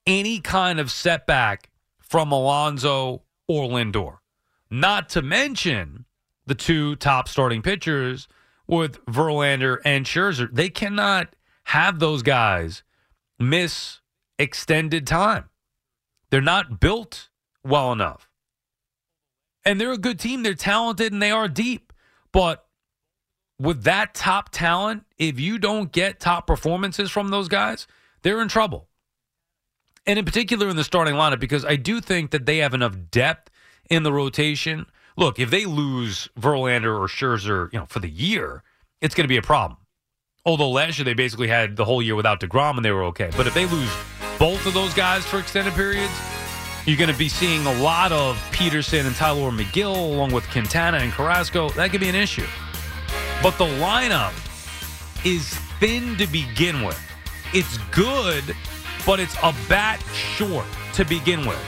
any 0.07 0.39
kind 0.39 0.79
of 0.79 0.89
setback 0.89 1.69
from 1.99 2.31
Alonso 2.31 3.23
or 3.49 3.69
Lindor. 3.69 4.19
Not 4.71 5.09
to 5.11 5.21
mention 5.21 6.05
the 6.47 6.55
two 6.55 6.95
top 6.95 7.27
starting 7.27 7.61
pitchers 7.61 8.29
with 8.69 9.05
Verlander 9.07 9.79
and 9.85 10.07
Scherzer. 10.07 10.49
They 10.53 10.69
cannot 10.69 11.35
have 11.65 11.99
those 11.99 12.23
guys 12.23 12.85
miss 13.43 14.01
extended 14.39 15.07
time. 15.07 15.51
They're 16.31 16.41
not 16.41 16.81
built 16.81 17.29
well 17.65 17.93
enough. 17.93 18.29
And 19.65 19.81
they're 19.81 19.93
a 19.93 19.99
good 19.99 20.19
team. 20.19 20.43
They're 20.43 20.55
talented 20.55 21.13
and 21.13 21.23
they 21.23 21.31
are 21.31 21.49
deep. 21.49 21.93
But 22.33 22.65
with 23.59 23.85
that 23.85 24.15
top 24.15 24.51
talent, 24.51 25.05
if 25.19 25.39
you 25.39 25.59
don't 25.59 25.93
get 25.93 26.19
top 26.19 26.47
performances 26.47 27.11
from 27.11 27.29
those 27.29 27.49
guys, 27.49 27.87
they're 28.23 28.41
in 28.41 28.49
trouble. 28.49 28.89
And 30.07 30.19
in 30.19 30.25
particular 30.25 30.69
in 30.69 30.77
the 30.77 30.85
starting 30.85 31.15
lineup, 31.15 31.39
because 31.39 31.65
I 31.65 31.77
do 31.77 32.01
think 32.01 32.33
that 32.33 32.47
they 32.47 32.59
have 32.59 32.75
enough 32.75 32.97
depth 33.11 33.51
in 33.89 34.03
the 34.03 34.13
rotation. 34.13 34.87
Look, 35.17 35.39
if 35.39 35.51
they 35.51 35.65
lose 35.65 36.29
Verlander 36.39 36.99
or 36.99 37.07
Scherzer, 37.07 37.73
you 37.73 37.79
know, 37.79 37.87
for 37.87 38.01
the 38.01 38.09
year, 38.09 38.65
it's 39.01 39.15
going 39.15 39.25
to 39.25 39.29
be 39.29 39.37
a 39.37 39.43
problem. 39.43 39.79
Although 40.45 40.71
last 40.71 40.99
year 40.99 41.05
they 41.05 41.15
basically 41.15 41.47
had 41.47 41.77
the 41.77 41.85
whole 41.85 42.03
year 42.03 42.17
without 42.17 42.41
DeGrom 42.41 42.75
and 42.75 42.85
they 42.85 42.91
were 42.91 43.05
okay. 43.05 43.31
But 43.37 43.47
if 43.47 43.55
they 43.55 43.65
lose 43.67 43.91
both 44.41 44.67
of 44.67 44.75
those 44.75 44.93
guys 44.93 45.25
for 45.25 45.39
extended 45.39 45.73
periods, 45.75 46.13
you're 46.85 46.97
going 46.97 47.13
to 47.13 47.17
be 47.17 47.29
seeing 47.29 47.65
a 47.65 47.75
lot 47.81 48.11
of 48.11 48.43
Peterson 48.51 49.07
and 49.07 49.15
Tylor 49.15 49.53
Megill 49.53 49.95
along 49.95 50.33
with 50.33 50.45
Quintana 50.51 50.97
and 50.97 51.13
Carrasco. 51.13 51.69
That 51.71 51.93
could 51.93 52.01
be 52.01 52.09
an 52.09 52.17
issue. 52.17 52.47
But 53.41 53.57
the 53.57 53.67
lineup 53.67 54.33
is 55.25 55.55
thin 55.79 56.17
to 56.17 56.27
begin 56.27 56.83
with. 56.83 57.01
It's 57.55 57.79
good, 57.93 58.57
but 59.07 59.21
it's 59.21 59.37
a 59.45 59.55
bat 59.69 60.03
short 60.13 60.67
to 60.95 61.05
begin 61.05 61.47
with. 61.47 61.63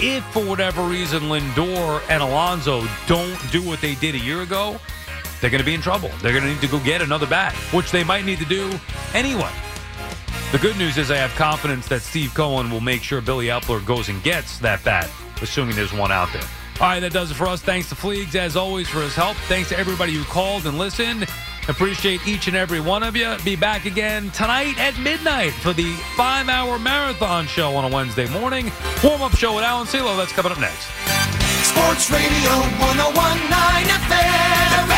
If 0.00 0.22
for 0.34 0.44
whatever 0.44 0.82
reason 0.82 1.22
Lindor 1.22 2.02
and 2.10 2.22
Alonso 2.22 2.86
don't 3.06 3.38
do 3.50 3.62
what 3.62 3.80
they 3.80 3.94
did 3.94 4.14
a 4.14 4.18
year 4.18 4.42
ago, 4.42 4.78
they're 5.40 5.50
going 5.50 5.60
to 5.60 5.66
be 5.66 5.74
in 5.74 5.80
trouble. 5.80 6.10
They're 6.20 6.32
going 6.32 6.44
to 6.44 6.50
need 6.50 6.60
to 6.60 6.68
go 6.68 6.78
get 6.80 7.02
another 7.02 7.26
bat, 7.26 7.54
which 7.72 7.90
they 7.90 8.04
might 8.04 8.24
need 8.24 8.38
to 8.38 8.44
do 8.44 8.72
anyway. 9.14 9.50
The 10.52 10.58
good 10.58 10.78
news 10.78 10.96
is 10.96 11.10
I 11.10 11.16
have 11.16 11.34
confidence 11.34 11.88
that 11.88 12.00
Steve 12.00 12.32
Cohen 12.34 12.70
will 12.70 12.80
make 12.80 13.02
sure 13.02 13.20
Billy 13.20 13.46
Eppler 13.46 13.84
goes 13.84 14.08
and 14.08 14.22
gets 14.22 14.58
that 14.58 14.82
bat, 14.82 15.10
assuming 15.42 15.76
there's 15.76 15.92
one 15.92 16.10
out 16.10 16.32
there. 16.32 16.42
All 16.80 16.88
right, 16.88 17.00
that 17.00 17.12
does 17.12 17.30
it 17.30 17.34
for 17.34 17.46
us. 17.46 17.60
Thanks 17.60 17.88
to 17.88 17.94
Fleegs, 17.96 18.34
as 18.34 18.56
always, 18.56 18.88
for 18.88 19.00
his 19.00 19.14
help. 19.14 19.36
Thanks 19.48 19.68
to 19.70 19.78
everybody 19.78 20.14
who 20.14 20.22
called 20.24 20.64
and 20.66 20.78
listened. 20.78 21.26
Appreciate 21.68 22.26
each 22.26 22.46
and 22.48 22.56
every 22.56 22.80
one 22.80 23.02
of 23.02 23.14
you. 23.14 23.36
Be 23.44 23.56
back 23.56 23.84
again 23.84 24.30
tonight 24.30 24.78
at 24.78 24.98
midnight 24.98 25.52
for 25.52 25.74
the 25.74 25.92
five 26.16 26.48
hour 26.48 26.78
marathon 26.78 27.46
show 27.46 27.76
on 27.76 27.84
a 27.84 27.94
Wednesday 27.94 28.28
morning. 28.30 28.72
Warm 29.04 29.20
up 29.20 29.36
show 29.36 29.54
with 29.54 29.64
Alan 29.64 29.86
CeeLo. 29.86 30.16
That's 30.16 30.32
coming 30.32 30.52
up 30.52 30.60
next. 30.60 30.86
Sports 31.68 32.10
Radio 32.10 32.52
1019 32.78 33.86
FM. 34.08 34.97